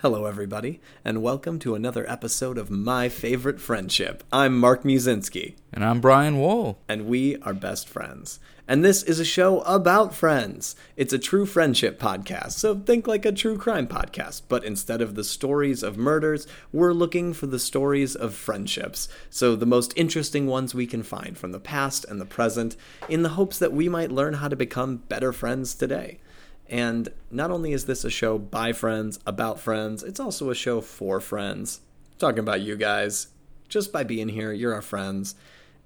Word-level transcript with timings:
Hello, 0.00 0.26
everybody, 0.26 0.80
and 1.04 1.22
welcome 1.22 1.58
to 1.58 1.74
another 1.74 2.08
episode 2.08 2.56
of 2.56 2.70
My 2.70 3.08
Favorite 3.08 3.60
Friendship. 3.60 4.22
I'm 4.32 4.56
Mark 4.56 4.84
Musinski, 4.84 5.56
And 5.72 5.84
I'm 5.84 6.00
Brian 6.00 6.38
Wall. 6.38 6.78
and 6.88 7.06
we 7.06 7.36
are 7.38 7.52
best 7.52 7.88
friends. 7.88 8.38
And 8.68 8.84
this 8.84 9.02
is 9.02 9.18
a 9.18 9.24
show 9.24 9.60
about 9.62 10.14
friends. 10.14 10.76
It's 10.96 11.12
a 11.12 11.18
true 11.18 11.46
friendship 11.46 11.98
podcast, 11.98 12.52
so 12.52 12.76
think 12.76 13.08
like 13.08 13.24
a 13.26 13.32
true 13.32 13.58
crime 13.58 13.88
podcast. 13.88 14.42
But 14.48 14.62
instead 14.64 15.00
of 15.00 15.16
the 15.16 15.24
stories 15.24 15.82
of 15.82 15.96
murders, 15.96 16.46
we're 16.72 16.92
looking 16.92 17.32
for 17.32 17.46
the 17.46 17.58
stories 17.58 18.14
of 18.14 18.34
friendships. 18.34 19.08
So 19.30 19.56
the 19.56 19.66
most 19.66 19.92
interesting 19.96 20.46
ones 20.46 20.74
we 20.76 20.86
can 20.86 21.02
find 21.02 21.36
from 21.36 21.50
the 21.50 21.58
past 21.58 22.04
and 22.08 22.20
the 22.20 22.24
present, 22.26 22.76
in 23.08 23.24
the 23.24 23.30
hopes 23.30 23.58
that 23.58 23.72
we 23.72 23.88
might 23.88 24.12
learn 24.12 24.34
how 24.34 24.46
to 24.46 24.54
become 24.56 24.98
better 25.08 25.32
friends 25.32 25.74
today. 25.74 26.20
And 26.68 27.08
not 27.30 27.50
only 27.50 27.72
is 27.72 27.86
this 27.86 28.04
a 28.04 28.10
show 28.10 28.38
by 28.38 28.72
friends, 28.72 29.18
about 29.26 29.58
friends, 29.58 30.02
it's 30.02 30.20
also 30.20 30.50
a 30.50 30.54
show 30.54 30.80
for 30.80 31.20
friends. 31.20 31.80
talking 32.18 32.40
about 32.40 32.60
you 32.60 32.76
guys. 32.76 33.28
Just 33.68 33.92
by 33.92 34.02
being 34.02 34.28
here, 34.28 34.52
you're 34.52 34.74
our 34.74 34.82
friends. 34.82 35.34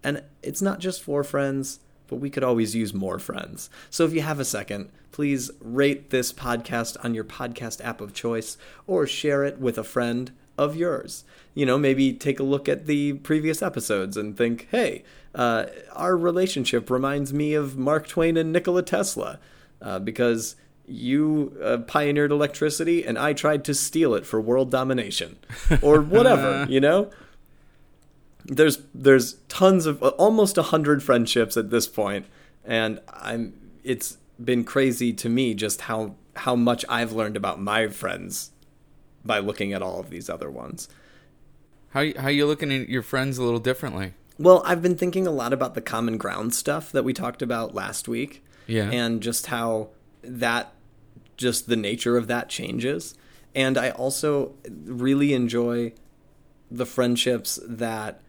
And 0.03 0.23
it's 0.43 0.63
not 0.63 0.81
just 0.81 1.03
for 1.03 1.23
friends, 1.23 1.81
but 2.09 2.17
we 2.17 2.31
could 2.31 2.43
always 2.43 2.75
use 2.75 2.95
more 2.95 3.19
friends. 3.19 3.71
So 3.91 4.05
if 4.05 4.13
you 4.13 4.23
have 4.23 4.41
a 4.41 4.45
second, 4.45 4.91
please 5.13 5.51
rate 5.61 6.11
this 6.11 6.33
podcast 6.33 6.97
on 7.05 7.15
your 7.15 7.25
podcast 7.25 7.85
app 7.85 8.01
of 8.01 8.15
choice 8.15 8.57
or 8.87 9.07
share 9.07 9.45
it 9.45 9.59
with 9.59 9.79
a 9.79 9.85
friend 9.85 10.33
of 10.59 10.75
yours. 10.75 11.25
You 11.55 11.67
know, 11.67 11.79
maybe 11.79 12.13
take 12.13 12.41
a 12.41 12.45
look 12.45 12.69
at 12.69 12.87
the 12.87 13.15
previous 13.15 13.63
episodes 13.63 14.17
and 14.17 14.37
think, 14.37 14.69
hey, 14.71 15.05
uh, 15.35 15.67
our 15.93 16.17
relationship 16.17 16.91
reminds 16.91 17.33
me 17.33 17.55
of 17.55 17.77
Mark 17.77 18.07
Twain 18.09 18.37
and 18.37 18.53
Nikola 18.53 18.83
Tesla 18.83 19.39
uh, 19.81 19.99
because 19.99 20.57
you 20.87 21.57
uh, 21.63 21.79
pioneered 21.79 22.33
electricity 22.33 23.05
and 23.05 23.19
I 23.19 23.33
tried 23.33 23.65
to 23.65 23.75
steal 23.75 24.15
it 24.15 24.27
for 24.27 24.41
world 24.41 24.71
domination 24.71 25.39
or 25.81 26.01
whatever, 26.01 26.67
you 26.71 26.81
know? 26.81 27.11
There's 28.45 28.79
there's 28.93 29.35
tons 29.49 29.87
of 29.87 30.03
almost 30.03 30.59
a 30.59 30.63
hundred 30.63 31.03
friendships 31.03 31.57
at 31.57 31.71
this 31.71 31.87
point, 31.87 32.27
and 32.65 33.01
I'm 33.13 33.55
it's 33.85 34.19
been 34.43 34.65
crazy 34.65 35.13
to 35.13 35.29
me 35.29 35.55
just 35.55 35.83
how 35.83 36.17
how 36.35 36.57
much 36.57 36.85
I've 36.89 37.13
learned 37.13 37.37
about 37.37 37.61
my 37.61 37.87
friends 37.87 38.51
by 39.25 39.39
looking 39.39 39.73
at 39.73 39.81
all 39.81 40.01
of 40.01 40.11
these 40.11 40.29
other 40.29 40.51
ones. 40.51 40.89
How 41.91 42.05
how 42.19 42.29
you 42.29 42.47
looking 42.47 42.73
at 42.73 42.89
your 42.89 43.03
friends 43.03 43.39
a 43.39 43.45
little 43.45 43.61
differently? 43.61 44.15
Well, 44.39 44.63
I've 44.67 44.83
been 44.83 44.97
thinking 44.97 45.29
a 45.29 45.31
lot 45.31 45.53
about 45.53 45.75
the 45.75 45.81
common 45.81 46.17
ground 46.17 46.53
stuff 46.53 46.91
that 46.91 47.05
we 47.05 47.13
talked 47.13 47.43
about 47.43 47.77
last 47.77 48.09
week. 48.09 48.45
Yeah. 48.67 48.91
And 48.91 49.23
just 49.23 49.47
how 49.47 49.91
that, 50.23 50.73
just 51.43 51.69
the 51.69 51.77
nature 51.77 52.17
of 52.17 52.27
that 52.29 52.49
changes. 52.49 53.15
And 53.55 53.77
I 53.77 53.91
also 53.91 54.55
really 54.85 55.35
enjoy 55.35 55.93
the 56.71 56.87
friendships 56.87 57.61
that, 57.67 58.23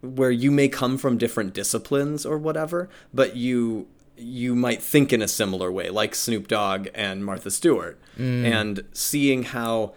where 0.00 0.30
you 0.30 0.50
may 0.50 0.68
come 0.68 0.96
from 0.96 1.18
different 1.18 1.52
disciplines 1.52 2.24
or 2.24 2.38
whatever, 2.38 2.88
but 3.12 3.36
you 3.36 3.88
you 4.16 4.54
might 4.54 4.82
think 4.82 5.14
in 5.14 5.22
a 5.22 5.28
similar 5.28 5.72
way, 5.72 5.88
like 5.88 6.14
Snoop 6.14 6.46
Dogg 6.46 6.88
and 6.94 7.24
Martha 7.24 7.50
Stewart, 7.50 7.98
mm. 8.18 8.44
and 8.44 8.84
seeing 8.92 9.44
how 9.44 9.94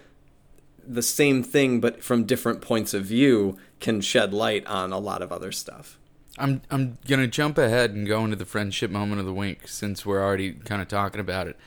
the 0.85 1.01
same 1.01 1.43
thing 1.43 1.79
but 1.79 2.03
from 2.03 2.23
different 2.23 2.61
points 2.61 2.93
of 2.93 3.05
view 3.05 3.57
can 3.79 4.01
shed 4.01 4.33
light 4.33 4.65
on 4.65 4.91
a 4.91 4.99
lot 4.99 5.21
of 5.21 5.31
other 5.31 5.51
stuff. 5.51 5.99
I'm 6.37 6.61
I'm 6.71 6.97
gonna 7.07 7.27
jump 7.27 7.57
ahead 7.57 7.91
and 7.91 8.07
go 8.07 8.23
into 8.23 8.35
the 8.35 8.45
friendship 8.45 8.89
moment 8.89 9.19
of 9.19 9.25
the 9.25 9.33
week 9.33 9.67
since 9.67 10.05
we're 10.05 10.23
already 10.23 10.53
kind 10.53 10.81
of 10.81 10.87
talking 10.87 11.21
about 11.21 11.47
it. 11.47 11.57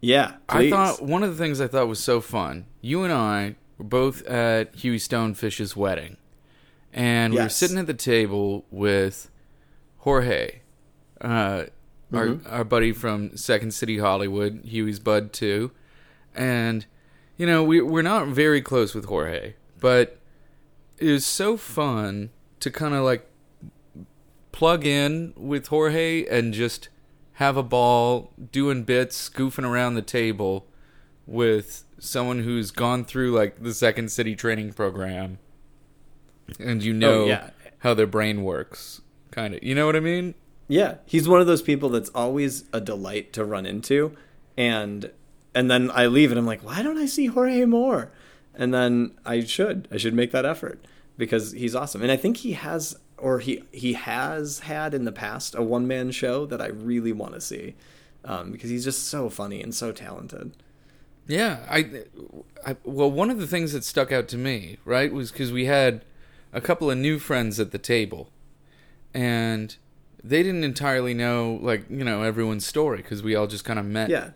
Yeah, 0.00 0.34
I 0.48 0.70
thought 0.70 1.02
one 1.02 1.22
of 1.22 1.30
the 1.30 1.36
things 1.36 1.60
I 1.60 1.66
thought 1.66 1.88
was 1.88 1.98
so 2.00 2.20
fun. 2.20 2.66
You 2.80 3.02
and 3.04 3.12
I 3.12 3.56
were 3.78 3.84
both 3.84 4.22
at 4.26 4.74
Huey 4.76 4.98
Stonefish's 4.98 5.76
wedding, 5.76 6.16
and 6.92 7.32
we 7.34 7.40
were 7.40 7.48
sitting 7.48 7.78
at 7.78 7.86
the 7.86 7.94
table 7.94 8.64
with 8.70 9.30
Jorge, 9.98 10.60
uh, 11.20 11.24
our 11.26 11.66
Mm-hmm. 12.12 12.46
our 12.54 12.62
buddy 12.64 12.92
from 12.92 13.36
Second 13.36 13.72
City 13.72 13.98
Hollywood, 13.98 14.60
Huey's 14.64 14.98
bud 14.98 15.32
too, 15.32 15.70
and 16.34 16.84
you 17.38 17.46
know 17.46 17.64
we 17.64 17.80
we're 17.80 18.02
not 18.02 18.28
very 18.28 18.60
close 18.60 18.94
with 18.94 19.06
Jorge, 19.06 19.54
but 19.80 20.18
it 20.98 21.10
was 21.10 21.24
so 21.26 21.56
fun 21.56 22.30
to 22.60 22.70
kind 22.70 22.94
of 22.94 23.02
like 23.02 23.26
plug 24.52 24.84
in 24.84 25.32
with 25.36 25.68
Jorge 25.68 26.26
and 26.26 26.52
just 26.52 26.88
have 27.34 27.56
a 27.56 27.62
ball 27.62 28.32
doing 28.50 28.84
bits, 28.84 29.28
goofing 29.28 29.64
around 29.64 29.94
the 29.94 30.02
table 30.02 30.66
with 31.26 31.84
someone 31.98 32.40
who's 32.40 32.70
gone 32.70 33.04
through 33.04 33.32
like 33.32 33.62
the 33.62 33.72
Second 33.74 34.10
City 34.10 34.34
training 34.34 34.72
program 34.72 35.38
and 36.58 36.82
you 36.82 36.92
oh, 36.92 36.96
know 36.96 37.22
Oh, 37.22 37.26
yeah. 37.26 37.50
how 37.78 37.94
their 37.94 38.06
brain 38.06 38.42
works. 38.42 39.00
Kind 39.30 39.54
of. 39.54 39.62
You 39.62 39.74
know 39.74 39.86
what 39.86 39.96
I 39.96 40.00
mean? 40.00 40.34
Yeah, 40.68 40.96
he's 41.06 41.28
one 41.28 41.40
of 41.40 41.46
those 41.46 41.62
people 41.62 41.88
that's 41.88 42.10
always 42.10 42.64
a 42.72 42.80
delight 42.80 43.32
to 43.34 43.44
run 43.44 43.66
into, 43.66 44.16
and 44.56 45.10
and 45.54 45.70
then 45.70 45.90
I 45.90 46.06
leave 46.06 46.30
and 46.30 46.38
I'm 46.38 46.46
like, 46.46 46.62
why 46.64 46.82
don't 46.82 46.98
I 46.98 47.06
see 47.06 47.26
Jorge 47.26 47.64
more? 47.66 48.10
And 48.54 48.72
then 48.72 49.12
I 49.24 49.44
should 49.44 49.88
I 49.90 49.96
should 49.96 50.14
make 50.14 50.30
that 50.32 50.44
effort 50.46 50.84
because 51.18 51.52
he's 51.52 51.74
awesome, 51.74 52.02
and 52.02 52.10
I 52.12 52.16
think 52.16 52.38
he 52.38 52.52
has 52.52 52.96
or 53.22 53.38
he 53.38 53.62
he 53.72 53.94
has 53.94 54.58
had 54.60 54.92
in 54.94 55.04
the 55.04 55.12
past 55.12 55.54
a 55.54 55.62
one 55.62 55.86
man 55.86 56.10
show 56.10 56.44
that 56.46 56.60
I 56.60 56.66
really 56.68 57.12
want 57.12 57.32
to 57.34 57.40
see 57.40 57.74
um, 58.24 58.52
because 58.52 58.68
he's 58.70 58.84
just 58.84 59.06
so 59.08 59.30
funny 59.30 59.62
and 59.62 59.74
so 59.74 59.92
talented. 59.92 60.52
Yeah, 61.26 61.64
I, 61.70 62.02
I 62.66 62.76
well, 62.84 63.10
one 63.10 63.30
of 63.30 63.38
the 63.38 63.46
things 63.46 63.72
that 63.72 63.84
stuck 63.84 64.10
out 64.12 64.26
to 64.28 64.36
me, 64.36 64.78
right, 64.84 65.12
was 65.12 65.30
because 65.30 65.52
we 65.52 65.66
had 65.66 66.04
a 66.52 66.60
couple 66.60 66.90
of 66.90 66.98
new 66.98 67.18
friends 67.20 67.60
at 67.60 67.70
the 67.70 67.78
table, 67.78 68.28
and 69.14 69.76
they 70.22 70.42
didn't 70.42 70.64
entirely 70.64 71.14
know, 71.14 71.58
like 71.62 71.84
you 71.90 72.04
know, 72.04 72.22
everyone's 72.22 72.66
story 72.66 72.98
because 72.98 73.22
we 73.22 73.34
all 73.34 73.46
just 73.46 73.64
kind 73.64 73.78
of 73.78 73.84
met. 73.86 74.10
Yeah. 74.10 74.30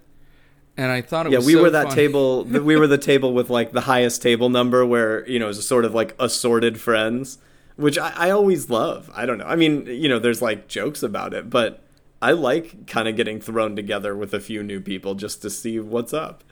and 0.77 0.91
I 0.93 1.01
thought 1.01 1.27
it 1.27 1.33
Yeah, 1.33 1.39
was 1.39 1.47
we 1.47 1.53
so 1.55 1.63
were 1.63 1.71
that 1.71 1.85
funny. 1.89 1.95
table. 1.97 2.45
We 2.45 2.77
were 2.77 2.87
the 2.87 2.99
table 2.99 3.33
with 3.35 3.51
like 3.51 3.73
the 3.73 3.83
highest 3.83 4.23
table 4.23 4.49
number, 4.49 4.85
where 4.87 5.29
you 5.29 5.39
know 5.39 5.49
it's 5.49 5.65
sort 5.65 5.85
of 5.85 5.95
like 5.95 6.15
assorted 6.19 6.81
friends, 6.81 7.39
which 7.77 7.99
I, 7.99 8.13
I 8.17 8.31
always 8.31 8.69
love. 8.71 9.11
I 9.15 9.27
don't 9.27 9.39
know. 9.39 9.47
I 9.47 9.57
mean, 9.57 9.87
you 9.87 10.09
know, 10.09 10.19
there's 10.19 10.43
like 10.43 10.69
jokes 10.69 11.03
about 11.03 11.33
it, 11.35 11.49
but 11.51 11.83
I 12.21 12.33
like 12.33 12.87
kind 12.87 13.09
of 13.09 13.17
getting 13.17 13.41
thrown 13.41 13.77
together 13.77 14.17
with 14.17 14.33
a 14.35 14.41
few 14.41 14.63
new 14.63 14.81
people 14.81 15.15
just 15.15 15.43
to 15.43 15.51
see 15.51 15.79
what's 15.79 16.13
up. 16.15 16.43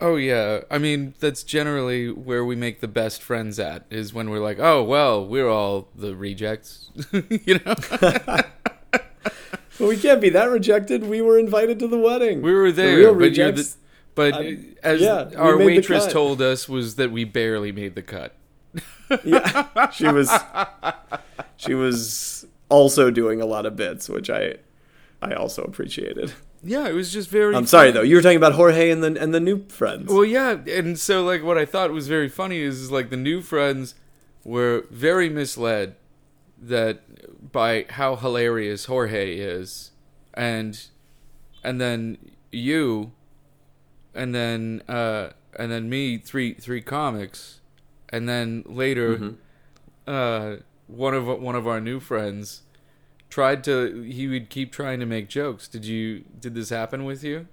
Oh 0.00 0.16
yeah, 0.16 0.62
I 0.68 0.78
mean 0.78 1.14
that's 1.20 1.44
generally 1.44 2.10
where 2.10 2.44
we 2.44 2.56
make 2.56 2.80
the 2.80 2.88
best 2.88 3.22
friends 3.22 3.60
at 3.60 3.84
is 3.88 4.12
when 4.12 4.30
we're 4.30 4.40
like, 4.42 4.58
oh 4.58 4.82
well, 4.82 5.24
we're 5.24 5.48
all 5.48 5.88
the 5.94 6.16
rejects, 6.16 6.90
you 7.12 7.60
know. 7.64 7.74
But 9.78 9.88
we 9.88 9.96
can't 9.96 10.20
be 10.20 10.28
that 10.30 10.50
rejected. 10.50 11.02
We 11.04 11.22
were 11.22 11.38
invited 11.38 11.78
to 11.80 11.88
the 11.88 11.98
wedding. 11.98 12.42
We 12.42 12.52
were 12.52 12.70
The 12.70 12.82
there, 12.82 12.96
real 12.98 13.14
but 13.14 13.34
you're 13.34 13.46
the, 13.50 13.52
rejects. 13.52 13.76
but 14.14 14.34
as 14.82 15.00
yeah, 15.00 15.30
our 15.36 15.56
waitress 15.56 16.06
told 16.12 16.42
us 16.42 16.68
was 16.68 16.96
that 16.96 17.10
we 17.10 17.24
barely 17.24 17.72
made 17.72 17.94
the 17.94 18.02
cut. 18.02 18.34
yeah, 19.24 19.90
she 19.90 20.08
was. 20.08 20.30
She 21.56 21.74
was 21.74 22.46
also 22.68 23.10
doing 23.10 23.40
a 23.40 23.46
lot 23.46 23.66
of 23.66 23.76
bits, 23.76 24.08
which 24.08 24.30
I, 24.30 24.54
I 25.20 25.34
also 25.34 25.62
appreciated. 25.62 26.32
Yeah, 26.64 26.88
it 26.88 26.92
was 26.92 27.12
just 27.12 27.28
very. 27.28 27.54
I'm 27.54 27.66
sorry 27.66 27.90
though. 27.90 28.02
You 28.02 28.16
were 28.16 28.22
talking 28.22 28.36
about 28.36 28.52
Jorge 28.54 28.90
and 28.90 29.02
the 29.02 29.20
and 29.20 29.34
the 29.34 29.40
new 29.40 29.66
friends. 29.68 30.12
Well, 30.12 30.24
yeah, 30.24 30.58
and 30.68 30.98
so 30.98 31.24
like 31.24 31.42
what 31.42 31.58
I 31.58 31.64
thought 31.64 31.90
was 31.90 32.08
very 32.08 32.28
funny 32.28 32.60
is, 32.60 32.80
is 32.80 32.90
like 32.90 33.10
the 33.10 33.16
new 33.16 33.42
friends 33.42 33.94
were 34.44 34.86
very 34.90 35.28
misled 35.28 35.96
that 36.60 37.52
by 37.52 37.86
how 37.90 38.14
hilarious 38.16 38.84
Jorge 38.84 39.36
is, 39.36 39.90
and 40.34 40.80
and 41.64 41.80
then 41.80 42.18
you, 42.52 43.12
and 44.14 44.32
then 44.32 44.82
uh 44.88 45.30
and 45.58 45.72
then 45.72 45.90
me 45.90 46.16
three 46.16 46.54
three 46.54 46.80
comics, 46.80 47.60
and 48.12 48.28
then 48.28 48.62
later, 48.66 49.16
Mm-hmm. 49.16 49.30
uh 50.06 50.56
one 50.86 51.14
of 51.14 51.26
one 51.26 51.54
of 51.56 51.66
our 51.66 51.80
new 51.80 51.98
friends 52.00 52.62
tried 53.30 53.64
to 53.64 54.02
he 54.02 54.28
would 54.28 54.50
keep 54.50 54.70
trying 54.72 55.00
to 55.00 55.06
make 55.06 55.28
jokes. 55.28 55.66
Did 55.68 55.84
you 55.86 56.24
did 56.38 56.54
this 56.54 56.68
happen 56.70 57.04
with 57.04 57.24
you? 57.24 57.46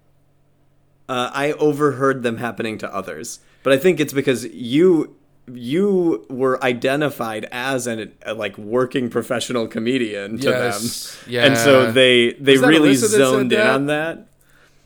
Uh, 1.07 1.31
I 1.33 1.53
overheard 1.53 2.21
them 2.21 2.37
happening 2.37 2.77
to 2.79 2.93
others, 2.93 3.39
but 3.63 3.73
I 3.73 3.77
think 3.77 3.99
it's 3.99 4.13
because 4.13 4.45
you 4.45 5.15
you 5.51 6.25
were 6.29 6.63
identified 6.63 7.47
as 7.51 7.87
an 7.87 8.13
a, 8.23 8.33
like 8.35 8.55
working 8.59 9.09
professional 9.09 9.67
comedian 9.67 10.37
to 10.39 10.49
Yes, 10.49 11.17
them, 11.25 11.45
and 11.45 11.57
so 11.57 11.91
they 11.91 12.33
they 12.33 12.57
really 12.57 12.91
Alyssa 12.93 13.07
zoned 13.17 13.53
in 13.53 13.61
on 13.61 13.85
that. 13.87 14.27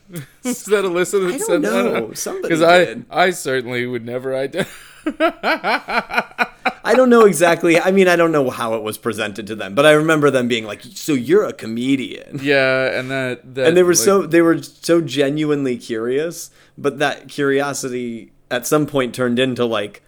Is 0.43 0.63
that 0.65 0.85
Alyssa 0.85 1.19
that 1.25 1.33
I 1.33 1.37
don't 1.37 1.47
said 1.47 1.61
know. 1.63 2.07
that? 2.07 2.17
Somebody 2.17 2.43
Because 2.55 2.61
I. 2.61 2.97
I 3.09 3.31
certainly 3.31 3.85
would 3.85 4.05
never 4.05 4.35
identify. 4.35 4.69
I 6.85 6.95
don't 6.95 7.09
know 7.09 7.25
exactly. 7.25 7.79
I 7.79 7.91
mean, 7.91 8.07
I 8.07 8.15
don't 8.15 8.31
know 8.31 8.50
how 8.50 8.73
it 8.75 8.83
was 8.83 8.97
presented 8.97 9.47
to 9.47 9.55
them, 9.55 9.73
but 9.73 9.85
I 9.85 9.91
remember 9.91 10.29
them 10.29 10.47
being 10.47 10.65
like, 10.65 10.81
"So 10.83 11.13
you're 11.13 11.45
a 11.45 11.53
comedian." 11.53 12.39
yeah, 12.41 13.00
and 13.00 13.09
that, 13.09 13.55
that 13.55 13.67
and 13.67 13.77
they 13.77 13.83
were 13.83 13.94
like, 13.94 13.97
so 13.97 14.23
they 14.25 14.41
were 14.41 14.61
so 14.61 15.01
genuinely 15.01 15.77
curious 15.77 16.51
but 16.77 17.00
that 17.00 17.29
curiosity 17.29 18.31
at 18.50 18.65
some 18.65 18.85
point 18.85 19.13
turned 19.13 19.39
into 19.39 19.65
like 19.65 20.03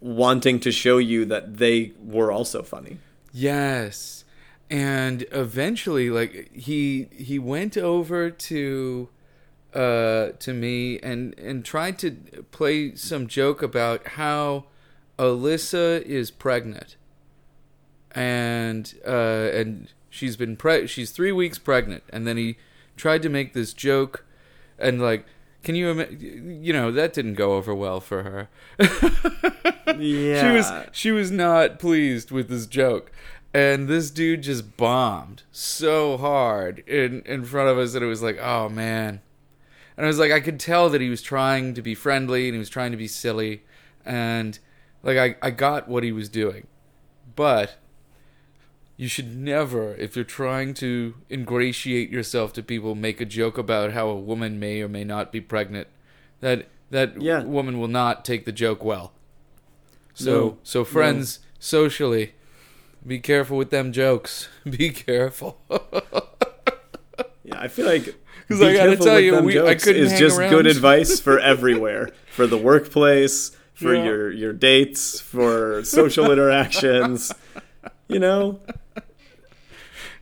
wanting 0.00 0.60
to 0.60 0.72
show 0.72 0.98
you 0.98 1.24
that 1.26 1.56
they 1.58 1.92
were 2.02 2.32
also 2.32 2.62
funny. 2.62 2.98
Yes. 3.32 4.24
And 4.70 5.26
eventually 5.32 6.10
like 6.10 6.50
he 6.54 7.08
he 7.12 7.38
went 7.38 7.76
over 7.76 8.30
to 8.30 9.08
uh 9.74 10.30
to 10.38 10.52
me 10.52 10.98
and 11.00 11.38
and 11.38 11.64
tried 11.64 11.98
to 12.00 12.12
play 12.50 12.94
some 12.94 13.26
joke 13.26 13.62
about 13.62 14.06
how 14.08 14.64
Alyssa 15.18 16.02
is 16.02 16.30
pregnant. 16.30 16.96
And 18.12 18.92
uh 19.06 19.50
and 19.52 19.92
she's 20.08 20.36
been 20.36 20.56
pre- 20.56 20.86
she's 20.86 21.10
3 21.12 21.32
weeks 21.32 21.58
pregnant 21.58 22.02
and 22.10 22.26
then 22.26 22.36
he 22.36 22.56
tried 22.96 23.22
to 23.22 23.28
make 23.28 23.52
this 23.52 23.72
joke 23.72 24.24
and 24.78 25.00
like 25.00 25.24
can 25.62 25.74
you 25.74 25.90
ima- 25.90 26.10
you 26.10 26.72
know 26.72 26.90
that 26.90 27.12
didn't 27.12 27.34
go 27.34 27.52
over 27.54 27.74
well 27.74 28.00
for 28.00 28.22
her. 28.22 28.48
Yeah. 29.98 30.40
she 30.50 30.56
was 30.56 30.72
she 30.92 31.10
was 31.12 31.30
not 31.30 31.78
pleased 31.78 32.30
with 32.30 32.48
this 32.48 32.66
joke 32.66 33.12
and 33.52 33.88
this 33.88 34.10
dude 34.10 34.42
just 34.42 34.76
bombed 34.76 35.42
so 35.52 36.16
hard 36.16 36.80
in 36.86 37.22
in 37.22 37.44
front 37.44 37.68
of 37.68 37.78
us 37.78 37.92
that 37.92 38.02
it 38.02 38.06
was 38.06 38.22
like 38.22 38.38
oh 38.40 38.68
man 38.68 39.20
and 40.00 40.06
i 40.06 40.08
was 40.08 40.18
like 40.18 40.32
i 40.32 40.40
could 40.40 40.58
tell 40.58 40.88
that 40.88 41.02
he 41.02 41.10
was 41.10 41.20
trying 41.20 41.74
to 41.74 41.82
be 41.82 41.94
friendly 41.94 42.46
and 42.48 42.54
he 42.54 42.58
was 42.58 42.70
trying 42.70 42.90
to 42.90 42.96
be 42.96 43.06
silly. 43.06 43.64
And 44.06 44.58
like 45.02 45.18
i 45.18 45.36
i 45.46 45.50
got 45.50 45.88
what 45.88 46.02
he 46.04 46.10
was 46.12 46.30
doing. 46.30 46.66
But 47.36 47.76
you 48.96 49.08
should 49.08 49.36
never 49.36 49.94
if 49.96 50.16
you're 50.16 50.24
trying 50.24 50.72
to 50.74 51.14
ingratiate 51.30 52.08
yourself 52.10 52.54
to 52.54 52.62
people 52.62 52.94
make 52.94 53.20
a 53.20 53.26
joke 53.26 53.58
about 53.58 53.92
how 53.92 54.08
a 54.08 54.18
woman 54.18 54.58
may 54.58 54.80
or 54.80 54.88
may 54.88 55.04
not 55.04 55.30
be 55.32 55.40
pregnant. 55.40 55.86
That 56.40 56.68
that 56.90 57.20
Yeah. 57.20 57.42
woman 57.44 57.78
will 57.78 57.88
not 57.88 58.24
take 58.24 58.46
the 58.46 58.52
joke 58.52 58.82
well. 58.82 59.12
So 60.14 60.30
No. 60.32 60.58
so 60.62 60.84
friends 60.84 61.40
socially 61.58 62.32
be 63.06 63.18
careful 63.20 63.58
with 63.58 63.68
them 63.70 63.92
jokes. 63.92 64.48
Be 64.64 64.90
careful 64.90 65.58
Yeah, 67.50 67.60
I 67.60 67.68
feel 67.68 67.86
like 67.86 68.04
'Cause 68.48 68.58
be 68.60 68.66
I 68.66 68.74
gotta 68.74 68.96
tell 68.96 69.20
you, 69.20 69.40
we- 69.40 69.60
I 69.60 69.74
couldn't 69.76 70.02
is 70.02 70.18
just 70.18 70.36
good 70.38 70.66
advice 70.66 71.20
for 71.20 71.38
everywhere, 71.52 72.10
for 72.32 72.46
the 72.46 72.58
workplace, 72.58 73.52
for 73.74 73.94
Yeah. 73.94 74.04
your 74.04 74.30
your 74.32 74.52
dates, 74.52 75.20
for 75.20 75.84
social 75.84 76.30
interactions. 76.32 77.32
You 78.08 78.18
know, 78.18 78.60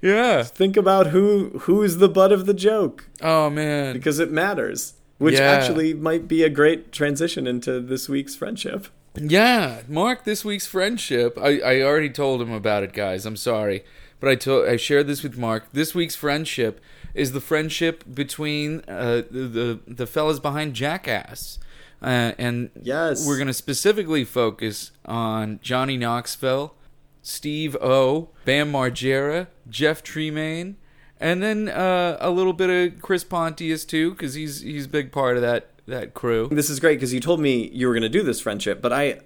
yeah 0.00 0.42
think 0.42 0.76
about 0.76 1.08
who 1.08 1.58
who's 1.62 1.96
the 1.96 2.08
butt 2.08 2.30
of 2.32 2.46
the 2.46 2.54
joke 2.54 3.08
oh 3.22 3.50
man 3.50 3.94
because 3.94 4.19
it 4.19 4.31
matters. 4.31 4.94
Which 5.19 5.34
Yeah. 5.34 5.50
actually 5.50 5.94
might 5.94 6.28
be 6.28 6.44
a 6.44 6.48
great 6.48 6.92
transition 6.92 7.48
into 7.48 7.81
this 7.81 8.08
week's 8.08 8.36
friendship. 8.36 8.86
Yeah, 9.20 9.81
Mark, 9.88 10.22
this 10.22 10.44
week's 10.44 10.69
friendship. 10.69 11.36
I, 11.42 11.58
I 11.58 11.82
already 11.82 12.08
told 12.08 12.40
him 12.40 12.52
about 12.52 12.84
it, 12.84 12.92
guys. 12.92 13.26
I'm 13.26 13.34
sorry, 13.34 13.82
but 14.20 14.28
I 14.31 14.36
told 14.36 14.69
I 14.69 14.76
shared 14.76 15.08
this 15.08 15.24
with 15.24 15.36
Mark. 15.36 15.64
This 15.72 15.92
week's 15.92 16.14
friendship 16.14 16.81
is 17.19 17.32
the 17.32 17.41
friendship 17.41 18.05
between 18.12 18.82
uh, 18.88 19.23
the, 19.31 19.49
the 19.49 19.81
the 19.87 20.06
fellas 20.06 20.38
behind 20.38 20.75
Jackass, 20.75 21.59
uh, 22.03 22.32
and 22.38 22.70
Yes. 22.82 23.26
we're 23.26 23.38
gonna 23.38 23.53
specifically 23.53 24.25
focus 24.25 24.93
on 25.05 25.59
Johnny 25.62 25.97
Knoxville, 25.97 26.75
Steve 27.23 27.76
O, 27.81 28.29
Bam 28.44 28.73
Margera, 28.73 29.49
Jeff 29.69 30.03
Tremaine, 30.03 30.76
and 31.20 31.43
then 31.43 31.69
uh, 31.69 32.17
a 32.20 32.31
little 32.31 32.53
bit 32.53 32.70
of 32.94 33.03
Chris 33.03 33.25
Pontius 33.25 33.85
too, 33.85 34.12
because 34.12 34.35
he's 34.35 34.61
he's 34.62 34.87
a 34.87 34.88
big 34.88 35.12
part 35.12 35.37
of 35.37 35.43
that 35.43 35.70
that 35.87 36.15
crew. 36.15 36.49
This 36.50 36.70
is 36.70 36.81
great 36.81 36.97
because 36.97 37.12
you 37.15 37.20
told 37.20 37.41
me 37.41 37.69
you 37.73 37.87
were 37.88 37.94
going 37.94 38.03
to 38.03 38.09
do 38.09 38.23
this 38.23 38.41
friendship, 38.41 38.81
but 38.81 38.93
I 38.93 39.20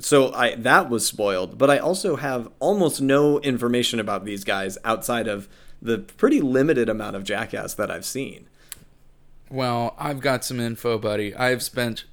so 0.00 0.32
I 0.32 0.54
that 0.56 0.88
was 0.90 1.06
spoiled, 1.06 1.58
but 1.58 1.68
I 1.70 1.78
also 1.78 2.16
have 2.16 2.48
almost 2.58 3.00
no 3.00 3.38
information 3.40 4.00
about 4.00 4.24
these 4.24 4.44
guys 4.44 4.78
outside 4.84 5.28
of 5.28 5.48
the 5.82 5.98
pretty 5.98 6.40
limited 6.40 6.88
amount 6.88 7.16
of 7.16 7.24
Jackass 7.24 7.74
that 7.74 7.90
I've 7.90 8.04
seen. 8.04 8.46
Well, 9.50 9.94
I've 9.98 10.20
got 10.20 10.44
some 10.44 10.60
info, 10.60 10.98
buddy. 10.98 11.34
I've 11.34 11.62
spent 11.62 12.04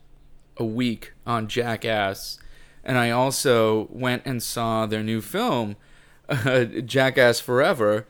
a 0.57 0.65
week 0.65 1.13
on 1.25 1.47
Jackass, 1.47 2.39
and 2.83 2.97
I 2.97 3.11
also 3.11 3.87
went 3.91 4.23
and 4.25 4.41
saw 4.41 4.85
their 4.85 5.03
new 5.03 5.21
film, 5.21 5.75
uh, 6.27 6.63
Jackass 6.85 7.39
Forever, 7.39 8.07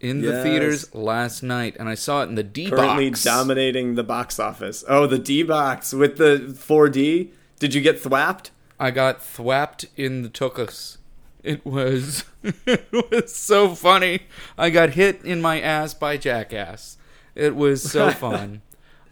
in 0.00 0.20
the 0.20 0.28
Yes. 0.28 0.42
theaters 0.42 0.94
last 0.94 1.42
night, 1.42 1.76
and 1.78 1.88
I 1.88 1.94
saw 1.94 2.22
it 2.22 2.28
in 2.28 2.34
the 2.34 2.42
D 2.42 2.68
Currently 2.70 3.10
box. 3.10 3.22
dominating 3.24 3.94
the 3.94 4.02
box 4.04 4.38
office. 4.40 4.84
Oh, 4.88 5.06
the 5.06 5.18
D 5.18 5.42
box 5.42 5.92
with 5.92 6.18
the 6.18 6.54
4D. 6.58 7.28
Did 7.58 7.72
you 7.72 7.80
get 7.80 8.02
thwapped? 8.02 8.50
I 8.78 8.90
got 8.90 9.20
thwapped 9.20 9.86
in 9.96 10.20
the 10.22 10.28
tuchus. 10.28 10.98
It 11.46 11.64
was 11.64 12.24
it 12.42 12.86
was 12.92 13.34
so 13.34 13.74
funny. 13.74 14.20
I 14.58 14.70
got 14.70 14.90
hit 14.90 15.24
in 15.24 15.40
my 15.40 15.60
ass 15.60 15.94
by 15.94 16.16
Jackass. 16.16 16.96
It 17.34 17.54
was 17.54 17.82
so 17.82 18.10
fun. 18.24 18.62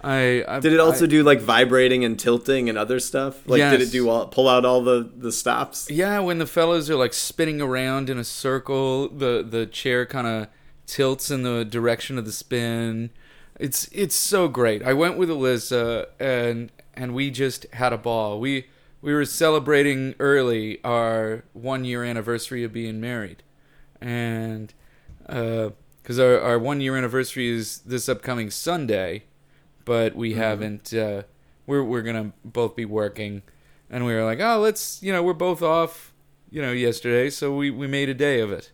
I, 0.03 0.45
I 0.47 0.61
Did 0.61 0.75
it 0.75 0.81
also 0.81 1.05
I- 1.05 1.09
do 1.09 1.23
like 1.23 1.41
vibrating 1.41 2.05
and 2.05 2.19
tilting 2.19 2.69
and 2.69 2.77
other 2.77 3.01
stuff? 3.01 3.49
Like, 3.49 3.61
did 3.71 3.81
it 3.81 3.91
do 3.91 4.09
all 4.11 4.27
pull 4.27 4.49
out 4.49 4.65
all 4.65 4.83
the 4.83 5.09
the 5.17 5.33
stops? 5.33 5.91
Yeah, 5.91 6.19
when 6.19 6.39
the 6.39 6.47
fellows 6.47 6.91
are 6.91 6.97
like 6.97 7.15
spinning 7.15 7.61
around 7.63 8.11
in 8.11 8.19
a 8.19 8.25
circle, 8.25 9.09
the 9.09 9.47
the 9.49 9.65
chair 9.67 10.05
kind 10.05 10.27
of 10.27 10.49
tilts 10.87 11.31
in 11.31 11.43
the 11.43 11.65
direction 11.65 12.19
of 12.19 12.25
the 12.27 12.33
spin. 12.33 13.11
It's 13.59 13.89
it's 13.93 14.15
so 14.17 14.49
great. 14.49 14.83
I 14.83 14.93
went 14.93 15.17
with 15.17 15.29
Alyssa 15.31 16.07
and 16.21 16.71
and 16.95 17.15
we 17.15 17.31
just 17.31 17.65
had 17.73 17.93
a 17.93 17.99
ball. 17.99 18.41
We 18.41 18.67
we 19.05 19.12
were 19.12 19.27
celebrating 19.27 20.15
early 20.19 20.83
our 20.83 21.45
one 21.53 21.85
year 21.85 22.03
anniversary 22.03 22.65
of 22.65 22.73
being 22.73 23.03
married, 23.03 23.43
and 24.01 24.73
because 25.19 26.19
our 26.19 26.41
our 26.41 26.59
one 26.59 26.81
year 26.81 26.97
anniversary 26.97 27.51
is 27.51 27.81
this 27.81 28.09
upcoming 28.09 28.51
Sunday, 28.51 29.25
but 29.85 30.17
we 30.17 30.33
haven't. 30.33 30.95
Uh, 30.95 31.25
we're 31.67 31.85
we're 31.85 32.01
gonna 32.01 32.33
both 32.47 32.75
be 32.75 32.87
working, 32.87 33.43
and 33.91 34.06
we 34.06 34.15
were 34.15 34.25
like, 34.25 34.41
oh, 34.41 34.59
let's 34.59 35.03
you 35.03 35.12
know 35.12 35.23
we're 35.23 35.35
both 35.35 35.61
off, 35.61 36.15
you 36.49 36.62
know, 36.62 36.73
yesterday, 36.73 37.29
so 37.29 37.55
we 37.55 37.71
we 37.71 37.87
made 37.87 38.09
a 38.09 38.15
day 38.15 38.41
of 38.41 38.50
it. 38.50 38.73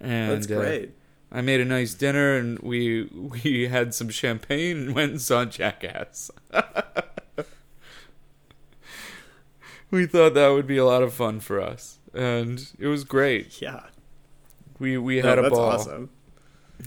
And 0.00 0.32
That's 0.32 0.46
uh. 0.50 0.86
I 1.30 1.42
made 1.42 1.60
a 1.60 1.66
nice 1.66 1.92
dinner, 1.92 2.38
and 2.38 2.58
we 2.60 3.02
we 3.44 3.68
had 3.68 3.92
some 3.92 4.08
champagne 4.08 4.78
and 4.78 4.94
went 4.94 5.12
and 5.12 5.20
saw 5.20 5.44
Jackass. 5.44 6.30
we 9.92 10.06
thought 10.06 10.34
that 10.34 10.48
would 10.48 10.66
be 10.66 10.78
a 10.78 10.84
lot 10.84 11.02
of 11.04 11.14
fun 11.14 11.38
for 11.40 11.60
us, 11.60 11.98
and 12.12 12.68
it 12.78 12.88
was 12.88 13.04
great. 13.04 13.60
yeah. 13.62 13.82
We 14.78 14.98
we 14.98 15.20
No, 15.22 15.28
had 15.28 15.38
a 15.38 15.42
that's 15.42 15.54
ball. 15.54 15.68
awesome. 15.68 16.10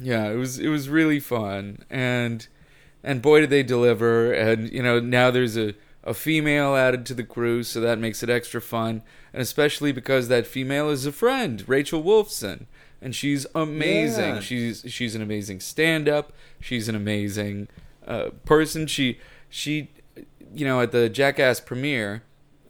Yeah, 0.02 0.30
it 0.30 0.36
was 0.36 0.60
it 0.60 0.68
was 0.68 0.90
really 0.90 1.20
fun, 1.22 1.86
and 1.90 2.46
and 3.04 3.22
boy 3.22 3.40
did 3.42 3.50
they 3.50 3.64
deliver. 3.64 4.34
And 4.34 4.70
you 4.72 4.84
know 4.84 5.00
now 5.00 5.32
there's 5.32 5.56
a 5.58 5.74
a 6.04 6.14
female 6.14 6.76
added 6.76 7.06
to 7.08 7.14
the 7.14 7.24
crew, 7.24 7.64
so 7.64 7.80
that 7.82 7.98
makes 7.98 8.22
it 8.22 8.30
extra 8.30 8.62
fun, 8.62 9.02
and 9.34 9.42
especially 9.42 9.92
because 9.92 10.28
that 10.28 10.46
female 10.46 10.90
is 10.90 11.06
a 11.06 11.12
friend, 11.12 11.64
Rachel 11.68 12.04
Wolfson, 12.04 12.66
and 13.02 13.16
she's 13.16 13.48
amazing. 13.56 14.36
Yeah. 14.36 14.40
She's 14.42 14.84
she's 14.88 15.16
an 15.16 15.22
amazing 15.22 15.62
stand 15.62 16.10
up. 16.10 16.34
She's 16.60 16.90
an 16.90 16.96
amazing 16.96 17.70
uh, 18.06 18.32
person. 18.46 18.88
She 18.88 19.20
she 19.50 19.90
you 20.54 20.66
know 20.66 20.82
at 20.82 20.92
the 20.92 21.08
Jackass 21.10 21.60
premiere, 21.62 22.24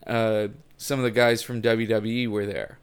uh, 0.06 0.48
some 0.78 1.00
of 1.00 1.04
the 1.04 1.12
guys 1.12 1.42
from 1.42 1.62
WWE 1.62 2.28
were 2.28 2.46
there 2.46 2.80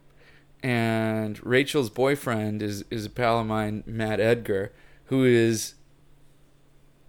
and 0.62 1.44
Rachel's 1.44 1.90
boyfriend 1.90 2.62
is 2.62 2.84
is 2.90 3.06
a 3.06 3.10
pal 3.10 3.40
of 3.40 3.46
mine, 3.46 3.82
Matt 3.86 4.20
Edgar, 4.20 4.72
who 5.06 5.24
is 5.24 5.74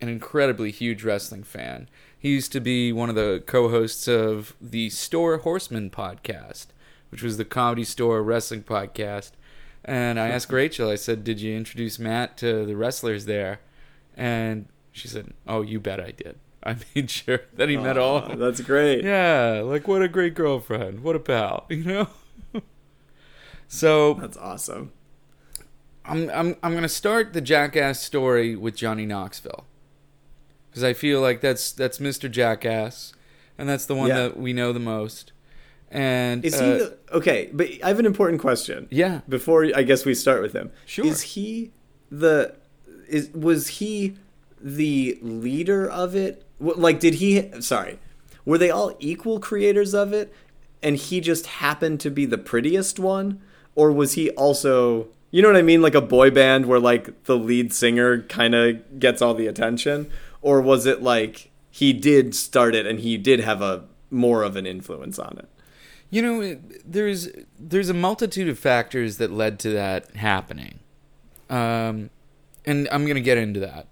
an 0.01 0.09
incredibly 0.09 0.71
huge 0.71 1.03
wrestling 1.03 1.43
fan. 1.43 1.87
He 2.17 2.29
used 2.29 2.51
to 2.53 2.59
be 2.59 2.91
one 2.91 3.09
of 3.09 3.15
the 3.15 3.43
co-hosts 3.45 4.07
of 4.07 4.55
the 4.59 4.89
Store 4.89 5.37
Horseman 5.37 5.89
podcast, 5.89 6.67
which 7.09 7.21
was 7.21 7.37
the 7.37 7.45
Comedy 7.45 7.83
Store 7.83 8.23
wrestling 8.23 8.63
podcast. 8.63 9.31
And 9.85 10.19
I 10.19 10.29
asked 10.29 10.51
Rachel, 10.51 10.89
I 10.89 10.95
said, 10.95 11.23
"Did 11.23 11.39
you 11.39 11.55
introduce 11.55 11.99
Matt 11.99 12.37
to 12.37 12.65
the 12.65 12.75
wrestlers 12.75 13.25
there?" 13.25 13.59
And 14.17 14.67
she 14.91 15.07
said, 15.07 15.33
"Oh, 15.47 15.61
you 15.61 15.79
bet 15.79 15.99
I 15.99 16.11
did. 16.11 16.39
I 16.65 16.77
made 16.95 17.09
sure 17.11 17.41
that 17.55 17.69
he 17.69 17.77
met 17.77 17.97
all 17.97 18.21
them." 18.21 18.39
That's 18.39 18.61
great. 18.61 19.03
Yeah, 19.03 19.61
like 19.63 19.87
what 19.87 20.01
a 20.01 20.07
great 20.07 20.33
girlfriend. 20.33 21.01
What 21.03 21.15
a 21.15 21.19
pal, 21.19 21.65
you 21.69 21.83
know? 21.83 22.07
so 23.67 24.15
That's 24.15 24.37
awesome. 24.37 24.91
I'm 26.05 26.29
I'm 26.29 26.55
I'm 26.61 26.73
gonna 26.73 26.89
start 26.89 27.33
the 27.33 27.41
Jackass 27.41 28.01
story 28.01 28.55
with 28.55 28.75
Johnny 28.75 29.05
Knoxville. 29.05 29.65
Because 30.69 30.83
I 30.83 30.93
feel 30.93 31.21
like 31.21 31.41
that's 31.41 31.71
that's 31.71 31.99
Mr. 31.99 32.29
Jackass 32.29 33.13
and 33.57 33.69
that's 33.69 33.85
the 33.85 33.95
one 33.95 34.09
Yeah. 34.09 34.15
that 34.23 34.37
we 34.37 34.53
know 34.53 34.73
the 34.73 34.79
most. 34.79 35.31
And 35.91 36.43
Is 36.43 36.59
uh, 36.59 36.63
he 36.65 36.71
the, 36.71 36.97
okay? 37.13 37.49
But 37.53 37.67
I 37.83 37.87
have 37.89 37.99
an 37.99 38.07
important 38.07 38.41
question. 38.41 38.87
Yeah. 38.89 39.21
Before 39.29 39.65
I 39.75 39.83
guess 39.83 40.05
we 40.05 40.15
start 40.15 40.41
with 40.41 40.53
him. 40.53 40.71
Sure. 40.85 41.05
Is 41.05 41.21
he 41.21 41.71
the? 42.09 42.55
Is 43.07 43.29
was 43.29 43.67
he 43.67 44.15
the 44.59 45.19
leader 45.21 45.87
of 45.87 46.15
it? 46.15 46.45
Like, 46.63 46.99
did 46.99 47.15
he? 47.15 47.49
Sorry. 47.61 47.99
were 48.45 48.57
they 48.57 48.69
all 48.71 48.95
equal 48.99 49.39
creators 49.39 49.93
of 49.93 50.13
it 50.13 50.33
and 50.81 50.97
he 50.97 51.21
just 51.21 51.45
happened 51.47 51.99
to 52.01 52.09
be 52.09 52.25
the 52.25 52.37
prettiest 52.37 52.99
one 52.99 53.41
or 53.75 53.91
was 53.91 54.13
he 54.13 54.29
also 54.31 55.07
you 55.31 55.41
know 55.41 55.47
what 55.49 55.57
I 55.57 55.61
mean 55.61 55.81
like 55.81 55.95
a 55.95 56.01
boy 56.01 56.29
band 56.29 56.65
where 56.67 56.79
like 56.79 57.23
the 57.23 57.37
lead 57.37 57.73
singer 57.73 58.21
kind 58.23 58.53
of 58.55 58.99
gets 58.99 59.21
all 59.21 59.33
the 59.33 59.47
attention 59.47 60.09
or 60.41 60.61
was 60.61 60.85
it 60.85 61.01
like 61.01 61.51
he 61.71 61.93
did 61.93 62.35
start 62.35 62.75
it 62.75 62.85
and 62.85 62.99
he 62.99 63.17
did 63.17 63.39
have 63.39 63.61
a 63.61 63.85
more 64.11 64.43
of 64.43 64.55
an 64.55 64.65
influence 64.65 65.17
on 65.17 65.37
it 65.39 65.49
You 66.11 66.21
know, 66.21 66.59
there's 66.85 67.29
there's 67.57 67.89
a 67.89 67.93
multitude 68.07 68.47
of 68.49 68.59
factors 68.59 69.17
that 69.17 69.31
led 69.31 69.57
to 69.59 69.69
that 69.71 70.15
happening, 70.15 70.75
um, 71.49 72.11
and 72.65 72.87
I'm 72.91 73.07
gonna 73.07 73.19
get 73.31 73.39
into 73.39 73.59
that. 73.61 73.87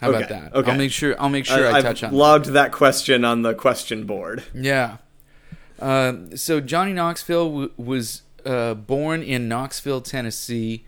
How 0.00 0.10
about 0.10 0.28
that? 0.28 0.54
okay. 0.54 0.70
I'll 0.70 0.76
make 0.78 0.92
sure 0.92 1.16
I'll 1.20 1.28
make 1.28 1.44
sure 1.44 1.66
I, 1.66 1.78
I've 1.78 1.82
touch 1.84 2.02
on. 2.04 2.10
that. 2.12 2.16
logged 2.16 2.46
that 2.46 2.72
question 2.72 3.24
on 3.24 3.42
the 3.42 3.54
question 3.54 4.04
board 4.04 4.44
Yeah. 4.54 4.98
Uh, 5.80 6.12
so 6.34 6.60
Johnny 6.60 6.92
Knoxville 6.92 7.48
w- 7.50 7.70
was 7.76 8.22
uh, 8.44 8.74
born 8.74 9.22
in 9.22 9.48
Knoxville, 9.48 10.00
Tennessee, 10.00 10.84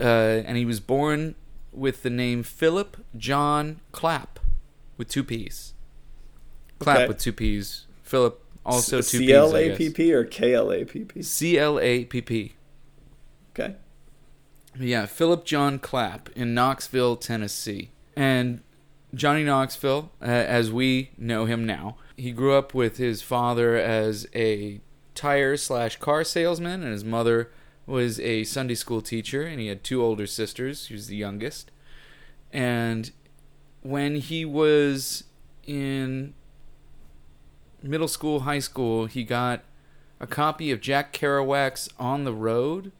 uh, 0.00 0.04
and 0.04 0.56
he 0.56 0.64
was 0.64 0.78
born 0.80 1.34
with 1.72 2.02
the 2.04 2.10
name 2.10 2.42
Philip 2.44 2.96
John 3.16 3.80
Clapp, 3.90 4.38
with 4.96 5.08
two 5.08 5.24
P's. 5.24 5.74
Clapp 6.78 6.96
Okay. 6.98 7.08
with 7.08 7.18
two 7.18 7.32
P's. 7.32 7.86
Philip 8.04 8.40
also 8.64 8.98
two 8.98 9.02
C 9.02 9.18
P's. 9.26 9.30
L 9.32 9.56
I 9.56 9.60
A. 9.60 9.76
P 9.76 9.90
P 9.90 10.12
or 10.14 10.24
K 10.24 10.54
L 10.54 10.72
A 10.72 10.84
P 10.84 11.00
P 11.04 11.22
C 11.22 11.58
L 11.58 11.80
A 11.80 12.04
P 12.04 12.20
P. 12.20 12.52
okay 13.52 13.74
Yeah, 14.78 15.06
Philip 15.06 15.44
John 15.44 15.78
Clapp 15.80 16.28
in 16.36 16.54
Knoxville, 16.54 17.16
Tennessee. 17.16 17.90
And 18.16 18.62
Johnny 19.14 19.44
Knoxville, 19.44 20.10
uh, 20.20 20.24
as 20.24 20.72
we 20.72 21.10
know 21.16 21.46
him 21.46 21.64
now, 21.64 21.96
he 22.16 22.32
grew 22.32 22.54
up 22.54 22.74
with 22.74 22.96
his 22.96 23.22
father 23.22 23.76
as 23.76 24.26
a 24.34 24.80
tire 25.14 25.56
slash 25.56 25.96
car 25.96 26.24
salesman, 26.24 26.82
and 26.82 26.92
his 26.92 27.04
mother 27.04 27.50
was 27.86 28.18
a 28.20 28.44
Sunday 28.44 28.74
school 28.74 29.00
teacher, 29.00 29.42
and 29.42 29.60
he 29.60 29.66
had 29.68 29.84
two 29.84 30.02
older 30.02 30.26
sisters. 30.26 30.86
He 30.86 30.94
was 30.94 31.06
the 31.06 31.16
youngest. 31.16 31.70
And 32.52 33.10
when 33.82 34.16
he 34.16 34.44
was 34.44 35.24
in 35.66 36.34
middle 37.82 38.08
school, 38.08 38.40
high 38.40 38.60
school, 38.60 39.06
he 39.06 39.24
got 39.24 39.62
a 40.20 40.26
copy 40.26 40.70
of 40.70 40.80
Jack 40.80 41.12
Kerouac's 41.12 41.88
On 41.98 42.24
the 42.24 42.32
Road 42.32 42.92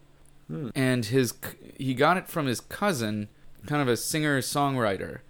and 0.74 1.06
his 1.06 1.34
he 1.78 1.94
got 1.94 2.16
it 2.16 2.28
from 2.28 2.46
his 2.46 2.60
cousin, 2.60 3.28
kind 3.66 3.82
of 3.82 3.88
a 3.88 3.96
singer 3.96 4.40
songwriter 4.40 5.20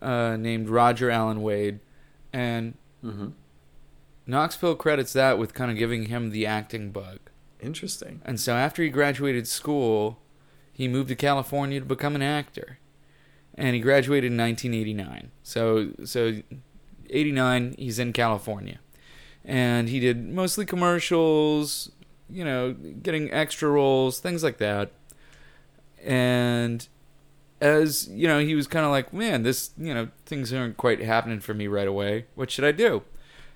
uh, 0.00 0.36
named 0.36 0.68
Roger 0.68 1.10
Allen 1.10 1.42
Wade, 1.42 1.80
and 2.32 2.76
mm-hmm. 3.04 3.28
Knoxville 4.26 4.76
credits 4.76 5.12
that 5.14 5.38
with 5.38 5.54
kind 5.54 5.70
of 5.70 5.76
giving 5.76 6.06
him 6.06 6.30
the 6.30 6.46
acting 6.46 6.90
bug. 6.90 7.18
interesting 7.60 8.20
And 8.24 8.38
so 8.38 8.54
after 8.54 8.82
he 8.82 8.90
graduated 8.90 9.48
school, 9.48 10.20
he 10.72 10.86
moved 10.86 11.08
to 11.08 11.16
California 11.16 11.80
to 11.80 11.86
become 11.86 12.14
an 12.14 12.22
actor, 12.22 12.78
and 13.54 13.74
he 13.74 13.80
graduated 13.80 14.30
in 14.30 14.38
1989. 14.38 15.30
So 15.42 15.90
so 16.04 16.42
89, 17.10 17.74
he's 17.78 17.98
in 17.98 18.12
California, 18.12 18.78
and 19.44 19.88
he 19.88 19.98
did 19.98 20.28
mostly 20.28 20.66
commercials, 20.66 21.90
you 22.30 22.44
know, 22.44 22.74
getting 22.74 23.32
extra 23.32 23.68
roles, 23.68 24.20
things 24.20 24.44
like 24.44 24.58
that. 24.58 24.92
And 26.04 26.86
as 27.60 28.08
you 28.08 28.26
know, 28.28 28.38
he 28.38 28.54
was 28.54 28.66
kind 28.66 28.84
of 28.84 28.90
like, 28.90 29.12
man, 29.12 29.42
this 29.42 29.70
you 29.76 29.92
know 29.94 30.08
things 30.26 30.52
aren't 30.52 30.76
quite 30.76 31.00
happening 31.00 31.40
for 31.40 31.54
me 31.54 31.66
right 31.66 31.88
away. 31.88 32.26
What 32.34 32.50
should 32.50 32.64
I 32.64 32.72
do? 32.72 33.02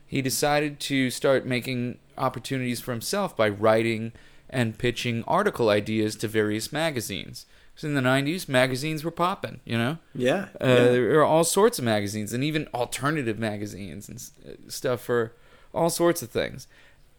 He 0.06 0.20
decided 0.20 0.78
to 0.80 1.10
start 1.10 1.46
making 1.46 1.98
opportunities 2.18 2.80
for 2.80 2.92
himself 2.92 3.36
by 3.36 3.48
writing 3.48 4.12
and 4.50 4.76
pitching 4.76 5.24
article 5.26 5.70
ideas 5.70 6.16
to 6.16 6.28
various 6.28 6.70
magazines. 6.72 7.46
Because 7.74 7.84
in 7.84 7.94
the 7.94 8.02
'90s, 8.02 8.48
magazines 8.48 9.02
were 9.02 9.10
popping, 9.10 9.60
you 9.64 9.78
know. 9.78 9.98
yeah, 10.14 10.48
Uh, 10.60 10.66
yeah. 10.66 10.74
There 10.90 11.08
were 11.08 11.24
all 11.24 11.44
sorts 11.44 11.78
of 11.78 11.86
magazines, 11.86 12.34
and 12.34 12.44
even 12.44 12.68
alternative 12.74 13.38
magazines 13.38 14.08
and 14.08 14.22
uh, 14.46 14.68
stuff 14.68 15.00
for 15.00 15.32
all 15.72 15.88
sorts 15.88 16.20
of 16.20 16.30
things. 16.30 16.68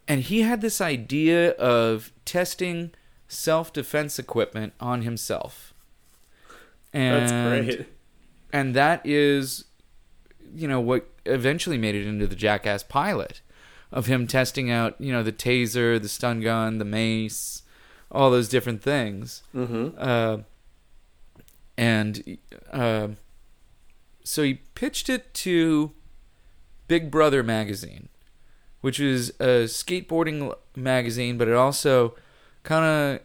And 0.06 0.20
he 0.20 0.42
had 0.42 0.60
this 0.60 0.80
idea 0.80 1.52
of 1.52 2.12
testing 2.24 2.92
self-defense 3.26 4.18
equipment 4.18 4.74
on 4.78 5.02
himself. 5.02 5.73
And, 6.94 7.28
that's 7.28 7.32
great 7.66 7.88
And 8.52 8.74
that 8.74 9.04
is, 9.04 9.64
you 10.54 10.68
know, 10.68 10.80
what 10.80 11.06
eventually 11.26 11.76
made 11.76 11.94
it 11.94 12.06
into 12.06 12.26
the 12.26 12.36
Jackass 12.36 12.82
pilot 12.84 13.40
of 13.92 14.06
him 14.06 14.26
testing 14.26 14.70
out, 14.70 14.94
you 15.00 15.12
know, 15.12 15.22
the 15.22 15.32
taser, 15.32 16.00
the 16.00 16.08
stun 16.08 16.40
gun, 16.40 16.78
the 16.78 16.84
mace, 16.84 17.62
all 18.10 18.30
those 18.30 18.48
different 18.48 18.82
things. 18.82 19.42
mm-hmm. 19.54 19.90
Uh, 19.98 20.38
and 21.76 22.38
uh, 22.72 23.08
so 24.22 24.42
he 24.42 24.54
pitched 24.74 25.08
it 25.08 25.34
to 25.34 25.92
Big 26.86 27.10
Brother 27.10 27.42
magazine, 27.42 28.08
which 28.80 29.00
is 29.00 29.30
a 29.40 29.64
skateboarding 29.66 30.54
magazine, 30.76 31.36
but 31.36 31.48
it 31.48 31.54
also 31.54 32.14
kind 32.62 32.84
of 32.84 33.20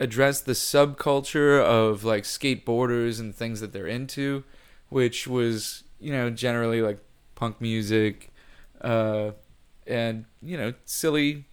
addressed 0.00 0.46
the 0.46 0.52
subculture 0.52 1.60
of 1.62 2.04
like 2.04 2.24
skateboarders 2.24 3.20
and 3.20 3.34
things 3.34 3.60
that 3.60 3.72
they're 3.72 3.86
into, 3.86 4.44
which 4.88 5.26
was 5.26 5.84
you 6.00 6.12
know 6.12 6.30
generally 6.30 6.82
like 6.82 6.98
punk 7.34 7.60
music, 7.60 8.32
uh, 8.80 9.30
and 9.86 10.24
you 10.42 10.56
know 10.56 10.72
silly, 10.84 11.46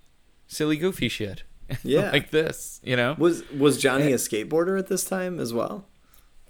silly 0.48 0.77
goofy 0.77 1.10
shit. 1.10 1.43
Yeah. 1.83 2.12
like 2.12 2.31
this, 2.31 2.81
you 2.83 2.98
know. 2.98 3.15
was 3.17 3.50
was 3.51 3.77
Johnny 3.77 4.12
a 4.12 4.15
skateboarder 4.15 4.77
at 4.77 4.88
this 4.88 5.05
time 5.05 5.39
as 5.39 5.53
well 5.53 5.88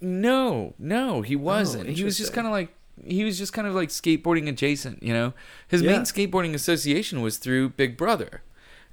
No, 0.00 0.74
no, 0.80 1.22
he 1.22 1.36
wasn't. 1.36 1.90
he 1.90 2.02
was 2.02 2.18
just 2.18 2.32
kind 2.32 2.44
of 2.46 2.52
like 2.52 2.74
he 3.06 3.22
was 3.22 3.38
just 3.38 3.52
kind 3.52 3.68
of 3.68 3.74
like 3.74 3.90
skateboarding 3.90 4.48
adjacent, 4.48 5.00
you 5.00 5.12
know. 5.14 5.32
His 5.68 5.80
Yeah. 5.80 5.92
main 5.92 6.00
skateboarding 6.00 6.54
association 6.54 7.22
was 7.22 7.38
through 7.38 7.68
Big 7.68 7.96
Brother. 7.96 8.42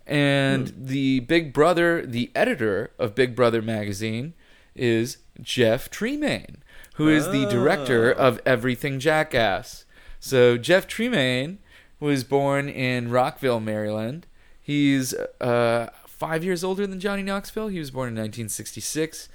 And 0.09 0.73
the 0.75 1.19
Big 1.21 1.53
Brother, 1.53 2.05
the 2.05 2.31
editor 2.33 2.91
of 2.97 3.13
Big 3.15 3.35
Brother 3.35 3.61
magazine 3.61 4.33
is 4.75 5.17
Jeff 5.41 5.89
Tremaine, 5.89 6.63
who 6.95 7.07
is 7.09 7.27
the 7.27 7.45
director 7.45 8.13
Oh. 8.17 8.27
of 8.27 8.41
Everything 8.45 8.99
Jackass. 8.99 9.85
So 10.19 10.57
Jeff 10.57 10.87
Tremaine 10.87 11.59
was 11.99 12.23
born 12.23 12.67
in 12.69 13.11
Rockville, 13.11 13.59
Maryland. 13.59 14.25
He's 14.59 15.13
uh, 15.39 15.89
five 16.07 16.43
years 16.43 16.63
older 16.63 16.87
than 16.87 16.99
Johnny 16.99 17.23
Knoxville. 17.23 17.67
He 17.67 17.79
was 17.79 17.91
born 17.91 18.09
in 18.09 18.15
1966, 18.15 19.29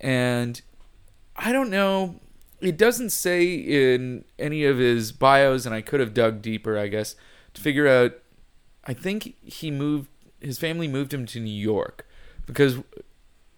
and 0.00 0.60
I 1.36 1.52
don't 1.52 1.70
know. 1.70 2.20
It 2.60 2.76
doesn't 2.76 3.10
say 3.10 3.54
in 3.54 4.24
any 4.38 4.64
of 4.64 4.78
his 4.78 5.12
bios, 5.12 5.64
and 5.64 5.74
I 5.74 5.80
could 5.80 6.00
have 6.00 6.12
dug 6.12 6.42
deeper, 6.42 6.76
I 6.78 6.88
guess, 6.88 7.14
to 7.54 7.60
figure 7.62 7.86
out. 7.88 8.12
I 8.84 8.94
think 8.94 9.34
he 9.42 9.70
moved. 9.70 10.08
His 10.40 10.58
family 10.58 10.88
moved 10.88 11.12
him 11.12 11.26
to 11.26 11.40
New 11.40 11.50
York 11.50 12.06
because 12.46 12.76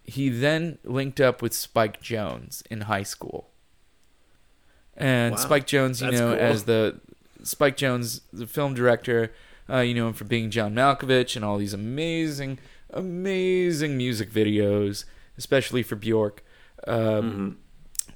he 0.03 0.29
then 0.29 0.77
linked 0.83 1.19
up 1.21 1.41
with 1.41 1.53
Spike 1.53 2.01
Jonze 2.01 2.63
in 2.71 2.81
high 2.81 3.03
school. 3.03 3.49
And 4.97 5.35
Wow. 5.35 5.41
Spike 5.41 5.67
Jonze, 5.67 6.01
you 6.01 6.07
That's 6.11 6.19
know, 6.19 6.31
cool. 6.35 6.39
as 6.43 6.63
the 6.65 6.99
Spike 7.43 7.77
Jonze, 7.77 8.21
the 8.33 8.45
film 8.47 8.73
director, 8.73 9.31
uh, 9.69 9.79
you 9.79 9.93
know 9.93 10.07
him 10.07 10.13
for 10.13 10.25
being 10.25 10.49
John 10.51 10.73
Malkovich 10.75 11.35
and 11.35 11.45
all 11.45 11.57
these 11.57 11.73
amazing, 11.73 12.59
amazing 12.89 13.95
music 13.97 14.31
videos, 14.31 15.05
especially 15.37 15.81
for 15.83 15.95
Bjork. 15.95 16.43
Um, 16.87 17.57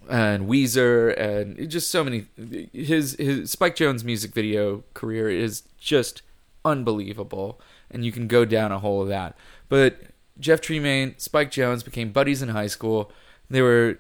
and 0.09 0.47
Weezer 0.47 1.17
and 1.19 1.69
just 1.69 1.89
so 1.89 2.03
many 2.03 2.25
his 2.73 3.15
his 3.17 3.49
Spike 3.51 3.75
Jonze 3.75 4.03
music 4.03 4.33
video 4.33 4.83
career 4.93 5.29
is 5.29 5.63
just 5.79 6.21
unbelievable 6.63 7.59
and 7.91 8.05
you 8.05 8.11
can 8.11 8.27
go 8.27 8.45
down 8.45 8.71
a 8.71 8.79
hole 8.79 9.01
of 9.01 9.07
that. 9.09 9.37
But 9.69 10.01
Jeff 10.39 10.61
Tremaine, 10.61 11.15
Spike 11.17 11.51
Jonze 11.51 11.83
became 11.83 12.11
buddies 12.11 12.41
in 12.41 12.49
high 12.49 12.67
school. 12.67 13.11
They 13.49 13.61
were 13.61 13.99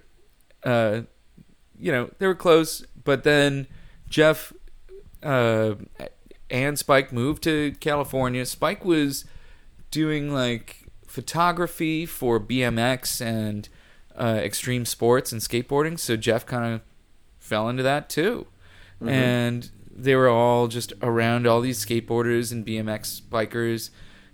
uh 0.63 1.01
you 1.77 1.91
know, 1.91 2.09
they 2.19 2.27
were 2.27 2.35
close, 2.35 2.85
but 3.03 3.23
then 3.23 3.67
Jeff 4.09 4.53
uh 5.23 5.75
and 6.49 6.77
Spike 6.77 7.11
moved 7.11 7.43
to 7.43 7.73
California. 7.79 8.45
Spike 8.45 8.85
was 8.85 9.25
doing 9.91 10.33
like 10.33 10.85
photography 11.07 12.05
for 12.05 12.39
BMX 12.39 13.21
and 13.25 13.69
uh, 14.17 14.39
extreme 14.43 14.85
sports 14.85 15.31
and 15.31 15.41
skateboarding. 15.41 15.99
So 15.99 16.15
Jeff 16.15 16.45
kind 16.45 16.73
of 16.75 16.81
fell 17.39 17.69
into 17.69 17.83
that 17.83 18.09
too, 18.09 18.47
and 19.01 19.69
they 19.95 20.15
were 20.15 20.27
all 20.29 20.67
just 20.67 20.91
around 21.01 21.47
all 21.47 21.61
these 21.61 21.83
skateboarders 21.83 22.51
and 22.51 22.65
BMX 22.65 23.21
bikers 23.21 23.89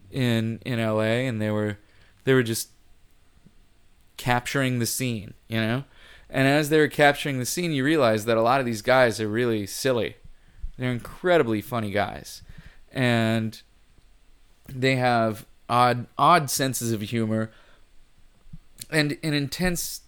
in 0.10 0.60
in 0.66 0.80
LA, 0.80 1.02
and 1.28 1.42
they 1.42 1.52
were 1.52 1.78
they 2.24 2.34
were 2.34 2.44
just 2.44 2.70
capturing 4.18 4.80
the 4.80 4.86
scene, 4.86 5.34
you 5.48 5.58
know. 5.60 5.84
And 6.30 6.48
as 6.48 6.70
they 6.70 6.78
were 6.80 6.88
capturing 6.88 7.40
the 7.40 7.46
scene, 7.46 7.72
you 7.72 7.84
realize 7.84 8.26
that 8.26 8.38
a 8.38 8.42
lot 8.42 8.60
of 8.60 8.66
these 8.66 8.82
guys 8.82 9.20
are 9.20 9.28
really 9.28 9.66
silly. 9.68 10.16
They're 10.78 10.92
incredibly 10.92 11.62
funny 11.62 11.92
guys, 11.92 12.42
and 12.92 13.62
they 14.68 14.96
have 14.96 15.46
odd 15.70 16.08
odd 16.18 16.50
senses 16.50 16.92
of 16.92 17.02
humor 17.02 17.52
and 18.90 19.18
an 19.24 19.34
intense 19.34 20.02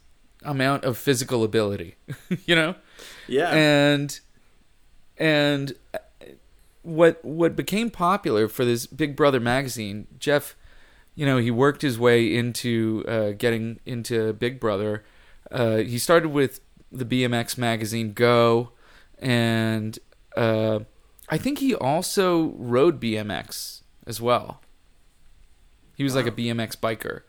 amount 0.43 0.83
of 0.83 0.97
physical 0.97 1.43
ability. 1.43 1.95
you 2.45 2.55
know, 2.55 2.75
Yeah. 3.27 3.51
and 3.53 4.19
and 5.17 5.73
uh, 5.93 5.99
what 6.81 7.23
what 7.23 7.55
became 7.55 7.89
popular 7.89 8.47
for 8.47 8.65
this 8.65 8.85
Big 8.85 9.15
Brother 9.15 9.39
magazine, 9.39 10.07
Jeff, 10.19 10.55
you 11.15 11.25
know, 11.25 11.37
he 11.37 11.51
worked 11.51 11.81
his 11.81 11.97
way 11.97 12.33
into 12.35 13.03
uh, 13.07 13.31
getting 13.31 13.79
into 13.85 14.33
Big 14.33 14.59
Brother. 14.59 15.03
Uh, 15.51 15.77
he 15.77 15.97
started 15.97 16.29
with 16.29 16.59
the 16.91 17.05
BMX 17.05 17.57
magazine 17.57 18.13
Go, 18.13 18.71
and 19.19 19.97
uh, 20.35 20.79
I 21.29 21.37
think 21.37 21.59
he 21.59 21.73
also 21.73 22.53
rode 22.57 22.99
BMX 22.99 23.81
as 24.05 24.19
well. 24.19 24.61
He 25.95 26.03
was 26.03 26.15
like 26.15 26.25
a 26.25 26.31
BMX 26.31 26.75
biker. 26.75 27.21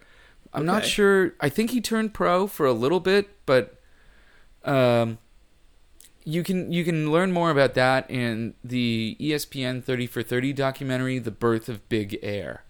I'm 0.53 0.64
not 0.64 0.85
sure. 0.85 1.35
I 1.41 1.49
think 1.49 1.71
he 1.71 1.81
turned 1.81 2.14
pro 2.14 2.47
for 2.47 2.64
a 2.64 2.73
little 2.73 3.00
bit, 3.00 3.29
but 3.45 3.81
um, 4.64 5.19
you 6.25 6.43
can 6.43 6.73
you 6.73 6.85
can 6.85 7.12
learn 7.12 7.33
more 7.33 7.50
about 7.50 7.75
that 7.75 8.11
in 8.11 8.54
the 8.64 9.16
ESPN 9.21 9.85
30 9.85 10.07
for 10.07 10.23
30 10.23 10.52
documentary, 10.54 11.19
The 11.19 11.31
Birth 11.31 11.69
of 11.69 11.87
Big 11.88 12.19
Air, 12.23 12.64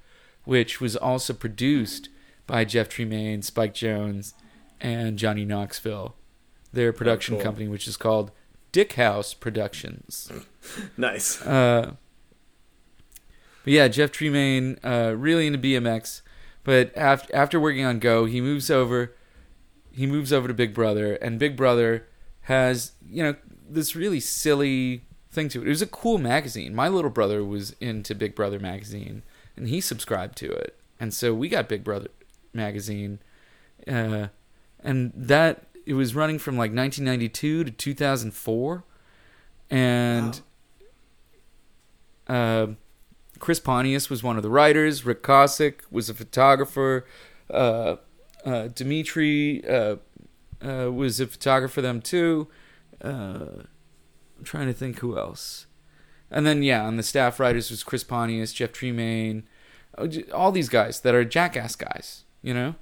which 0.44 0.80
was 0.80 0.96
also 0.96 1.32
produced 1.32 2.08
by 2.46 2.64
Jeff 2.64 2.88
Tremaine, 2.88 3.42
Spike 3.42 3.74
Jonze, 3.74 4.34
and 4.80 5.16
Johnny 5.16 5.44
Knoxville. 5.44 6.16
Their 6.72 6.92
production 6.92 7.36
cool. 7.36 7.44
company, 7.44 7.68
which 7.68 7.86
is 7.86 7.96
called 7.96 8.32
Dick 8.72 8.94
House 8.94 9.32
Productions. 9.32 10.30
nice. 10.96 11.40
Uh, 11.40 11.92
but 13.62 13.72
yeah, 13.72 13.86
Jeff 13.86 14.10
Tremaine, 14.10 14.78
uh, 14.82 15.14
really 15.16 15.46
into 15.46 15.58
BMX. 15.60 16.22
But 16.64 16.90
after 16.96 17.34
after 17.34 17.60
working 17.60 17.84
on 17.84 18.00
Go, 18.00 18.24
he 18.24 18.40
moves 18.40 18.68
over. 18.70 19.14
He 19.92 20.06
moves 20.08 20.32
over 20.32 20.48
to 20.48 20.54
Big 20.54 20.74
Brother, 20.74 21.14
and 21.14 21.38
Big 21.38 21.56
Brother 21.56 22.08
has 22.44 22.92
you 23.08 23.22
know 23.22 23.34
this 23.68 23.96
really 23.96 24.20
silly 24.20 25.02
thing 25.30 25.48
to 25.50 25.60
it. 25.62 25.66
It 25.66 25.70
was 25.70 25.82
a 25.82 25.86
cool 25.86 26.18
magazine. 26.18 26.74
My 26.74 26.88
little 26.88 27.10
brother 27.10 27.44
was 27.44 27.74
into 27.80 28.14
Big 28.14 28.34
Brother 28.34 28.58
magazine, 28.58 29.22
and 29.56 29.68
he 29.68 29.80
subscribed 29.80 30.36
to 30.38 30.50
it, 30.50 30.78
and 31.00 31.12
so 31.12 31.34
we 31.34 31.48
got 31.48 31.68
Big 31.68 31.84
Brother 31.84 32.08
magazine, 32.52 33.18
uh, 33.88 34.28
and 34.82 35.12
that 35.14 35.64
it 35.86 35.94
was 35.94 36.14
running 36.14 36.38
from 36.38 36.56
like 36.56 36.72
1992 36.72 37.64
to 37.64 37.70
2004, 37.70 38.84
and. 39.70 40.40
Uh, 42.26 42.68
Chris 43.40 43.60
Pontius 43.60 44.08
was 44.08 44.22
one 44.22 44.38
of 44.38 44.42
the 44.42 44.48
writers. 44.48 45.04
Rick 45.04 45.22
Kosick 45.22 45.80
was 45.90 46.08
a 46.08 46.14
photographer. 46.14 47.04
Uh, 47.50 47.96
uh, 48.44 48.68
Dimitri 48.68 49.62
uh, 50.64 50.90
was 50.90 51.20
a 51.20 51.26
photographer 51.26 51.74
for 51.74 51.82
them 51.82 52.00
too. 52.00 52.48
Uh, 53.02 53.64
I'm 54.38 54.44
trying 54.44 54.66
to 54.66 54.72
think 54.72 54.98
who 55.00 55.18
else. 55.18 55.66
And 56.30 56.46
then 56.46 56.62
yeah, 56.62 56.84
on 56.84 56.96
the 56.96 57.02
staff 57.02 57.38
writers 57.38 57.70
was 57.70 57.84
Chris 57.84 58.02
Pontius, 58.04 58.52
Jeff 58.52 58.72
Tremaine, 58.72 59.46
uh, 59.98 60.08
all 60.32 60.50
these 60.52 60.68
guys 60.68 61.00
that 61.00 61.14
are 61.14 61.24
jackass 61.24 61.76
guys, 61.76 62.24
you 62.42 62.52
know 62.54 62.74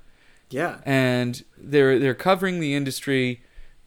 Yeah. 0.50 0.78
and 0.86 1.44
they're 1.58 1.98
they're 1.98 2.14
covering 2.14 2.60
the 2.60 2.74
industry, 2.74 3.42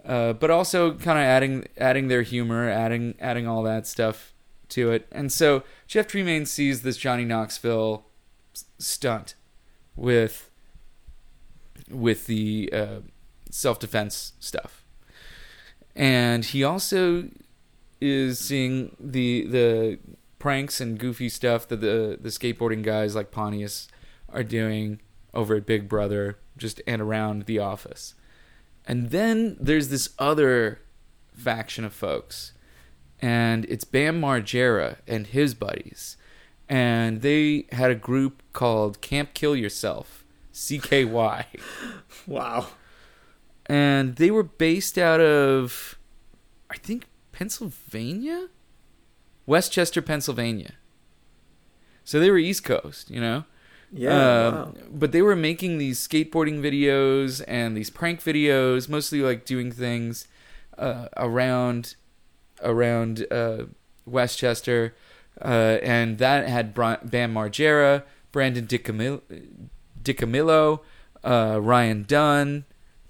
uh, 0.05 0.33
but 0.33 0.51
also 0.51 0.93
kind 0.93 1.17
of 1.17 1.23
adding 1.23 1.65
adding 1.77 2.07
their 2.09 2.21
humor, 2.21 2.69
adding 2.69 3.15
adding 3.19 3.47
all 3.47 3.63
that 3.63 3.87
stuff 3.87 4.33
to 4.69 4.91
it. 4.91 5.07
And 5.11 5.31
so 5.31 5.63
Jeff 5.87 6.07
Tremaine 6.07 6.45
sees 6.45 6.81
this 6.81 6.97
Johnny 6.97 7.25
Knoxville 7.25 8.05
stunt 8.77 9.35
with 9.95 10.49
with 11.89 12.27
the 12.27 12.69
uh, 12.73 12.99
self 13.55 13.79
defense 13.79 14.33
stuff, 14.39 14.85
and 15.95 16.43
he 16.45 16.63
also 16.63 17.29
is 18.01 18.37
seeing 18.39 18.95
the 18.99 19.45
the 19.45 19.99
pranks 20.39 20.81
and 20.81 20.99
goofy 20.99 21.29
stuff 21.29 21.67
that 21.69 21.81
the 21.81 22.17
the 22.21 22.29
skateboarding 22.29 22.83
guys 22.83 23.15
like 23.15 23.31
Pontius 23.31 23.87
are 24.29 24.43
doing 24.43 24.99
over 25.33 25.55
at 25.55 25.65
Big 25.65 25.87
Brother, 25.87 26.37
just 26.57 26.81
and 26.85 27.01
around 27.01 27.45
the 27.45 27.59
office. 27.59 28.13
And 28.87 29.09
then 29.09 29.57
there's 29.59 29.89
this 29.89 30.09
other 30.19 30.79
faction 31.33 31.85
of 31.85 31.93
folks, 31.93 32.53
and 33.21 33.65
it's 33.65 33.83
Bam 33.85 34.21
Margera 34.21 34.97
and 35.07 35.27
his 35.27 35.53
buddies, 35.53 36.17
and 36.69 37.21
they 37.21 37.67
had 37.71 37.89
a 37.89 37.95
group 37.95 38.43
called 38.53 39.01
Camp 39.01 39.33
Kill 39.33 39.55
Yourself, 39.55 40.25
CKY, 40.53 41.45
Wow. 42.27 42.67
And 43.67 44.15
they 44.17 44.31
were 44.31 44.43
based 44.43 44.97
out 44.97 45.19
of, 45.19 45.97
I 46.69 46.77
think 46.77 47.07
Pennsylvania, 47.31 48.49
West 49.45 49.71
Chester, 49.71 50.01
Pennsylvania. 50.01 50.73
So 52.03 52.19
they 52.19 52.29
were 52.29 52.37
East 52.37 52.63
Coast, 52.63 53.09
you 53.09 53.19
know. 53.19 53.45
Yeah. 53.91 54.47
Um, 54.47 54.53
wow. 54.53 54.73
But 54.91 55.11
they 55.11 55.21
were 55.21 55.35
making 55.35 55.77
these 55.77 56.05
skateboarding 56.05 56.61
videos 56.61 57.43
and 57.47 57.75
these 57.75 57.89
prank 57.89 58.21
videos, 58.23 58.87
mostly 58.89 59.21
like 59.21 59.45
doing 59.45 59.71
things 59.71 60.27
uh, 60.77 61.07
around 61.17 61.95
around 62.63 63.25
uh, 63.31 63.65
West 64.05 64.37
Chester, 64.37 64.95
uh, 65.41 65.77
and 65.81 66.19
that 66.19 66.47
had 66.47 66.73
Bam 66.73 67.33
Margera, 67.33 68.03
Brandon 68.31 68.65
DiCamillo, 68.65 69.21
DiCamillo 70.01 70.79
uh, 71.23 71.59
Ryan 71.61 72.03
Dunn, 72.03 72.65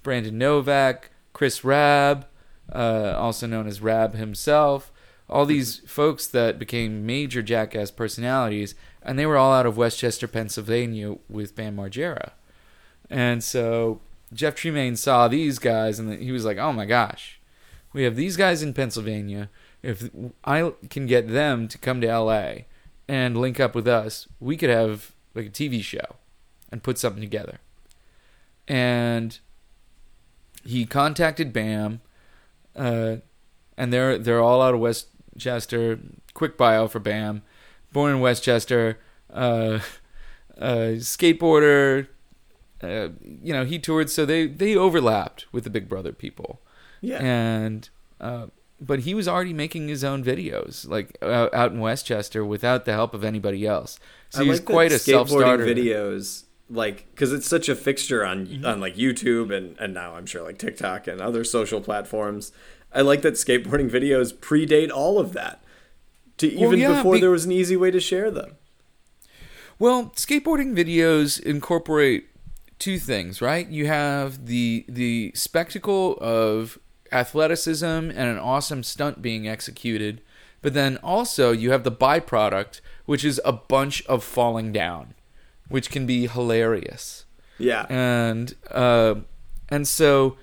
Brandon 0.05 0.37
Novak, 0.37 1.09
Chris 1.33 1.65
Raab, 1.65 2.25
uh, 2.71 3.13
also 3.17 3.45
known 3.45 3.67
as 3.67 3.81
Raab 3.81 4.15
himself. 4.15 4.93
All 5.27 5.45
these 5.45 5.79
folks 5.79 6.27
that 6.27 6.59
became 6.59 7.05
major 7.05 7.41
jackass 7.41 7.91
personalities, 7.91 8.75
and 9.01 9.19
they 9.19 9.25
were 9.25 9.35
all 9.35 9.51
out 9.51 9.65
of 9.65 9.75
West 9.75 9.99
Chester, 9.99 10.27
Pennsylvania, 10.27 11.15
with 11.27 11.55
Bam 11.55 11.75
Margera. 11.75 12.31
And 13.09 13.43
so 13.43 13.99
Jeff 14.31 14.55
Tremaine 14.55 14.95
saw 14.95 15.27
these 15.27 15.59
guys, 15.59 15.99
and 15.99 16.21
he 16.21 16.31
was 16.31 16.45
like, 16.45 16.57
"Oh 16.57 16.71
my 16.71 16.85
gosh, 16.85 17.41
we 17.91 18.03
have 18.03 18.15
these 18.15 18.37
guys 18.37 18.61
in 18.63 18.73
Pennsylvania. 18.73 19.49
If 19.81 20.09
I 20.43 20.71
can 20.89 21.07
get 21.07 21.27
them 21.27 21.67
to 21.67 21.77
come 21.77 22.01
to 22.01 22.07
LA 22.07 22.65
and 23.07 23.37
link 23.37 23.59
up 23.59 23.75
with 23.75 23.87
us, 23.87 24.27
we 24.39 24.57
could 24.57 24.69
have 24.69 25.11
like 25.33 25.47
a 25.47 25.49
TV 25.49 25.83
show 25.83 26.17
and 26.71 26.83
put 26.83 26.99
something 26.99 27.21
together." 27.21 27.59
And 28.67 29.39
he 30.65 30.85
contacted 30.85 31.53
Bam, 31.53 32.01
uh, 32.75 33.17
and 33.77 33.93
they're 33.93 34.17
they're 34.17 34.41
all 34.41 34.61
out 34.61 34.73
of 34.73 34.79
West 34.79 35.07
Chester. 35.37 35.99
Quick 36.33 36.57
bio 36.57 36.87
for 36.87 36.99
Bam, 36.99 37.43
born 37.93 38.11
in 38.13 38.19
West 38.19 38.43
Chester, 38.43 38.99
uh, 39.33 39.79
uh, 40.59 40.97
skateboarder. 40.99 42.07
Uh, 42.83 43.09
you 43.41 43.53
know, 43.53 43.63
he 43.63 43.79
toured, 43.79 44.09
so 44.09 44.25
they 44.25 44.47
they 44.47 44.75
overlapped 44.75 45.45
with 45.53 45.63
the 45.63 45.69
Big 45.69 45.87
Brother 45.87 46.11
people, 46.11 46.61
Yeah. 47.01 47.19
and 47.23 47.89
uh, 48.19 48.47
but 48.81 48.99
he 49.01 49.13
was 49.13 49.27
already 49.27 49.53
making 49.53 49.87
his 49.87 50.03
own 50.03 50.23
videos, 50.23 50.87
like 50.87 51.17
uh, 51.21 51.47
out 51.53 51.71
in 51.71 51.79
West 51.79 52.05
Chester, 52.05 52.43
without 52.43 52.83
the 52.85 52.91
help 52.91 53.13
of 53.13 53.23
anybody 53.23 53.65
else. 53.65 53.97
So 54.29 54.43
he 54.43 54.49
was 54.49 54.59
quite 54.59 54.91
a 54.91 54.99
self-starter. 54.99 55.65
videos 55.65 56.43
like 56.69 57.07
because 57.11 57.31
it's 57.31 57.47
such 57.47 57.69
a 57.69 57.75
fixture 57.75 58.25
on 58.25 58.47
Mm-hmm. 58.47 58.65
on 58.65 58.79
like 58.79 58.95
YouTube 58.95 59.55
and 59.55 59.77
and 59.79 59.93
now 59.93 60.15
I'm 60.15 60.25
sure 60.25 60.41
like 60.43 60.57
TikTok 60.57 61.07
and 61.07 61.21
other 61.21 61.43
social 61.43 61.81
platforms. 61.81 62.51
I 62.93 63.01
like 63.01 63.21
that 63.23 63.33
skateboarding 63.33 63.89
videos 63.89 64.33
predate 64.33 64.89
all 64.91 65.19
of 65.19 65.33
that 65.33 65.61
to 66.37 66.47
Well, 66.55 66.65
even 66.67 66.79
yeah, 66.79 66.97
before 66.97 67.13
be- 67.15 67.19
there 67.19 67.29
was 67.31 67.45
an 67.45 67.51
easy 67.51 67.75
way 67.77 67.91
to 67.91 67.99
share 67.99 68.31
them. 68.31 68.55
Well, 69.77 70.11
skateboarding 70.15 70.73
videos 70.75 71.39
incorporate 71.41 72.27
two 72.79 72.97
things, 72.97 73.41
right? 73.41 73.67
You 73.67 73.87
have 73.87 74.45
the 74.47 74.85
the 74.87 75.31
spectacle 75.35 76.17
of 76.21 76.79
athleticism 77.11 77.85
and 77.85 78.17
an 78.17 78.37
awesome 78.37 78.83
stunt 78.83 79.21
being 79.21 79.47
executed, 79.47 80.21
but 80.61 80.73
then 80.73 80.97
also 80.97 81.51
you 81.51 81.71
have 81.71 81.83
the 81.83 81.91
byproduct, 81.91 82.79
which 83.05 83.23
is 83.25 83.39
a 83.45 83.51
bunch 83.51 84.05
of 84.07 84.23
falling 84.23 84.71
down, 84.71 85.13
which 85.69 85.89
can 85.89 86.05
be 86.05 86.27
hilarious. 86.27 87.25
Yeah. 87.57 87.85
And 87.89 88.55
uh, 88.71 89.15
and 89.69 89.87
so 89.87 90.37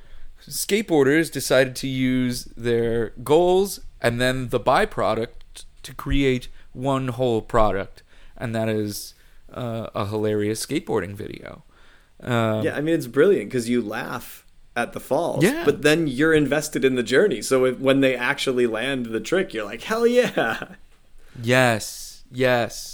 skateboarders 0.48 1.30
decided 1.30 1.76
to 1.76 1.88
use 1.88 2.44
their 2.56 3.10
goals 3.22 3.80
and 4.00 4.20
then 4.20 4.48
the 4.48 4.60
byproduct 4.60 5.64
to 5.82 5.94
create 5.94 6.48
one 6.72 7.08
whole 7.08 7.42
product, 7.42 8.02
and 8.36 8.54
that 8.54 8.68
is 8.68 9.14
uh, 9.52 9.88
a 9.94 10.06
hilarious 10.06 10.64
skateboarding 10.64 11.14
video. 11.14 11.62
Um, 12.22 12.62
yeah, 12.62 12.76
I 12.76 12.80
mean 12.80 12.94
it's 12.94 13.06
brilliant 13.06 13.50
because 13.50 13.68
you 13.68 13.82
laugh 13.82 14.46
at 14.74 14.92
the 14.92 15.00
falls. 15.00 15.44
Yeah. 15.44 15.64
But 15.64 15.82
then 15.82 16.06
you're 16.06 16.32
invested 16.32 16.84
in 16.84 16.94
the 16.94 17.02
journey. 17.02 17.42
So 17.42 17.64
if, 17.66 17.78
when 17.78 18.00
they 18.00 18.16
actually 18.16 18.66
land 18.66 19.06
the 19.06 19.20
trick, 19.20 19.52
you're 19.52 19.64
like, 19.64 19.82
hell 19.82 20.06
yeah. 20.06 20.68
Yes, 21.40 22.24
yes, 22.30 22.91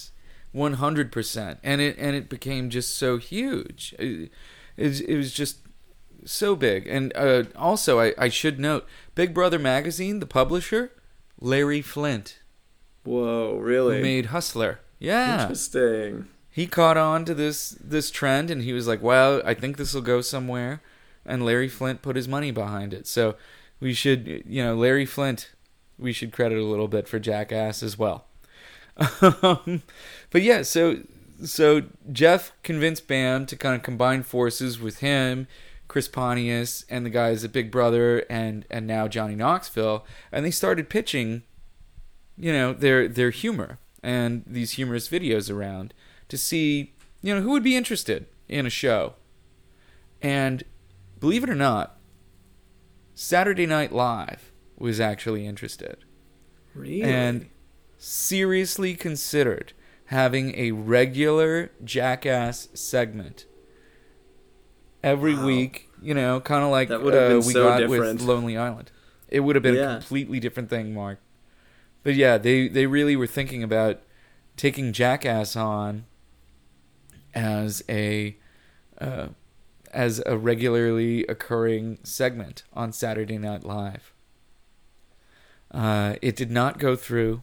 one 0.53 0.75
hundred 0.75 1.13
percent, 1.13 1.59
and 1.63 1.81
it 1.81 1.97
and 1.99 2.17
it 2.17 2.29
became 2.29 2.71
just 2.71 2.97
so 2.97 3.19
huge. 3.19 3.95
It, 3.99 4.31
it, 4.77 4.87
was- 4.87 5.01
it 5.01 5.17
was 5.17 5.33
just 5.33 5.59
so 6.25 6.57
big, 6.57 6.87
and 6.87 7.13
uh, 7.17 7.45
also 7.57 8.01
I, 8.01 8.13
I 8.19 8.29
should 8.29 8.59
note, 8.59 8.87
Big 9.15 9.33
Brother 9.35 9.59
magazine, 9.59 10.19
the 10.21 10.27
publisher, 10.27 10.93
Larry 11.41 11.81
Flynt, 11.83 12.39
Whoa, 13.05 13.57
who 13.57 13.61
really? 13.65 14.03
made 14.03 14.27
Hustler. 14.27 14.81
Yeah, 14.99 15.43
Interesting. 15.43 16.27
he 16.51 16.67
caught 16.67 16.97
on 16.97 17.25
to 17.25 17.35
this 17.35 17.71
this 17.81 18.11
trend, 18.11 18.51
and 18.51 18.63
he 18.63 18.73
was 18.73 18.89
like, 18.89 19.03
"Well, 19.03 19.41
I 19.45 19.55
think 19.55 19.77
this 19.77 19.95
will 19.95 20.03
go 20.03 20.21
somewhere," 20.21 20.83
and 21.25 21.45
Larry 21.45 21.69
Flynt 21.69 22.03
put 22.03 22.17
his 22.17 22.27
money 22.29 22.51
behind 22.51 22.93
it. 22.93 23.07
So 23.07 23.37
we 23.81 23.95
should, 23.95 24.43
you 24.47 24.63
know, 24.65 24.75
Larry 24.75 25.07
Flynt, 25.07 25.53
we 25.99 26.13
should 26.13 26.33
credit 26.33 26.59
a 26.59 26.65
little 26.65 26.89
bit 26.89 27.07
for 27.07 27.19
Jackass 27.21 27.83
as 27.83 27.97
well. 27.97 28.27
Um, 29.33 29.83
but 30.31 30.43
yeah, 30.43 30.63
so 30.63 30.99
so 31.45 31.83
Jeff 32.11 32.53
convinced 32.63 33.07
Bam 33.07 33.47
to 33.47 33.57
kind 33.57 33.77
of 33.77 33.83
combine 33.83 34.23
forces 34.23 34.81
with 34.81 34.99
him, 34.99 35.47
Chris 35.87 36.09
Pontius, 36.09 36.85
and 36.91 37.07
the 37.07 37.11
guys 37.11 37.45
at 37.45 37.53
Big 37.53 37.71
Brother, 37.71 38.25
and 38.29 38.65
and 38.71 38.87
now 38.87 39.07
Johnny 39.09 39.37
Knoxville, 39.37 40.05
and 40.33 40.45
they 40.45 40.51
started 40.51 40.89
pitching, 40.89 41.43
you 42.37 42.53
know, 42.53 42.73
their 42.73 43.07
their 43.09 43.31
humor 43.31 43.79
and 44.03 44.43
these 44.47 44.73
humorous 44.73 45.09
videos 45.09 45.53
around 45.53 45.95
to 46.29 46.37
see, 46.39 46.95
you 47.23 47.35
know, 47.35 47.41
who 47.41 47.51
would 47.51 47.63
be 47.65 47.77
interested 47.77 48.27
in 48.49 48.67
a 48.67 48.71
show. 48.71 49.15
And 50.21 50.65
believe 51.21 51.45
it 51.45 51.51
or 51.51 51.55
not, 51.55 51.99
Saturday 53.15 53.67
Night 53.67 53.93
Live 53.93 54.51
was 54.77 55.01
actually 55.01 55.47
interested 55.47 56.05
Really? 56.75 57.03
and 57.03 57.49
seriously 57.99 58.95
considered 58.95 59.73
having 60.07 60.55
a 60.57 60.71
regular 60.73 61.71
jackass 61.85 62.69
segment 62.73 63.45
every 65.03 65.35
Wow. 65.35 65.47
week 65.47 65.89
you 66.01 66.15
know 66.15 66.41
kind 66.41 66.65
of 66.65 66.71
like 66.71 66.89
That 66.89 67.03
would 67.03 67.15
have 67.15 67.33
uh, 67.33 67.47
we 67.47 67.53
so 67.53 67.65
got 67.69 67.79
different. 67.81 68.21
with 68.21 68.23
lonely 68.29 68.57
island 68.57 68.91
it 69.29 69.41
would 69.41 69.57
have 69.57 69.63
been 69.63 69.75
Yeah. 69.75 69.97
a 69.97 69.99
completely 69.99 70.41
different 70.41 70.71
thing 70.71 70.95
mark 70.95 71.19
but 72.03 72.15
yeah 72.15 72.39
they 72.39 72.69
they 72.69 72.87
really 72.87 73.17
were 73.17 73.27
thinking 73.27 73.63
about 73.63 74.01
taking 74.57 74.93
jackass 74.93 75.55
on 75.57 76.05
as 77.35 77.83
a 77.89 78.37
uh, 79.01 79.29
as 79.93 80.23
a 80.27 80.37
regularly 80.37 81.25
occurring 81.27 81.99
segment 82.03 82.63
on 82.73 82.93
Saturday 82.93 83.39
Night 83.39 83.65
Live. 83.65 84.13
Uh, 85.71 86.17
it 86.21 86.35
did 86.37 86.51
not 86.51 86.79
go 86.79 86.97
through. 86.97 87.43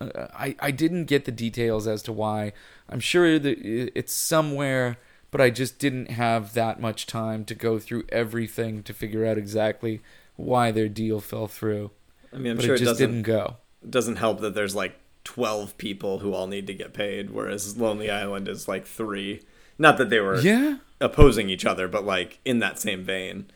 Uh, 0.00 0.26
I 0.32 0.56
I 0.60 0.70
didn't 0.70 1.04
get 1.04 1.24
the 1.24 1.32
details 1.32 1.86
as 1.86 2.02
to 2.04 2.12
why. 2.12 2.52
I'm 2.88 3.00
sure 3.00 3.38
that 3.38 3.58
it's 3.62 4.12
somewhere, 4.12 4.96
but 5.30 5.40
I 5.40 5.50
just 5.50 5.78
didn't 5.78 6.10
have 6.10 6.54
that 6.54 6.80
much 6.80 7.06
time 7.06 7.44
to 7.46 7.54
go 7.54 7.78
through 7.78 8.04
everything 8.10 8.82
to 8.84 8.92
figure 8.94 9.26
out 9.26 9.38
exactly 9.38 10.00
why 10.36 10.70
their 10.70 10.88
deal 10.88 11.20
fell 11.20 11.46
through. 11.46 11.90
I 12.32 12.36
mean, 12.38 12.52
I'm 12.52 12.56
but 12.56 12.64
sure 12.66 12.74
it 12.74 12.78
just 12.78 12.90
doesn't 12.92 13.10
didn't 13.10 13.22
go. 13.26 13.56
It 13.82 13.90
doesn't 13.90 14.16
help 14.16 14.40
that 14.40 14.54
there's 14.54 14.74
like 14.74 14.96
12 15.24 15.76
people 15.78 16.20
who 16.20 16.32
all 16.32 16.46
need 16.46 16.66
to 16.66 16.74
get 16.74 16.92
paid, 16.94 17.30
whereas 17.30 17.76
Lonely 17.76 18.10
Island 18.10 18.48
is 18.48 18.68
like 18.68 18.86
three. 18.86 19.42
Not 19.78 19.98
that 19.98 20.10
they 20.10 20.20
were 20.20 20.40
Yeah. 20.40 20.78
opposing 21.00 21.48
each 21.50 21.64
other, 21.66 21.88
but 21.88 22.04
like 22.04 22.38
in 22.44 22.58
that 22.60 22.78
same 22.78 23.04
vein, 23.04 23.46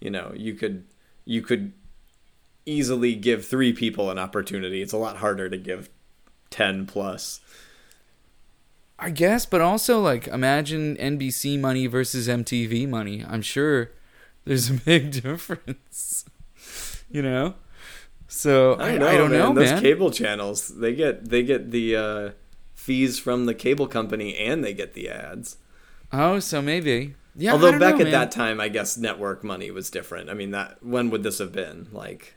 you 0.00 0.10
know, 0.10 0.32
you 0.34 0.54
could 0.54 0.84
you 1.24 1.42
could 1.42 1.72
easily 2.66 3.14
give 3.14 3.44
three 3.46 3.72
people 3.72 4.10
an 4.10 4.18
opportunity. 4.18 4.82
It's 4.82 4.92
a 4.92 4.98
lot 4.98 5.16
harder 5.18 5.48
to 5.48 5.56
give 5.56 5.88
10 6.50 6.86
plus. 6.86 7.40
I 8.98 9.10
guess, 9.10 9.46
but 9.46 9.60
also 9.60 10.00
like 10.00 10.28
imagine 10.28 10.96
NBC 10.96 11.58
money 11.58 11.86
versus 11.88 12.28
MTV 12.28 12.88
money. 12.88 13.24
I'm 13.28 13.42
sure 13.42 13.90
there's 14.44 14.70
a 14.70 14.74
big 14.74 15.10
difference. 15.22 16.24
you 17.10 17.22
know? 17.22 17.54
So 18.28 18.76
I, 18.78 18.96
know, 18.96 19.08
I 19.08 19.16
don't 19.16 19.30
man. 19.30 19.38
know, 19.40 19.52
Those 19.54 19.72
man. 19.72 19.82
cable 19.82 20.10
channels, 20.10 20.68
they 20.68 20.94
get 20.94 21.28
they 21.28 21.42
get 21.42 21.70
the 21.70 21.96
uh, 21.96 22.30
fees 22.74 23.18
from 23.18 23.46
the 23.46 23.54
cable 23.54 23.86
company 23.86 24.36
and 24.36 24.64
they 24.64 24.72
get 24.72 24.94
the 24.94 25.10
ads. 25.10 25.58
oh, 26.12 26.38
so 26.38 26.62
maybe. 26.62 27.14
Yeah. 27.34 27.52
Although 27.52 27.72
back 27.78 27.96
know, 27.96 28.00
at 28.02 28.04
man. 28.04 28.12
that 28.12 28.30
time, 28.30 28.60
I 28.60 28.68
guess 28.68 28.96
network 28.96 29.42
money 29.42 29.70
was 29.70 29.90
different. 29.90 30.30
I 30.30 30.34
mean, 30.34 30.50
that 30.52 30.78
when 30.82 31.10
would 31.10 31.22
this 31.22 31.38
have 31.38 31.52
been? 31.52 31.88
Like, 31.92 32.34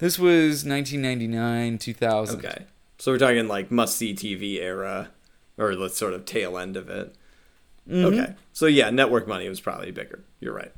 This 0.00 0.18
was 0.18 0.64
1999, 0.64 1.78
2000. 1.78 2.38
okay, 2.44 2.64
so 2.98 3.12
we're 3.12 3.18
talking 3.18 3.46
like 3.48 3.70
must 3.70 3.96
see 3.96 4.14
TV 4.14 4.56
era, 4.60 5.10
or 5.58 5.76
the 5.76 5.88
sort 5.88 6.14
of 6.14 6.24
tail 6.24 6.58
end 6.58 6.76
of 6.76 6.88
it. 6.88 7.14
Mhm. 7.88 8.04
Okay, 8.04 8.34
so 8.52 8.66
yeah, 8.66 8.90
network 8.90 9.28
money 9.28 9.48
was 9.48 9.60
probably 9.60 9.90
bigger. 9.90 10.24
You're 10.40 10.54
right. 10.54 10.72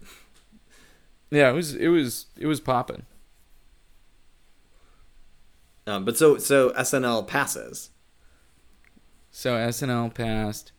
Yeah, 1.31 1.51
it 1.51 1.55
was 1.55 1.75
it 1.75 1.89
was 1.89 2.27
it 2.37 2.47
was 2.47 2.61
popping. 2.61 3.05
Um, 5.87 6.05
but 6.05 6.17
so 6.17 6.39
so 6.39 6.71
SNL 6.71 7.27
passes. 7.27 7.91
So 9.31 9.55
SNL 9.57 10.13
passed, 10.15 10.73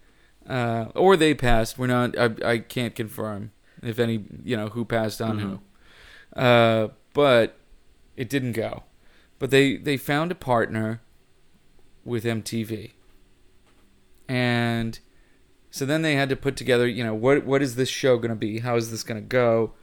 uh, 0.47 0.85
or 0.95 1.17
they 1.17 1.33
passed. 1.33 1.77
We're 1.77 1.87
not. 1.87 2.17
I, 2.17 2.29
I 2.45 2.57
can't 2.59 2.95
confirm 2.95 3.51
if 3.81 3.99
any. 3.99 4.25
You 4.43 4.57
know 4.57 4.67
who 4.67 4.85
passed 4.85 5.21
on 5.21 5.39
who. 5.39 6.39
Uh, 6.39 6.89
but 7.13 7.57
it 8.15 8.29
didn't 8.29 8.53
go. 8.53 8.83
But 9.39 9.51
they 9.51 9.77
they 9.77 9.97
found 9.97 10.31
a 10.31 10.35
partner 10.35 11.01
with 12.05 12.23
MTV, 12.23 12.91
and 14.27 14.99
so 15.71 15.85
then 15.85 16.01
they 16.01 16.15
had 16.15 16.29
to 16.29 16.35
put 16.35 16.55
together. 16.55 16.87
You 16.87 17.03
know 17.03 17.15
what 17.15 17.45
what 17.45 17.61
is 17.61 17.75
this 17.75 17.89
show 17.89 18.17
going 18.17 18.29
to 18.29 18.35
be? 18.35 18.59
How 18.59 18.75
is 18.75 18.91
this 18.91 19.03
going 19.03 19.21
to 19.21 19.27
go? 19.27 19.73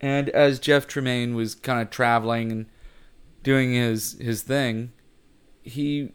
And 0.00 0.28
as 0.30 0.60
Jeff 0.60 0.86
Tremaine 0.86 1.34
was 1.34 1.54
kind 1.54 1.80
of 1.80 1.90
traveling 1.90 2.52
and 2.52 2.66
doing 3.42 3.72
his 3.72 4.16
his 4.20 4.42
thing, 4.42 4.92
he 5.62 6.12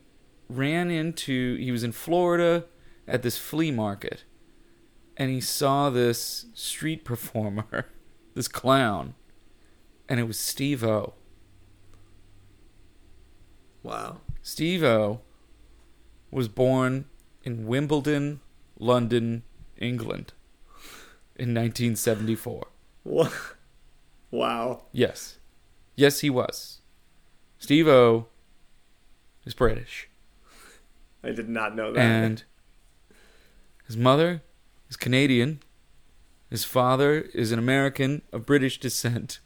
ran 0.49 0.91
into 0.91 1.55
he 1.57 1.71
was 1.71 1.83
in 1.83 1.91
Florida 1.91 2.65
at 3.07 3.23
this 3.23 3.37
flea 3.37 3.71
market 3.71 4.23
and 5.17 5.29
he 5.29 5.41
saw 5.41 5.89
this 5.89 6.47
street 6.53 7.03
performer, 7.05 7.87
this 8.33 8.47
clown, 8.47 9.15
and 10.09 10.19
it 10.19 10.23
was 10.23 10.39
Steve 10.39 10.83
O. 10.83 11.13
Wow. 13.83 14.21
Steve 14.41 14.83
O 14.83 15.21
was 16.31 16.47
born 16.47 17.05
in 17.43 17.67
Wimbledon, 17.67 18.39
London, 18.79 19.43
England 19.77 20.33
in 21.35 21.53
1974. 21.53 22.67
What? 23.03 23.31
Wow. 24.31 24.85
Yes. 24.91 25.37
Yes, 25.95 26.21
he 26.21 26.29
was. 26.29 26.79
Steve 27.59 27.87
O 27.87 28.27
is 29.45 29.53
British. 29.53 30.09
I 31.23 31.31
did 31.31 31.49
not 31.49 31.75
know 31.75 31.93
that. 31.93 31.99
And 31.99 32.43
his 33.85 33.95
mother 33.95 34.41
is 34.89 34.97
Canadian. 34.97 35.61
His 36.49 36.63
father 36.63 37.21
is 37.33 37.51
an 37.51 37.59
American 37.59 38.21
of 38.31 38.45
British 38.45 38.79
descent. 38.79 39.39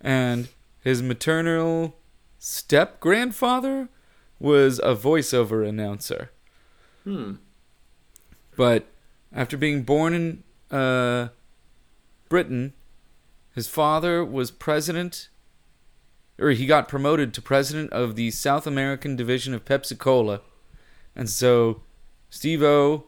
And 0.00 0.48
his 0.80 1.02
maternal 1.02 1.96
step 2.38 3.00
grandfather 3.00 3.88
was 4.38 4.78
a 4.80 4.94
voiceover 4.94 5.66
announcer. 5.66 6.30
hmm. 7.04 7.34
But 8.56 8.86
after 9.32 9.56
being 9.56 9.82
born 9.82 10.14
in 10.14 10.76
uh, 10.76 11.28
Britain, 12.28 12.72
his 13.54 13.68
father 13.68 14.24
was 14.24 14.50
president, 14.50 15.28
or 16.38 16.50
he 16.50 16.66
got 16.66 16.88
promoted 16.88 17.32
to 17.34 17.42
president 17.42 17.92
of 17.92 18.16
the 18.16 18.30
South 18.30 18.66
American 18.66 19.16
division 19.16 19.54
of 19.54 19.64
Pepsi 19.64 19.96
Cola. 19.96 20.40
And 21.14 21.30
so 21.30 21.82
Steve 22.30 22.62
O, 22.62 23.04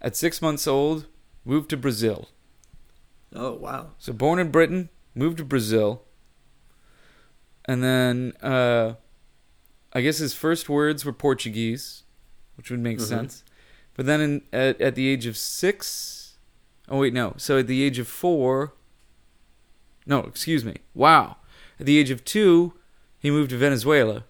at 0.00 0.16
six 0.16 0.42
months 0.42 0.66
old, 0.66 1.06
moved 1.44 1.70
to 1.70 1.76
Brazil. 1.76 2.28
Oh 3.34 3.54
wow. 3.54 3.90
So 3.98 4.12
born 4.12 4.38
in 4.38 4.50
Britain, 4.50 4.88
moved 5.14 5.38
to 5.38 5.44
Brazil. 5.44 6.02
And 7.68 7.84
then 7.84 8.32
uh, 8.42 8.94
I 9.92 10.00
guess 10.00 10.18
his 10.18 10.34
first 10.34 10.68
words 10.68 11.04
were 11.04 11.12
Portuguese, 11.12 12.02
which 12.56 12.70
would 12.70 12.80
make 12.80 12.98
Mhm. 12.98 13.02
sense. 13.02 13.44
But 13.94 14.06
then 14.06 14.20
in, 14.20 14.42
at, 14.52 14.80
at 14.80 14.94
the 14.94 15.06
age 15.08 15.26
of 15.26 15.36
six, 15.36 16.38
oh 16.88 16.98
wait, 16.98 17.12
no. 17.12 17.34
So 17.36 17.58
at 17.58 17.66
the 17.66 17.82
age 17.82 17.98
of 17.98 18.08
four, 18.08 18.72
no, 20.06 20.20
excuse 20.20 20.64
me. 20.64 20.76
Wow. 20.94 21.36
At 21.78 21.86
the 21.86 21.98
age 21.98 22.10
of 22.10 22.24
two, 22.24 22.72
he 23.18 23.30
moved 23.30 23.50
to 23.50 23.58
Venezuela. 23.58 24.24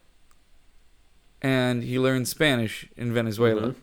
And 1.41 1.85
he 1.85 1.99
learned 1.99 2.27
Spanish 2.27 2.89
in 2.97 3.15
Venezuela. 3.15 3.71
Mhm. 3.71 3.75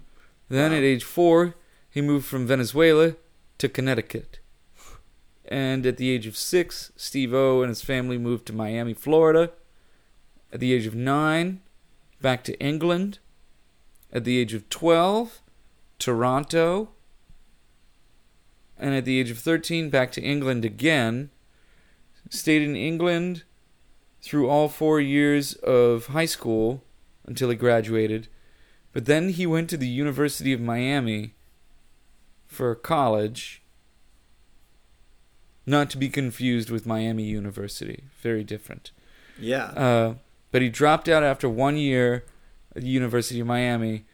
Then 0.50 0.72
Wow. 0.72 0.78
at 0.78 0.84
age 0.84 1.04
four, 1.06 1.56
he 1.90 2.02
moved 2.02 2.26
from 2.26 2.46
Venezuela 2.46 3.16
to 3.60 3.70
Connecticut. 3.70 4.40
And 5.48 5.86
at 5.86 5.98
the 5.98 6.10
age 6.10 6.26
of 6.28 6.36
six, 6.36 6.92
Steve 6.96 7.34
O 7.34 7.62
and 7.62 7.70
his 7.70 7.84
family 7.84 8.18
moved 8.18 8.46
to 8.48 8.54
Miami, 8.54 8.94
Florida. 8.94 9.52
At 10.52 10.60
the 10.60 10.74
age 10.74 10.86
of 10.86 10.96
nine, 10.96 11.62
back 12.22 12.44
to 12.46 12.60
England. 12.60 13.20
At 14.12 14.24
the 14.24 14.38
age 14.38 14.54
of 14.54 14.70
12, 14.70 15.42
Toronto. 16.00 16.90
And 18.78 18.96
at 18.96 19.06
the 19.06 19.20
age 19.20 19.30
of 19.30 19.38
13, 19.38 19.90
back 19.90 20.12
to 20.14 20.22
England 20.22 20.66
again. 20.66 21.30
Stayed 22.30 22.64
in 22.64 22.76
England 22.76 23.44
through 24.22 24.50
all 24.50 24.68
four 24.68 25.00
years 25.00 25.54
of 25.54 26.08
high 26.08 26.26
school 26.26 26.84
until 27.26 27.50
he 27.50 27.56
graduated. 27.56 28.28
But 28.92 29.06
then 29.06 29.30
he 29.30 29.46
went 29.46 29.70
to 29.70 29.78
the 29.78 29.88
University 29.88 30.54
of 30.54 30.62
Miami 30.62 31.36
for 32.48 32.74
college. 32.74 33.62
Not 35.66 35.90
to 35.92 35.98
be 35.98 36.10
confused 36.10 36.70
with 36.70 36.86
Miami 36.86 37.24
University. 37.24 38.04
Very 38.22 38.44
different. 38.44 38.92
Yeah. 39.40 39.66
Uh, 39.66 40.14
but 40.52 40.62
he 40.62 40.70
dropped 40.70 41.10
out 41.10 41.24
after 41.24 41.50
one 41.50 41.78
year 41.78 42.24
at 42.76 42.84
the 42.84 42.88
University 42.88 43.40
of 43.40 43.48
Miami. 43.48 44.06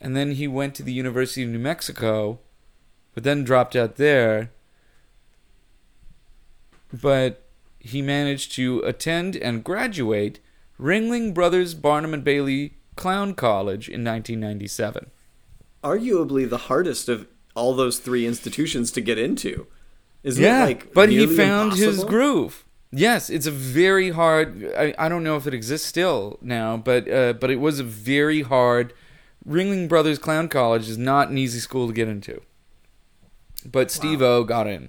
And 0.00 0.16
then 0.16 0.32
he 0.32 0.48
went 0.48 0.74
to 0.74 0.82
the 0.82 0.92
University 0.92 1.42
of 1.42 1.50
New 1.50 1.58
Mexico, 1.58 2.40
but 3.14 3.24
then 3.24 3.44
dropped 3.44 3.76
out 3.76 3.96
there. 3.96 4.50
But 6.92 7.44
he 7.78 8.02
managed 8.02 8.52
to 8.52 8.80
attend 8.80 9.36
and 9.36 9.62
graduate 9.64 10.40
Ringling 10.80 11.32
Brothers 11.32 11.74
Barnum 11.74 12.14
and 12.14 12.24
Bailey 12.24 12.74
Clown 12.96 13.34
College 13.34 13.88
in 13.88 14.04
1997. 14.04 15.10
Arguably 15.82 16.48
the 16.48 16.58
hardest 16.58 17.08
of 17.08 17.28
all 17.54 17.74
those 17.74 17.98
three 17.98 18.26
institutions 18.26 18.90
to 18.92 19.00
get 19.00 19.18
into. 19.18 19.66
Isn't 20.24 20.42
yeah, 20.42 20.64
like 20.64 20.94
but 20.94 21.10
he 21.10 21.26
found 21.26 21.74
his 21.74 22.02
groove. 22.02 22.64
Yes, 22.90 23.28
it's 23.28 23.46
a 23.46 23.50
very 23.50 24.10
hard. 24.10 24.72
I, 24.76 24.94
I 24.98 25.08
don't 25.08 25.22
know 25.22 25.36
if 25.36 25.46
it 25.46 25.52
exists 25.52 25.86
still 25.86 26.38
now, 26.40 26.78
but 26.78 27.10
uh, 27.10 27.34
but 27.34 27.50
it 27.50 27.60
was 27.60 27.78
a 27.78 27.84
very 27.84 28.42
hard. 28.42 28.94
Ringling 29.46 29.88
Brothers 29.88 30.18
Clown 30.18 30.48
College 30.48 30.88
is 30.88 30.96
not 30.96 31.28
an 31.28 31.36
easy 31.36 31.58
school 31.58 31.86
to 31.88 31.92
get 31.92 32.08
into. 32.08 32.40
But 33.70 33.90
Steve 33.90 34.22
O 34.22 34.44
got 34.44 34.66
in 34.66 34.88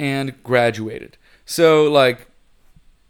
and 0.00 0.42
graduated. 0.42 1.16
So 1.44 1.84
like, 1.84 2.26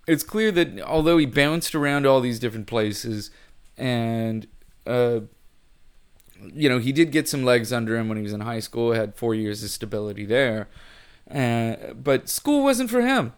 it's 0.07 0.23
clear 0.23 0.53
that 0.53 0.81
although 0.83 1.16
he 1.16 1.25
bounced 1.25 1.75
around 1.75 2.07
all 2.07 2.21
these 2.21 2.38
different 2.38 2.66
places, 2.66 3.31
and 3.79 4.47
uh, 4.87 5.21
you 6.53 6.69
know 6.69 6.79
he 6.79 6.92
did 6.92 7.12
get 7.12 7.29
some 7.29 7.45
legs 7.45 7.73
under 7.73 7.97
him 7.97 8.09
when 8.09 8.19
he 8.19 8.23
was 8.23 8.35
in 8.35 8.40
high 8.40 8.61
school, 8.61 8.92
had 8.92 9.14
four 9.14 9.35
years 9.35 9.62
of 9.62 9.71
stability 9.71 10.27
there. 10.27 10.69
Uh, 11.31 11.93
but 11.95 12.29
school 12.29 12.62
wasn't 12.62 12.91
for 12.91 13.01
him. 13.01 13.33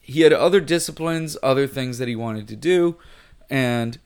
He 0.00 0.22
had 0.22 0.32
other 0.32 0.60
disciplines, 0.60 1.36
other 1.42 1.66
things 1.66 1.98
that 1.98 2.08
he 2.08 2.16
wanted 2.16 2.48
to 2.48 2.56
do, 2.56 2.96
and 3.50 3.98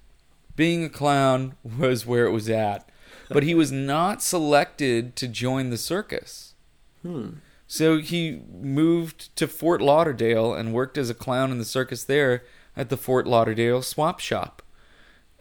being 0.57 0.85
a 0.85 0.89
clown 0.89 1.55
was 1.79 2.07
where 2.07 2.27
it 2.27 2.33
was 2.33 2.49
at. 2.49 2.89
But 3.29 3.45
he 3.45 3.55
was 3.55 3.73
not 3.73 4.23
selected 4.23 5.17
to 5.17 5.27
join 5.27 5.71
the 5.71 5.79
circus. 5.79 6.55
Hmm. 7.01 7.31
So 7.67 7.99
he 7.99 8.43
moved 8.53 9.35
to 9.37 9.49
Fort 9.49 9.81
Lauderdale 9.81 10.53
and 10.53 10.75
worked 10.75 10.99
as 10.99 11.09
a 11.09 11.15
clown 11.15 11.51
in 11.51 11.57
the 11.59 11.65
circus 11.65 12.05
there 12.05 12.45
at 12.77 12.91
the 12.91 12.99
Fort 12.99 13.27
Lauderdale 13.27 13.81
Swap 13.81 14.21
Shop. 14.21 14.61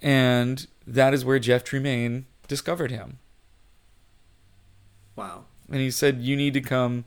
And 0.01 0.65
that 0.87 1.13
is 1.13 1.25
where 1.25 1.39
Jeff 1.39 1.65
Tremaine 1.65 2.25
discovered 2.47 2.89
him. 2.89 3.19
Wow. 5.17 5.45
And 5.71 5.79
he 5.79 5.89
said, 5.89 6.21
"You 6.21 6.35
need 6.35 6.53
to 6.53 6.61
come 6.61 7.05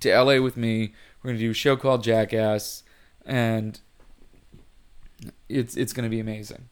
to 0.00 0.10
LA 0.12 0.40
with 0.40 0.56
me. 0.56 0.94
We're 1.22 1.28
going 1.28 1.38
to 1.38 1.44
do 1.44 1.50
a 1.50 1.54
show 1.54 1.76
called 1.76 2.02
Jackass, 2.02 2.82
and 3.24 3.78
it's 5.48 5.76
it's 5.76 5.92
going 5.92 6.04
to 6.04 6.10
be 6.10 6.20
amazing." 6.20 6.68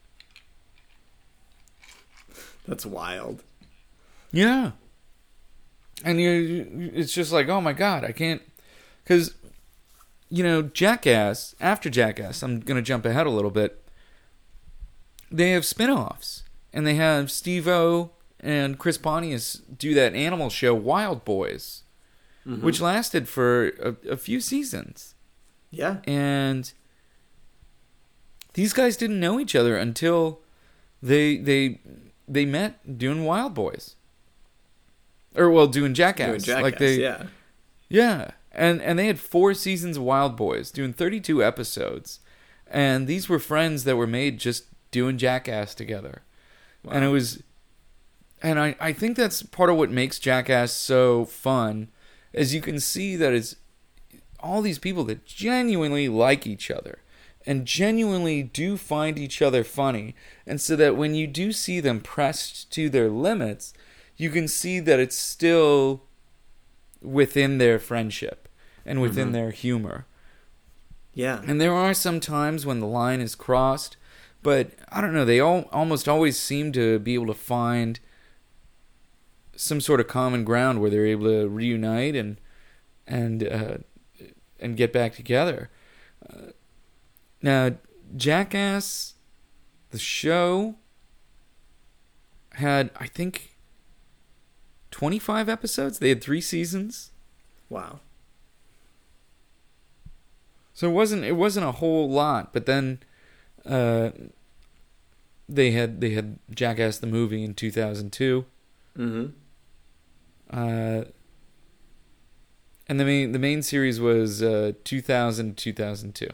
That's 2.66 2.86
wild. 2.86 3.42
Yeah, 4.32 4.72
and 6.04 6.20
you, 6.20 6.90
it's 6.94 7.12
just 7.12 7.32
like, 7.32 7.48
oh 7.48 7.60
my 7.60 7.72
god, 7.72 8.04
I 8.04 8.12
can't, 8.12 8.42
because 9.02 9.34
you 10.30 10.42
know, 10.44 10.62
Jackass. 10.62 11.54
After 11.60 11.90
Jackass, 11.90 12.42
I'm 12.42 12.60
going 12.60 12.76
to 12.76 12.82
jump 12.82 13.04
ahead 13.04 13.26
a 13.26 13.30
little 13.30 13.50
bit. 13.50 13.84
They 15.30 15.50
have 15.50 15.64
spin-offs, 15.64 16.44
and 16.72 16.86
they 16.86 16.94
have 16.94 17.30
Steve-O 17.30 18.12
and 18.40 18.78
Chris 18.78 18.98
Pontius 18.98 19.54
do 19.76 19.94
that 19.94 20.14
animal 20.14 20.50
show 20.50 20.78
Wildboyz. 20.78 21.82
Mhm. 22.46 22.62
which 22.62 22.80
lasted 22.80 23.28
for 23.28 23.68
a, 23.82 24.12
a 24.12 24.16
few 24.16 24.40
seasons. 24.40 25.14
Yeah. 25.70 25.98
And 26.04 26.72
these 28.54 28.72
guys 28.72 28.96
didn't 28.96 29.20
know 29.20 29.38
each 29.38 29.54
other 29.54 29.76
until 29.76 30.40
they 31.02 31.36
they 31.36 31.80
they 32.26 32.46
met 32.46 32.98
doing 32.98 33.24
Wildboyz. 33.24 33.94
Or 35.34 35.50
well, 35.50 35.66
doing 35.66 35.94
Jackass. 35.94 36.28
Doing 36.28 36.40
Jackass, 36.40 36.62
like 36.62 36.78
they 36.78 36.94
yeah. 37.00 37.26
yeah. 37.88 38.30
And 38.50 38.82
and 38.82 38.98
they 38.98 39.06
had 39.06 39.20
4 39.20 39.54
seasons 39.54 39.96
of 39.96 40.02
Wildboyz, 40.02 40.72
doing 40.72 40.92
32 40.92 41.44
episodes. 41.44 42.20
And 42.66 43.06
these 43.06 43.28
were 43.28 43.38
friends 43.38 43.84
that 43.84 43.96
were 43.96 44.06
made 44.06 44.38
just 44.38 44.64
doing 44.90 45.18
Jackass 45.18 45.74
together. 45.74 46.22
And 46.90 47.04
it 47.04 47.08
was 47.08 47.42
and 48.42 48.58
I, 48.58 48.76
I 48.80 48.92
think 48.92 49.16
that's 49.16 49.42
part 49.42 49.70
of 49.70 49.76
what 49.76 49.90
makes 49.90 50.18
Jackass 50.18 50.72
so 50.72 51.24
fun, 51.24 51.88
is 52.32 52.54
you 52.54 52.60
can 52.60 52.80
see 52.80 53.16
that 53.16 53.32
it's 53.32 53.56
all 54.40 54.62
these 54.62 54.78
people 54.78 55.04
that 55.04 55.26
genuinely 55.26 56.08
like 56.08 56.46
each 56.46 56.70
other 56.70 56.98
and 57.46 57.66
genuinely 57.66 58.42
do 58.42 58.76
find 58.76 59.18
each 59.18 59.42
other 59.42 59.64
funny. 59.64 60.14
And 60.46 60.60
so 60.60 60.76
that 60.76 60.96
when 60.96 61.14
you 61.14 61.26
do 61.26 61.52
see 61.52 61.80
them 61.80 62.00
pressed 62.00 62.70
to 62.72 62.88
their 62.88 63.08
limits, 63.08 63.72
you 64.16 64.30
can 64.30 64.46
see 64.48 64.78
that 64.80 64.98
it's 65.00 65.16
still 65.16 66.02
within 67.02 67.58
their 67.58 67.78
friendship 67.78 68.48
and 68.84 69.00
within 69.00 69.28
Mhm. 69.30 69.32
their 69.32 69.50
humor. 69.50 70.06
Yeah. 71.14 71.42
And 71.46 71.60
there 71.60 71.72
are 71.72 71.94
some 71.94 72.20
times 72.20 72.64
when 72.66 72.80
the 72.80 72.86
line 72.86 73.20
is 73.20 73.34
crossed, 73.34 73.96
but 74.42 74.70
I 74.90 75.00
don't 75.00 75.14
know. 75.14 75.24
They 75.24 75.40
all 75.40 75.68
almost 75.72 76.08
always 76.08 76.38
seem 76.38 76.72
to 76.72 76.98
be 76.98 77.14
able 77.14 77.26
to 77.26 77.34
find 77.34 78.00
some 79.60 79.80
sort 79.80 80.00
of 80.00 80.08
common 80.08 80.42
ground 80.44 80.80
where 80.80 80.90
they're 80.90 81.06
able 81.06 81.26
to 81.26 81.48
reunite 81.48 82.16
and 82.16 82.38
and 83.06 83.46
uh, 83.46 83.78
and 84.58 84.76
get 84.76 84.92
back 84.92 85.14
together. 85.14 85.70
Uh, 86.28 86.52
now, 87.42 87.72
Jackass, 88.16 89.14
the 89.90 89.98
show, 89.98 90.76
had 92.52 92.90
I 92.96 93.06
think 93.06 93.56
twenty 94.90 95.18
five 95.18 95.48
episodes. 95.48 95.98
They 95.98 96.08
had 96.08 96.22
three 96.22 96.40
seasons. 96.40 97.10
Wow. 97.68 98.00
So 100.72 100.88
it 100.88 100.92
wasn't 100.92 101.24
it 101.24 101.36
wasn't 101.36 101.66
a 101.66 101.72
whole 101.72 102.08
lot, 102.08 102.54
but 102.54 102.64
then 102.64 103.00
uh, 103.66 104.10
they 105.46 105.72
had 105.72 106.00
they 106.00 106.10
had 106.10 106.38
Jackass 106.50 106.98
the 106.98 107.06
movie 107.06 107.44
in 107.44 107.52
2002. 107.54 108.46
Mm-hmm. 108.96 109.26
Uh, 110.52 111.04
and 112.88 112.98
the 112.98 113.04
main 113.04 113.32
the 113.32 113.38
main 113.38 113.62
series 113.62 114.00
was 114.00 114.42
uh, 114.42 114.72
2000 114.84 115.56
2002. 115.56 116.28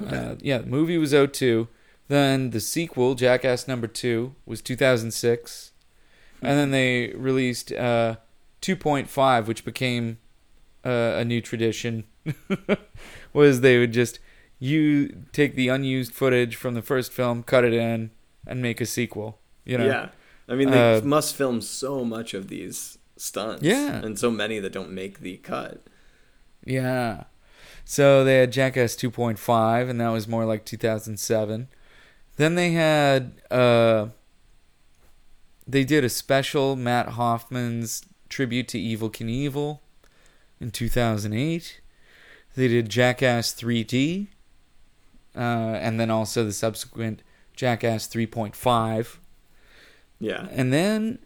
Okay. 0.00 0.16
Uh, 0.16 0.34
yeah, 0.40 0.58
the 0.58 0.66
movie 0.66 0.98
was 0.98 1.12
02. 1.12 1.68
Then 2.08 2.50
the 2.50 2.60
sequel, 2.60 3.14
Jackass 3.14 3.68
Number 3.68 3.86
Two, 3.86 4.34
was 4.44 4.60
2006, 4.60 5.72
and 6.42 6.58
then 6.58 6.70
they 6.70 7.12
released 7.14 7.72
uh, 7.72 8.16
2.5, 8.62 9.46
which 9.46 9.64
became 9.64 10.18
uh, 10.84 11.14
a 11.16 11.24
new 11.24 11.40
tradition. 11.40 12.04
was 13.32 13.60
they 13.60 13.78
would 13.78 13.92
just 13.92 14.18
you 14.58 15.24
take 15.32 15.54
the 15.54 15.68
unused 15.68 16.12
footage 16.12 16.56
from 16.56 16.74
the 16.74 16.82
first 16.82 17.12
film, 17.12 17.42
cut 17.42 17.64
it 17.64 17.72
in, 17.72 18.10
and 18.46 18.60
make 18.60 18.80
a 18.80 18.86
sequel. 18.86 19.38
You 19.64 19.78
know, 19.78 19.86
Yeah. 19.86 20.08
I 20.48 20.54
mean, 20.56 20.70
they 20.70 20.96
Uh, 20.96 21.00
must 21.02 21.34
film 21.36 21.60
so 21.60 22.04
much 22.04 22.34
of 22.34 22.48
these 22.48 22.98
stunts. 23.20 23.62
Yeah. 23.62 23.96
And 23.96 24.18
so 24.18 24.30
many 24.30 24.58
that 24.58 24.72
don't 24.72 24.92
make 24.92 25.20
the 25.20 25.36
cut. 25.38 25.86
Yeah. 26.64 27.24
So 27.84 28.24
they 28.24 28.38
had 28.38 28.52
Jackass 28.52 28.94
2.5, 28.94 29.90
and 29.90 30.00
that 30.00 30.08
was 30.10 30.28
more 30.28 30.44
like 30.44 30.64
2007. 30.64 31.68
Then 32.36 32.54
they 32.54 32.72
had, 32.72 33.40
uh, 33.50 34.08
they 35.66 35.84
did 35.84 36.04
a 36.04 36.08
special 36.08 36.76
Mat 36.76 37.10
Hoffman's 37.10 38.04
tribute 38.28 38.68
to 38.68 38.78
Evel 38.78 39.12
Knievel 39.12 39.80
in 40.60 40.70
2008. 40.70 41.80
They 42.54 42.68
did 42.68 42.88
Jackass 42.88 43.52
3D, 43.54 44.28
uh, 45.34 45.38
and 45.38 45.98
then 45.98 46.10
also 46.10 46.44
the 46.44 46.52
subsequent 46.52 47.22
Jackass 47.54 48.08
3.5. 48.08 49.18
Yeah. 50.18 50.48
And 50.50 50.72
then 50.72 51.18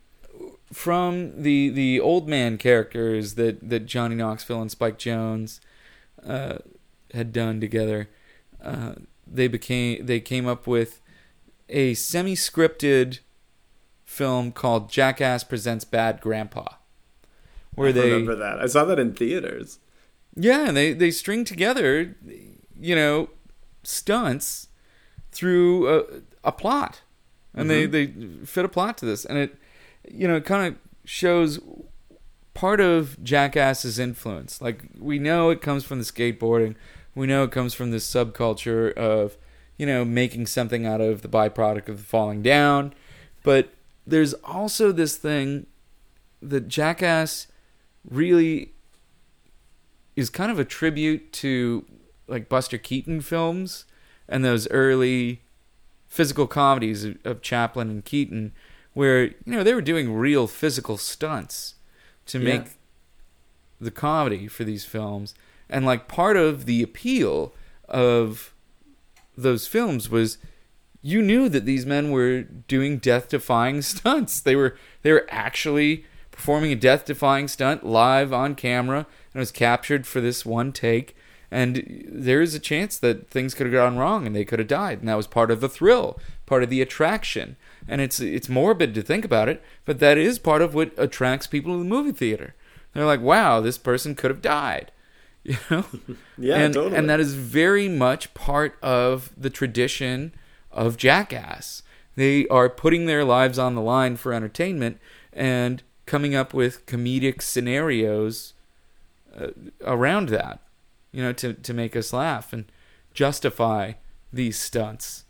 from 0.74 1.40
the 1.40 1.68
the 1.70 2.00
old 2.00 2.28
man 2.28 2.58
characters 2.58 3.34
that 3.34 3.68
that 3.68 3.86
Johnny 3.86 4.16
Knoxville 4.16 4.60
and 4.60 4.70
Spike 4.70 4.98
Jonze 4.98 5.60
uh, 6.26 6.58
had 7.12 7.32
done 7.32 7.60
together, 7.60 8.10
uh, 8.62 8.94
they 9.26 9.46
became 9.46 10.04
they 10.04 10.18
came 10.18 10.48
up 10.48 10.66
with 10.66 11.00
a 11.68 11.94
semi-scripted 11.94 13.20
film 14.04 14.50
called 14.50 14.90
Jackass 14.90 15.44
Presents 15.44 15.84
Bad 15.84 16.20
Grandpa, 16.20 16.74
where 17.76 17.90
I 17.90 17.92
they 17.92 18.10
remember 18.10 18.34
that. 18.34 18.58
I 18.58 18.66
saw 18.66 18.84
that 18.84 18.98
in 18.98 19.14
theaters. 19.14 19.78
yeah 20.34 20.72
they 20.72 20.92
they 20.92 21.12
string 21.12 21.44
together, 21.44 22.16
you 22.78 22.96
know, 22.96 23.30
stunts 23.84 24.68
through 25.30 25.88
a, 25.88 26.04
a 26.42 26.52
plot, 26.52 27.02
and 27.54 27.70
they 27.70 27.86
they 27.86 28.12
fit 28.44 28.64
a 28.64 28.68
plot 28.68 28.98
to 28.98 29.06
this, 29.06 29.24
and 29.24 29.38
it 29.38 29.56
you 30.10 30.28
know 30.28 30.36
it 30.36 30.44
kind 30.44 30.66
of 30.66 30.78
shows 31.04 31.60
part 32.54 32.80
of 32.80 33.22
Jackass's 33.22 33.98
influence. 33.98 34.60
Like 34.60 34.84
we 34.98 35.18
know 35.18 35.50
it 35.50 35.60
comes 35.60 35.84
from 35.84 35.98
the 35.98 36.04
skateboarding, 36.04 36.74
we 37.14 37.26
know 37.26 37.44
it 37.44 37.50
comes 37.50 37.74
from 37.74 37.90
this 37.90 38.08
subculture 38.08 38.92
of 38.94 39.36
you 39.76 39.86
know 39.86 40.04
making 40.04 40.46
something 40.46 40.86
out 40.86 41.00
of 41.00 41.22
the 41.22 41.28
byproduct 41.28 41.88
of 41.88 42.00
falling 42.00 42.42
down, 42.42 42.94
but 43.42 43.70
there's 44.06 44.34
also 44.44 44.92
this 44.92 45.16
thing 45.16 45.66
that 46.42 46.68
Jackass 46.68 47.46
really 48.08 48.72
is 50.14 50.30
kind 50.30 50.50
of 50.50 50.58
a 50.58 50.64
tribute 50.64 51.32
to 51.32 51.84
like 52.28 52.48
Buster 52.48 52.78
Keaton 52.78 53.20
films 53.20 53.84
and 54.28 54.44
those 54.44 54.68
early 54.70 55.42
physical 56.06 56.46
comedies 56.46 57.04
of, 57.04 57.16
of 57.24 57.42
Chaplin 57.42 57.90
and 57.90 58.04
Keaton 58.04 58.52
where 58.94 59.24
you 59.24 59.34
know 59.46 59.62
they 59.62 59.74
were 59.74 59.82
doing 59.82 60.12
real 60.14 60.46
physical 60.46 60.96
stunts 60.96 61.74
to 62.26 62.38
Yeah. 62.38 62.44
make 62.58 62.66
the 63.80 63.90
comedy 63.90 64.46
for 64.48 64.64
these 64.64 64.84
films. 64.84 65.34
And 65.68 65.84
like 65.84 66.08
part 66.08 66.36
of 66.36 66.64
the 66.66 66.82
appeal 66.82 67.52
of 67.88 68.54
those 69.36 69.66
films 69.66 70.08
was 70.08 70.38
you 71.02 71.20
knew 71.20 71.48
that 71.50 71.66
these 71.66 71.84
men 71.84 72.10
were 72.10 72.42
doing 72.42 72.98
death 72.98 73.28
defying 73.28 73.82
stunts. 73.92 74.40
They 74.40 74.56
were 74.56 74.76
they 75.02 75.12
were 75.12 75.26
actually 75.28 76.06
performing 76.30 76.72
a 76.72 76.76
death 76.76 77.04
defying 77.04 77.46
stunt 77.48 77.84
live 77.84 78.32
on 78.32 78.54
camera 78.54 78.98
and 78.98 79.36
it 79.36 79.38
was 79.38 79.52
captured 79.52 80.06
for 80.06 80.20
this 80.20 80.46
one 80.46 80.72
take. 80.72 81.16
And 81.50 82.04
there 82.08 82.40
is 82.42 82.54
a 82.54 82.58
chance 82.60 82.98
that 82.98 83.28
things 83.30 83.54
could 83.54 83.66
have 83.66 83.72
gone 83.72 83.96
wrong 83.96 84.26
and 84.26 84.34
they 84.34 84.44
could 84.44 84.58
have 84.58 84.66
died. 84.66 84.98
And 85.00 85.08
that 85.08 85.16
was 85.16 85.26
part 85.28 85.50
of 85.50 85.60
the 85.60 85.68
thrill 85.68 86.18
part 86.46 86.62
of 86.62 86.70
the 86.70 86.82
attraction 86.82 87.56
and 87.88 88.00
it's 88.00 88.20
it's 88.20 88.48
morbid 88.48 88.94
to 88.94 89.02
think 89.02 89.24
about 89.24 89.48
it 89.48 89.62
but 89.84 89.98
that 89.98 90.16
is 90.18 90.38
part 90.38 90.62
of 90.62 90.74
what 90.74 90.92
attracts 90.96 91.46
people 91.46 91.72
to 91.72 91.78
the 91.78 91.84
movie 91.84 92.12
theater. 92.12 92.54
They're 92.92 93.04
like 93.04 93.20
wow 93.20 93.60
this 93.60 93.78
person 93.78 94.14
could 94.14 94.30
have 94.30 94.42
died. 94.42 94.90
You 95.44 95.58
know? 95.70 95.84
Yeah, 96.38 96.56
and 96.56 96.72
totally. 96.74 96.96
and 96.96 97.10
that 97.10 97.20
is 97.20 97.34
very 97.34 97.86
much 97.88 98.32
part 98.32 98.78
of 98.82 99.30
the 99.36 99.50
tradition 99.50 100.32
of 100.72 100.96
jackass. 100.96 101.82
They 102.16 102.46
are 102.48 102.70
putting 102.70 103.04
their 103.04 103.24
lives 103.24 103.58
on 103.58 103.74
the 103.74 103.82
line 103.82 104.16
for 104.16 104.32
entertainment 104.32 104.98
and 105.32 105.82
coming 106.06 106.34
up 106.34 106.54
with 106.54 106.86
comedic 106.86 107.42
scenarios 107.42 108.54
uh, 109.38 109.48
around 109.84 110.28
that 110.30 110.60
you 111.12 111.22
know 111.22 111.32
to 111.34 111.52
to 111.52 111.74
make 111.74 111.94
us 111.94 112.12
laugh 112.12 112.52
and 112.54 112.64
justify 113.12 113.92
these 114.32 114.58
stunts. 114.58 115.24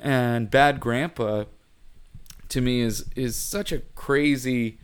And 0.00 0.50
bad 0.50 0.80
grandpa 0.80 1.44
to 2.50 2.60
me 2.60 2.80
is 2.80 3.04
is 3.16 3.34
such 3.36 3.72
a 3.72 3.78
crazy 3.94 4.78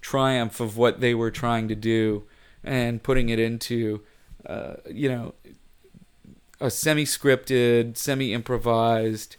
triumph 0.00 0.60
of 0.60 0.76
what 0.76 1.00
they 1.00 1.14
were 1.14 1.30
trying 1.30 1.68
to 1.68 1.74
do 1.74 2.24
and 2.62 3.02
putting 3.02 3.28
it 3.28 3.38
into 3.38 4.02
uh, 4.46 4.74
you 4.90 5.08
know 5.08 5.34
a 6.60 6.70
semi-scripted 6.70 7.96
semi-improvised 7.96 9.36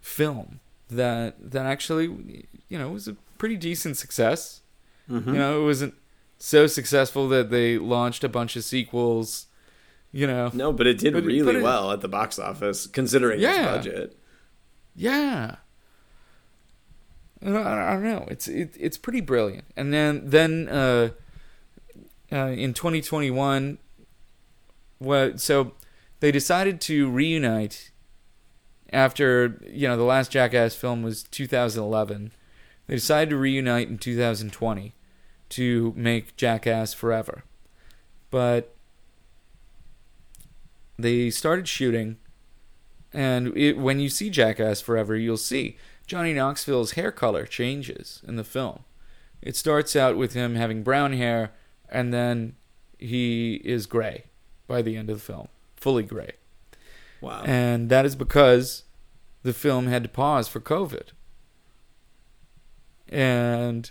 film 0.00 0.60
that 0.88 1.36
that 1.52 1.66
actually 1.66 2.46
you 2.68 2.78
know 2.78 2.90
was 2.90 3.06
a 3.06 3.14
pretty 3.38 3.56
decent 3.56 3.96
success 3.96 4.62
Mhm. 5.08 5.26
you 5.26 5.32
know 5.34 5.62
it 5.62 5.64
wasn't 5.64 5.94
so 6.38 6.66
successful 6.66 7.28
that 7.28 7.50
they 7.50 7.78
launched 7.78 8.24
a 8.24 8.28
bunch 8.28 8.56
of 8.56 8.64
sequels 8.64 9.46
you 10.12 10.26
know 10.26 10.50
No, 10.52 10.72
but 10.72 10.86
it 10.86 10.98
did 10.98 11.12
But 11.12 11.24
really 11.24 11.44
but 11.44 11.56
it- 11.56 11.62
well 11.62 11.92
at 11.92 12.00
the 12.00 12.08
box 12.08 12.38
office, 12.38 12.86
considering 12.88 13.38
Yeah. 13.40 13.76
its 13.76 13.86
budget. 13.86 14.18
Yeah. 14.96 15.56
I 17.42 17.46
don't, 17.46 17.66
I 17.66 17.92
don't 17.92 18.04
know. 18.04 18.26
It's 18.28 18.48
it, 18.48 18.76
it's 18.78 18.98
pretty 18.98 19.20
brilliant. 19.20 19.64
And 19.76 19.92
then 19.92 20.22
then 20.24 20.68
uh, 20.68 21.10
uh, 22.30 22.46
in 22.48 22.74
2021, 22.74 23.78
what? 24.98 25.40
So 25.40 25.72
they 26.20 26.30
decided 26.30 26.80
to 26.82 27.08
reunite 27.08 27.90
after 28.92 29.58
you 29.70 29.88
know 29.88 29.96
the 29.96 30.02
last 30.02 30.30
Jackass 30.30 30.74
film 30.74 31.02
was 31.02 31.22
2011. 31.24 32.32
They 32.86 32.94
decided 32.96 33.30
to 33.30 33.36
reunite 33.36 33.88
in 33.88 33.98
2020 33.98 34.94
to 35.50 35.94
make 35.96 36.36
Jackass 36.36 36.92
Forever, 36.92 37.44
but 38.30 38.74
they 40.98 41.30
started 41.30 41.66
shooting 41.66 42.18
and 43.12 43.56
it, 43.56 43.76
when 43.78 44.00
you 44.00 44.08
see 44.08 44.30
Jackass 44.30 44.80
Forever, 44.80 45.16
you'll 45.16 45.36
see 45.36 45.76
Johnny 46.10 46.32
Knoxville's 46.32 46.92
hair 46.92 47.12
color 47.12 47.46
changes 47.46 48.20
in 48.26 48.34
the 48.34 48.42
film. 48.42 48.80
It 49.40 49.54
starts 49.54 49.94
out 49.94 50.16
with 50.16 50.32
him 50.32 50.56
having 50.56 50.82
brown 50.82 51.12
hair, 51.12 51.52
and 51.88 52.12
then 52.12 52.56
he 52.98 53.60
is 53.64 53.86
gray 53.86 54.24
by 54.66 54.82
the 54.82 54.96
end 54.96 55.08
of 55.08 55.18
the 55.18 55.22
film, 55.22 55.46
fully 55.76 56.02
gray. 56.02 56.32
Wow. 57.20 57.44
And 57.44 57.90
that 57.90 58.04
is 58.04 58.16
because 58.16 58.82
the 59.44 59.52
film 59.52 59.86
had 59.86 60.02
to 60.02 60.08
pause 60.08 60.48
for 60.48 60.58
COVID. 60.58 61.10
And 63.08 63.88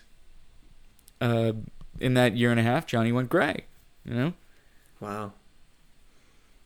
uh, 1.21 1.53
in 2.01 2.15
that 2.15 2.35
year 2.35 2.51
and 2.51 2.59
a 2.59 2.63
half, 2.63 2.85
Johnny 2.85 3.13
went 3.13 3.29
gray, 3.29 3.63
you 4.03 4.13
know? 4.13 4.33
wow. 4.99 5.31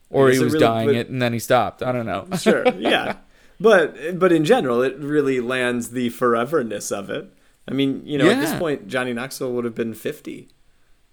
Or 0.09 0.31
he 0.31 0.39
was 0.39 0.53
really- 0.53 0.65
dying 0.65 0.95
it 0.95 1.09
and 1.09 1.21
then 1.21 1.31
he 1.31 1.37
stopped. 1.37 1.83
I 1.83 1.91
don't 1.91 2.07
know. 2.07 2.27
Sure. 2.39 2.67
Yeah. 2.69 3.17
But 3.63 4.19
but 4.19 4.33
in 4.33 4.43
general, 4.43 4.81
it 4.81 4.97
really 4.97 5.39
lands 5.39 5.91
the 5.91 6.09
foreverness 6.09 6.91
of 6.91 7.09
it. 7.09 7.31
I 7.65 7.71
mean, 7.71 8.01
you 8.05 8.17
know, 8.17 8.29
at 8.29 8.41
this 8.41 8.53
point, 8.59 8.89
Johnny 8.89 9.13
Knoxville 9.13 9.53
would 9.53 9.63
have 9.63 9.73
been 9.73 9.93
fifty. 9.93 10.49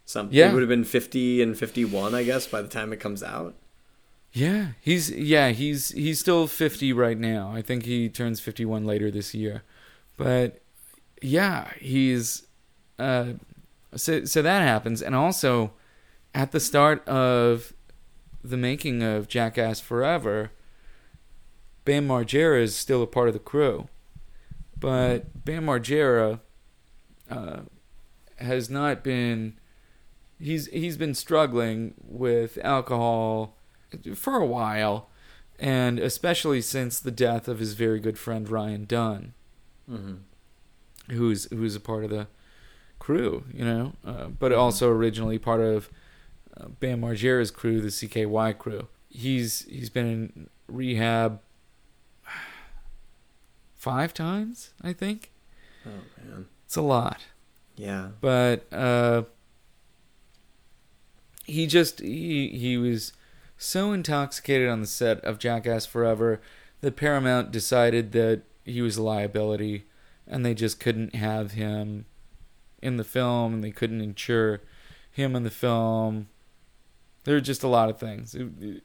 Something. 0.05 0.37
Yeah. 0.37 0.49
He 0.49 0.55
would 0.55 0.63
have 0.63 0.69
been 0.69 0.83
fifty 0.83 1.41
and 1.41 1.57
fifty-one, 1.57 2.13
I 2.13 2.25
guess, 2.25 2.49
by 2.49 2.61
the 2.61 2.67
time 2.67 2.93
it 2.93 2.99
comes 2.99 3.23
out. 3.23 3.55
Yeah, 4.33 4.73
he's 4.81 5.13
yeah, 5.13 5.51
he's 5.51 5.91
he's 5.91 6.19
still 6.19 6.49
50 6.49 6.93
right 6.93 7.19
now. 7.19 7.53
I 7.55 7.63
think 7.63 7.85
he 7.85 8.09
turns 8.09 8.41
51 8.41 8.85
later 8.85 9.13
this 9.13 9.33
year. 9.33 9.63
But 10.17 10.61
yeah, 11.23 11.71
he's 11.79 12.49
uh 12.99 13.35
so 13.95 14.25
so 14.25 14.43
that 14.43 14.63
happens 14.63 15.03
and 15.03 15.15
also 15.15 15.73
at 16.35 16.51
the 16.51 16.61
start 16.61 17.07
of 17.09 17.73
the 18.43 18.57
making 18.57 19.03
of 19.03 19.29
Jackass 19.29 19.81
Forever, 19.81 20.51
Bam 21.91 22.07
Margera 22.07 22.63
is 22.63 22.77
still 22.77 23.03
a 23.03 23.07
part 23.09 23.27
of 23.27 23.35
the 23.35 23.41
crew. 23.41 23.89
But 24.79 25.45
Bam 25.45 25.67
Margera 25.67 26.39
uh, 27.29 27.63
has 28.39 28.71
not 28.71 29.03
been 29.03 29.59
he's 30.39 30.67
he's 30.69 30.97
been 30.97 31.15
struggling 31.17 31.95
with 32.01 32.59
alcohol 32.63 33.57
for 34.15 34.37
a 34.37 34.47
while, 34.47 35.09
and 35.59 35.99
especially 35.99 36.61
since 36.61 37.01
the 37.01 37.11
death 37.11 37.49
of 37.49 37.59
his 37.59 37.73
very 37.75 37.99
good 37.99 38.17
friend 38.21 38.49
Ryan 38.49 38.85
Dunn, 38.85 39.35
Mm-hmm. 39.91 41.13
who's 41.17 41.47
who's 41.51 41.75
a 41.75 41.81
part 41.81 42.05
of 42.05 42.11
the 42.11 42.29
crew, 43.01 43.43
you 43.53 43.65
know, 43.65 43.95
uh, 44.07 44.27
but 44.27 44.53
also 44.53 44.91
originally 44.91 45.41
part 45.41 45.61
of 45.61 45.91
uh, 46.57 46.69
Bam 46.69 47.01
Margera's 47.01 47.51
crew, 47.51 47.81
the 47.81 47.89
CKY 47.89 48.57
crew. 48.57 48.87
He's 49.09 49.63
he's 49.63 49.91
been 49.91 50.07
in 50.07 50.51
rehab 50.69 51.41
five 53.81 54.13
times, 54.13 54.75
I 54.83 54.93
think. 54.93 55.31
Oh 55.87 55.91
man. 56.23 56.47
It's 56.67 56.77
a 56.77 56.83
lot. 56.83 57.23
Yeah. 57.77 58.09
but 58.21 58.71
uh, 58.73 59.23
he 61.47 61.67
just 61.67 62.01
he 62.01 62.49
he 62.49 62.77
was 62.77 63.13
so 63.57 63.93
intoxicated 63.93 64.69
on 64.69 64.81
the 64.83 64.87
set 64.87 65.19
of 65.25 65.39
Jackass 65.39 65.87
Forever 65.87 66.41
that 66.83 66.97
Paramount 66.97 67.51
decided 67.51 68.13
that 68.13 68.43
he 68.65 68.83
was 68.83 68.97
a 68.99 69.03
liability, 69.03 69.87
and 70.27 70.45
they 70.45 70.55
just 70.55 70.79
couldn't 70.79 71.15
have 71.15 71.53
him 71.53 72.05
in 72.83 72.97
the 72.99 73.05
film, 73.05 73.55
and 73.55 73.65
they 73.65 73.71
couldn't 73.71 74.01
insure 74.01 74.61
him 75.11 75.35
in 75.35 75.43
the 75.43 75.51
film. 75.51 76.29
There 77.25 77.35
were 77.35 77.41
just 77.41 77.63
a 77.63 77.69
lot 77.69 77.89
of 77.91 77.99
things. 77.99 78.35
It- 78.35 78.63
it- 78.63 78.83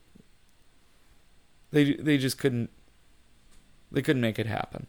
they 1.70 1.94
they 1.94 2.16
just 2.16 2.38
couldn't 2.38 2.70
they 3.92 4.02
couldn't 4.02 4.22
make 4.22 4.38
it 4.38 4.46
happen 4.46 4.86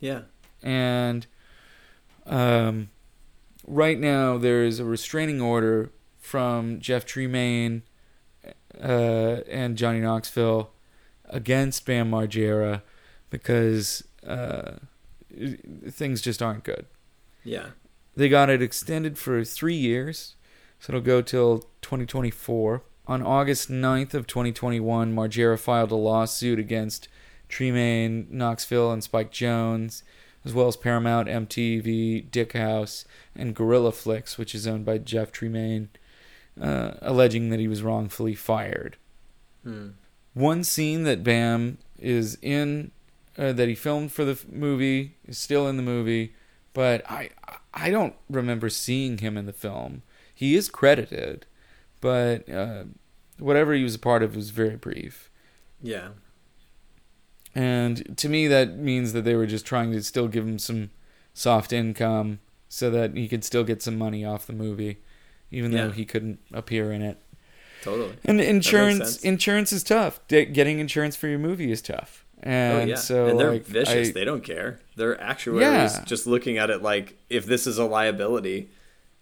Yeah. 0.00 0.22
and 0.62 1.26
um, 2.26 2.90
right 3.66 3.98
now 3.98 4.36
there 4.38 4.64
is 4.64 4.80
a 4.80 4.84
restraining 4.84 5.40
order 5.40 5.90
from 6.18 6.78
Jeff 6.80 7.06
Tremaine 7.06 7.82
uh, 8.82 9.40
and 9.50 9.76
Johnny 9.76 10.00
Knoxville 10.00 10.70
against 11.24 11.86
Bam 11.86 12.10
Margera 12.10 12.82
because 13.30 14.04
uh, 14.26 14.72
things 15.90 16.20
just 16.20 16.42
aren't 16.42 16.64
good. 16.64 16.86
Yeah. 17.44 17.68
They 18.16 18.28
got 18.28 18.50
it 18.50 18.60
extended 18.62 19.16
for 19.16 19.44
three 19.44 19.76
years, 19.76 20.34
so 20.80 20.90
it'll 20.92 21.00
go 21.00 21.22
till 21.22 21.60
2024. 21.82 22.82
On 23.06 23.22
August 23.22 23.70
9th 23.70 24.12
of 24.12 24.26
2021, 24.26 25.14
Margera 25.14 25.58
filed 25.58 25.92
a 25.92 25.96
lawsuit 25.96 26.58
against 26.58 27.08
Tremaine, 27.48 28.26
Knoxville, 28.30 28.92
and 28.92 29.02
Spike 29.02 29.32
Jonze, 29.32 30.02
as 30.44 30.54
well 30.54 30.68
as 30.68 30.76
Paramount, 30.76 31.28
MTV, 31.28 32.30
Dickhouse, 32.30 33.04
and 33.34 33.54
Gorilla 33.54 33.92
Flicks, 33.92 34.38
which 34.38 34.54
is 34.54 34.66
owned 34.66 34.84
by 34.84 34.98
Jeff 34.98 35.32
Tremaine, 35.32 35.88
uh, 36.60 36.92
alleging 37.02 37.50
that 37.50 37.60
he 37.60 37.68
was 37.68 37.82
wrongfully 37.82 38.34
fired. 38.34 38.96
Hmm. 39.64 39.88
One 40.34 40.62
scene 40.64 41.02
that 41.04 41.24
Bam 41.24 41.78
is 41.98 42.38
in, 42.42 42.92
uh, 43.36 43.52
that 43.52 43.68
he 43.68 43.74
filmed 43.74 44.12
for 44.12 44.24
the 44.24 44.32
f- 44.32 44.46
movie, 44.48 45.16
is 45.26 45.38
still 45.38 45.66
in 45.68 45.76
the 45.76 45.82
movie, 45.82 46.34
but 46.72 47.08
I 47.10 47.30
I 47.74 47.90
don't 47.90 48.14
remember 48.30 48.68
seeing 48.68 49.18
him 49.18 49.36
in 49.36 49.46
the 49.46 49.52
film. 49.52 50.02
He 50.34 50.54
is 50.54 50.68
credited, 50.68 51.46
but 52.00 52.48
uh, 52.48 52.84
whatever 53.38 53.74
he 53.74 53.82
was 53.82 53.94
a 53.94 53.98
part 53.98 54.22
of 54.22 54.36
was 54.36 54.50
very 54.50 54.76
brief. 54.76 55.30
Yeah. 55.82 56.10
And 57.62 58.16
to 58.18 58.28
me, 58.28 58.46
that 58.46 58.78
means 58.78 59.12
that 59.14 59.22
they 59.24 59.34
were 59.34 59.46
just 59.46 59.66
trying 59.66 59.90
to 59.92 60.00
still 60.02 60.28
give 60.28 60.46
him 60.46 60.58
some 60.60 60.90
soft 61.34 61.72
income 61.72 62.38
so 62.68 62.88
that 62.90 63.16
he 63.16 63.26
could 63.26 63.42
still 63.42 63.64
get 63.64 63.82
some 63.82 63.98
money 63.98 64.24
off 64.24 64.46
the 64.46 64.52
movie, 64.52 64.98
even 65.50 65.72
though 65.72 65.90
he 65.90 66.04
couldn't 66.04 66.38
appear 66.52 66.92
in 66.92 67.02
it. 67.02 67.18
Totally. 67.82 68.14
And 68.24 68.40
insurance, 68.40 69.18
insurance 69.24 69.72
is 69.72 69.82
tough. 69.82 70.20
De- 70.28 70.44
getting 70.44 70.78
insurance 70.78 71.16
for 71.16 71.26
your 71.26 71.38
movie 71.40 71.72
is 71.72 71.82
tough. 71.82 72.24
And 72.44 72.82
oh 72.82 72.84
yeah. 72.84 72.94
so, 72.94 73.26
and 73.26 73.40
they're 73.40 73.50
like, 73.52 73.66
vicious. 73.66 74.08
I- 74.10 74.12
they 74.12 74.24
don't 74.24 74.44
care. 74.44 74.78
They're 74.94 75.20
actuaries 75.20 75.62
Yeah. 75.62 76.04
just 76.04 76.26
looking 76.28 76.58
at 76.58 76.70
it 76.70 76.82
like 76.82 77.16
if 77.28 77.44
this 77.46 77.66
is 77.66 77.76
a 77.78 77.84
liability, 77.84 78.68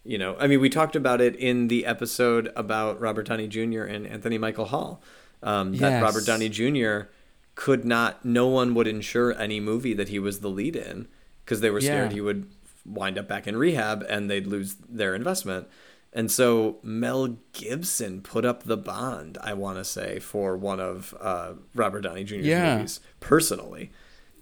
you 0.04 0.18
know. 0.18 0.36
I 0.38 0.46
mean, 0.46 0.60
we 0.60 0.68
talked 0.68 0.94
about 0.96 1.22
it 1.22 1.36
in 1.36 1.68
the 1.68 1.86
episode 1.86 2.52
about 2.54 3.00
Robert 3.00 3.28
Downey 3.28 3.48
Jr. 3.48 3.84
and 3.84 4.06
Anthony 4.06 4.36
Michael 4.36 4.66
Hall. 4.66 5.00
Um, 5.42 5.72
that 5.76 5.90
Yes. 5.92 6.02
Robert 6.02 6.26
Downey 6.26 6.48
Jr. 6.50 7.08
could 7.56 7.84
not. 7.84 8.24
No 8.24 8.46
one 8.46 8.72
would 8.74 8.86
insure 8.86 9.32
any 9.36 9.58
movie 9.58 9.94
that 9.94 10.08
he 10.10 10.18
was 10.20 10.38
the 10.40 10.48
lead 10.50 10.76
in 10.76 11.08
because 11.44 11.60
they 11.60 11.70
were 11.70 11.80
scared 11.80 12.10
Yeah. 12.12 12.14
he 12.14 12.20
would 12.20 12.48
wind 12.84 13.18
up 13.18 13.26
back 13.26 13.48
in 13.48 13.56
rehab 13.56 14.04
and 14.08 14.30
they'd 14.30 14.46
lose 14.46 14.76
their 14.88 15.14
investment. 15.16 15.66
And 16.12 16.30
so 16.30 16.78
Mel 16.82 17.36
Gibson 17.52 18.22
put 18.22 18.44
up 18.44 18.62
the 18.62 18.76
bond, 18.76 19.36
I 19.42 19.52
want 19.54 19.76
to 19.78 19.84
say, 19.84 20.18
for 20.20 20.56
one 20.56 20.78
of 20.80 21.14
uh, 21.20 21.54
Robert 21.74 22.02
Downey 22.02 22.22
Jr.'s 22.24 22.46
Yeah. 22.46 22.76
movies 22.76 23.00
personally. 23.20 23.90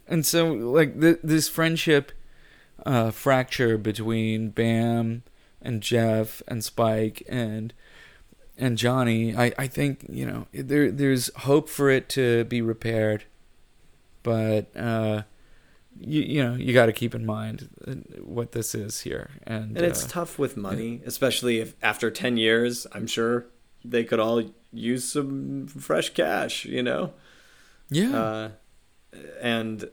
and 0.07 0.27
so 0.27 0.53
like 0.53 1.01
th- 1.01 1.21
this 1.25 1.49
friendship 1.49 2.13
uh, 2.85 3.11
fracture 3.11 3.79
between 3.79 4.51
Bam 4.51 5.23
and 5.63 5.81
Jeff 5.83 6.43
and 6.47 6.63
Spike 6.63 7.23
and 7.29 7.73
and 8.57 8.79
Johnny, 8.79 9.37
I, 9.37 9.53
I 9.59 9.67
think 9.67 10.07
you 10.09 10.27
know 10.27 10.47
there 10.53 10.91
there's 10.91 11.31
hope 11.39 11.69
for 11.69 11.91
it 11.91 12.09
to 12.11 12.45
be 12.45 12.63
repaired, 12.63 13.25
but 14.23 14.75
uh, 14.77 15.23
you 15.99 16.23
you 16.23 16.45
know 16.45 16.55
you 16.55 16.73
got 16.73 16.87
to 16.87 16.93
keep 16.93 17.15
in 17.15 17.27
mind 17.27 17.69
uh, 17.87 17.93
what 18.23 18.53
this 18.53 18.75
is 18.75 19.01
here, 19.01 19.31
and, 19.47 19.77
And 19.77 19.87
it's 19.87 20.05
uh, 20.05 20.09
tough 20.09 20.39
with 20.39 20.57
money, 20.57 21.01
especially 21.05 21.59
if 21.61 21.75
after 21.83 22.11
10 22.11 22.37
years, 22.37 22.87
I'm 22.93 23.07
sure 23.07 23.47
they 23.85 24.05
could 24.05 24.21
all 24.21 24.43
use 24.73 25.05
some 25.05 25.67
fresh 25.67 26.11
cash, 26.11 26.65
you 26.65 26.83
know? 26.83 27.13
yeah. 27.91 28.17
Uh, 28.17 28.49
and 29.41 29.91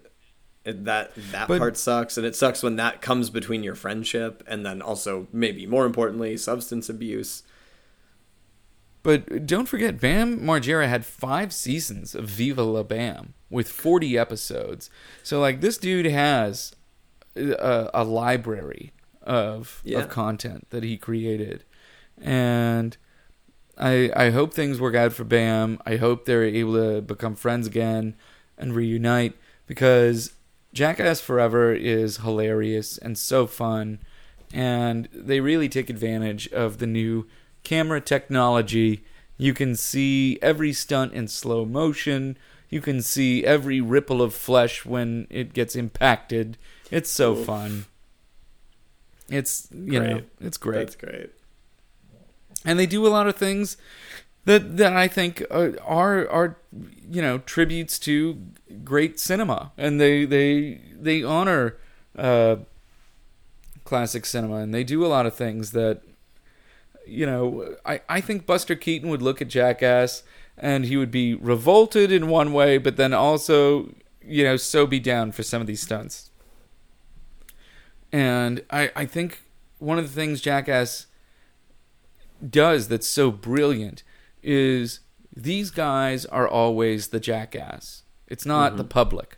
that 0.64 1.12
that 1.32 1.48
But- 1.48 1.60
part 1.60 1.78
sucks 1.78 2.18
and 2.18 2.26
it 2.26 2.36
sucks 2.36 2.64
when 2.64 2.76
that 2.78 3.02
comes 3.02 3.30
between 3.30 3.64
your 3.64 3.76
friendship 3.76 4.44
and 4.48 4.66
then 4.66 4.82
also 4.82 5.28
maybe 5.34 5.66
more 5.66 5.86
importantly 5.86 6.38
substance 6.38 6.88
abuse. 6.90 7.44
But 9.04 9.46
don't 9.48 9.68
forget, 9.68 10.00
Bam 10.00 10.40
Margera 10.42 10.88
had 10.88 11.06
five 11.06 11.52
seasons 11.54 12.14
of 12.14 12.26
Viva 12.26 12.64
La 12.64 12.84
Bam 12.84 13.34
with 13.50 13.68
40 13.68 14.18
episodes. 14.18 14.90
So, 15.24 15.40
like, 15.40 15.62
this 15.62 15.78
dude 15.78 16.06
has 16.06 16.76
a, 17.36 17.90
a 17.94 18.04
library 18.04 18.92
of 19.24 19.82
Yeah. 19.84 20.00
of 20.00 20.10
content 20.10 20.68
that 20.70 20.84
he 20.84 20.98
created, 20.98 21.64
and 22.20 22.96
I 23.78 24.12
I 24.16 24.30
hope 24.32 24.54
things 24.54 24.80
work 24.80 24.96
out 24.96 25.14
for 25.14 25.24
Bam. 25.24 25.80
I 25.86 25.96
hope 25.96 26.26
they're 26.26 26.44
able 26.44 26.74
to 26.74 27.02
become 27.02 27.36
friends 27.36 27.68
again 27.68 28.16
and 28.58 28.76
reunite 28.76 29.34
because 29.68 30.34
Jackass 30.74 31.22
Forever 31.22 31.74
is 31.74 32.18
hilarious 32.18 32.98
and 32.98 33.18
so 33.18 33.48
fun, 33.48 34.00
and 34.54 35.08
they 35.14 35.40
really 35.40 35.70
take 35.70 35.90
advantage 35.90 36.48
of 36.50 36.78
the 36.80 36.88
new 36.88 37.28
camera 37.64 38.02
technology. 38.02 39.04
You 39.38 39.54
can 39.54 39.76
see 39.76 40.38
every 40.42 40.74
stunt 40.74 41.14
in 41.14 41.28
slow 41.28 41.66
motion. 41.66 42.38
You 42.70 42.82
can 42.82 43.02
see 43.02 43.44
every 43.44 43.82
ripple 43.82 44.22
of 44.22 44.34
flesh 44.34 44.86
when 44.86 45.28
it 45.30 45.54
gets 45.54 45.76
impacted. 45.76 46.58
It's 46.90 47.10
so 47.10 47.34
Oof. 47.36 47.46
fun. 47.46 47.86
It's 49.30 49.68
you 49.72 50.00
know 50.00 50.22
it's 50.42 50.58
great 50.58 50.80
That's 50.80 50.96
great. 50.96 51.30
and 52.66 52.78
they 52.78 52.86
do 52.86 53.08
a 53.08 53.10
lot 53.10 53.28
of 53.28 53.36
things 53.38 53.78
that 54.46 54.78
that 54.78 54.94
I 54.94 55.08
think 55.08 55.44
are 55.50 55.74
are, 55.86 56.30
are 56.30 56.58
you 57.10 57.22
know 57.22 57.38
tributes 57.40 57.98
to 58.00 58.38
great 58.84 59.20
cinema, 59.20 59.72
and 59.78 60.02
they 60.02 60.26
they 60.26 60.82
they 61.00 61.24
honor 61.24 61.78
uh, 62.18 62.58
classic 63.86 64.26
cinema, 64.26 64.56
and 64.58 64.74
they 64.74 64.84
do 64.84 65.06
a 65.06 65.08
lot 65.08 65.26
of 65.26 65.36
things 65.36 65.72
that 65.72 66.02
you 67.06 67.26
know. 67.26 67.76
I 67.86 68.02
I 68.10 68.22
think 68.22 68.46
Buster 68.46 68.76
Keaton 68.76 69.10
would 69.10 69.22
look 69.22 69.42
at 69.42 69.48
Jackass 69.48 70.24
and 70.58 70.86
he 70.86 70.98
would 70.98 71.12
be 71.12 71.34
revolted 71.36 72.12
in 72.12 72.28
one 72.28 72.54
way, 72.54 72.78
but 72.78 72.98
then 72.98 73.14
also 73.14 73.94
you 74.24 74.44
know 74.44 74.58
so 74.58 74.86
be 74.86 75.00
down 75.00 75.32
for 75.32 75.44
some 75.44 75.62
of 75.62 75.68
these 75.68 75.82
stunts. 75.82 76.30
And 78.12 78.64
I 78.70 78.92
I 78.96 79.06
think 79.06 79.44
one 79.80 79.98
of 79.98 80.08
the 80.08 80.14
things 80.14 80.42
Jackass 80.42 81.08
does 82.48 82.88
that's 82.88 83.08
so 83.08 83.32
brilliant 83.32 84.04
is 84.44 85.00
these 85.36 85.72
guys 85.72 86.26
are 86.26 86.48
always 86.48 87.08
the 87.08 87.20
jackass. 87.20 88.04
It's 88.28 88.46
not 88.46 88.78
the 88.78 88.84
mm-hmm. 88.84 88.90
public. 88.90 89.38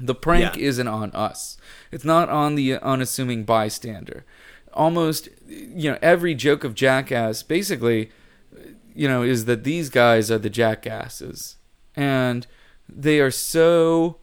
The 0.00 0.14
prank 0.14 0.56
Yeah. 0.56 0.68
isn't 0.68 0.88
on 0.88 1.10
us. 1.12 1.56
It's 1.90 2.04
not 2.04 2.28
on 2.28 2.54
the 2.54 2.74
unassuming 2.76 3.44
bystander. 3.44 4.24
Almost, 4.74 5.28
you 5.46 5.90
know, 5.90 5.98
every 6.02 6.34
joke 6.34 6.64
of 6.64 6.74
jackass 6.74 7.42
basically, 7.42 8.10
you 8.94 9.08
know, 9.08 9.22
is 9.22 9.44
that 9.46 9.64
these 9.64 9.88
guys 9.90 10.30
are 10.30 10.38
the 10.38 10.50
jackasses. 10.50 11.56
And 11.96 12.46
they 12.88 13.20
are 13.20 13.30
so 13.30 14.18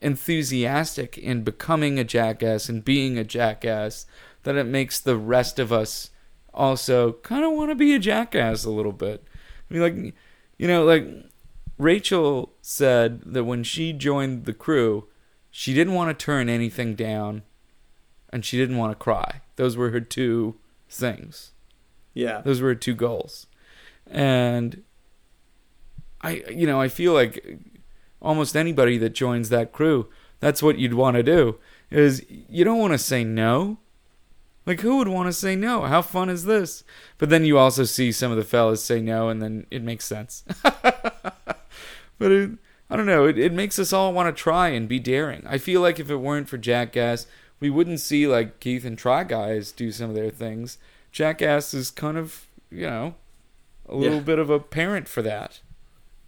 enthusiastic 0.00 1.18
in 1.18 1.42
becoming 1.42 1.98
a 1.98 2.04
jackass 2.04 2.68
and 2.68 2.84
being 2.84 3.18
a 3.18 3.24
jackass 3.24 4.06
that 4.44 4.56
it 4.56 4.64
makes 4.64 5.00
the 5.00 5.16
rest 5.16 5.58
of 5.58 5.72
us 5.72 6.10
also 6.54 7.12
kind 7.12 7.44
of 7.44 7.52
want 7.52 7.70
to 7.70 7.74
be 7.74 7.94
a 7.94 7.98
jackass 7.98 8.64
a 8.64 8.70
little 8.70 8.92
bit. 8.92 9.24
I 9.70 9.74
mean, 9.74 9.82
like, 9.82 10.14
you 10.56 10.68
know, 10.68 10.84
like 10.84 11.06
Rachel 11.78 12.52
said 12.62 13.22
that 13.26 13.44
when 13.44 13.62
she 13.62 13.92
joined 13.92 14.44
the 14.44 14.52
crew, 14.52 15.08
she 15.50 15.74
didn't 15.74 15.94
want 15.94 16.16
to 16.16 16.24
turn 16.24 16.48
anything 16.48 16.94
down 16.94 17.42
and 18.30 18.44
she 18.44 18.56
didn't 18.56 18.76
want 18.76 18.92
to 18.92 18.96
cry. 18.96 19.40
Those 19.58 19.76
were 19.76 19.90
her 19.90 20.00
two 20.00 20.54
things. 20.88 21.50
Yeah. 22.14 22.42
Those 22.42 22.60
were 22.60 22.68
her 22.68 22.74
two 22.76 22.94
goals. 22.94 23.48
And 24.08 24.84
I 26.22 26.44
you 26.48 26.64
know, 26.66 26.80
I 26.80 26.86
feel 26.86 27.12
like 27.12 27.58
almost 28.22 28.56
anybody 28.56 28.98
that 28.98 29.14
joins 29.14 29.48
that 29.48 29.72
crew, 29.72 30.08
that's 30.38 30.62
what 30.62 30.78
you'd 30.78 30.94
want 30.94 31.16
to 31.16 31.24
do. 31.24 31.58
Is 31.90 32.24
you 32.28 32.64
don't 32.64 32.78
want 32.78 32.92
to 32.92 32.98
say 32.98 33.24
no. 33.24 33.78
Like 34.64 34.80
who 34.80 34.98
would 34.98 35.08
want 35.08 35.26
to 35.26 35.32
say 35.32 35.56
no? 35.56 35.82
How 35.82 36.02
fun 36.02 36.28
is 36.30 36.44
this? 36.44 36.84
But 37.18 37.28
then 37.28 37.44
you 37.44 37.58
also 37.58 37.82
see 37.82 38.12
some 38.12 38.30
of 38.30 38.36
the 38.36 38.44
fellas 38.44 38.84
say 38.84 39.00
no 39.00 39.28
and 39.28 39.42
then 39.42 39.66
it 39.72 39.82
makes 39.82 40.04
sense. 40.04 40.44
but 40.62 41.34
it, 42.20 42.50
I 42.88 42.96
don't 42.96 43.06
know, 43.06 43.26
it, 43.26 43.36
it 43.36 43.52
makes 43.52 43.80
us 43.80 43.92
all 43.92 44.12
want 44.12 44.34
to 44.34 44.40
try 44.40 44.68
and 44.68 44.88
be 44.88 45.00
daring. 45.00 45.42
I 45.48 45.58
feel 45.58 45.80
like 45.80 45.98
if 45.98 46.10
it 46.10 46.18
weren't 46.18 46.48
for 46.48 46.58
Jackass, 46.58 47.26
we 47.60 47.70
wouldn't 47.70 48.00
see 48.00 48.26
like 48.26 48.60
Keith 48.60 48.84
and 48.84 48.96
Try 48.98 49.24
Guys 49.24 49.72
do 49.72 49.90
some 49.92 50.10
of 50.10 50.16
their 50.16 50.30
things. 50.30 50.78
Jackass 51.12 51.74
is 51.74 51.90
kind 51.90 52.16
of, 52.18 52.46
you 52.70 52.82
know, 52.86 53.14
a 53.88 53.96
little 53.96 54.18
Yeah. 54.18 54.22
bit 54.22 54.38
of 54.38 54.50
a 54.50 54.60
parent 54.60 55.08
for 55.08 55.22
that. 55.22 55.60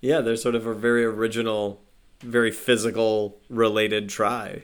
Yeah, 0.00 0.20
they're 0.20 0.36
sort 0.36 0.54
of 0.54 0.66
a 0.66 0.74
very 0.74 1.04
original, 1.04 1.80
very 2.20 2.50
physical 2.50 3.38
related 3.48 4.08
try 4.08 4.62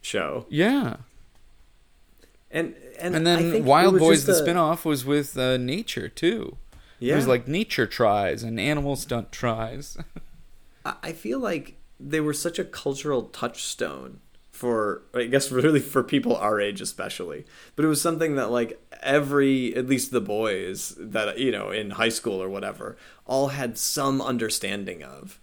show. 0.00 0.46
Yeah. 0.48 0.96
And 2.50 2.74
and, 2.98 3.14
And 3.14 3.28
I 3.28 3.36
then 3.36 3.50
think 3.52 3.66
Wildboyz, 3.66 4.26
the 4.26 4.32
a- 4.32 4.42
spinoff, 4.46 4.84
was 4.84 5.04
with 5.04 5.36
uh, 5.38 5.56
nature 5.56 6.08
too. 6.08 6.56
Yeah. 6.98 7.12
It 7.14 7.16
was 7.16 7.28
like 7.28 7.46
nature 7.46 7.86
tries 7.86 8.42
and 8.42 8.58
animal 8.58 8.96
stunt 8.96 9.30
tries. 9.30 9.96
I 10.84 11.12
feel 11.12 11.38
like 11.38 11.76
they 12.00 12.20
were 12.20 12.32
such 12.32 12.58
a 12.58 12.64
cultural 12.64 13.22
touchstone 13.24 14.20
for 14.58 15.02
I 15.14 15.26
guess 15.26 15.52
really 15.52 15.78
for 15.78 16.02
people 16.02 16.36
our 16.36 16.60
age 16.60 16.80
especially. 16.80 17.46
But 17.76 17.84
it 17.84 17.88
was 17.88 18.02
something 18.02 18.34
that 18.34 18.50
like 18.50 18.82
every 19.00 19.74
at 19.76 19.86
least 19.86 20.10
the 20.10 20.20
boys 20.20 20.96
that 20.98 21.38
you 21.38 21.52
know 21.52 21.70
in 21.70 21.90
high 21.90 22.08
school 22.08 22.42
or 22.42 22.48
whatever 22.48 22.96
all 23.24 23.48
had 23.48 23.78
some 23.78 24.20
understanding 24.20 25.02
of. 25.04 25.40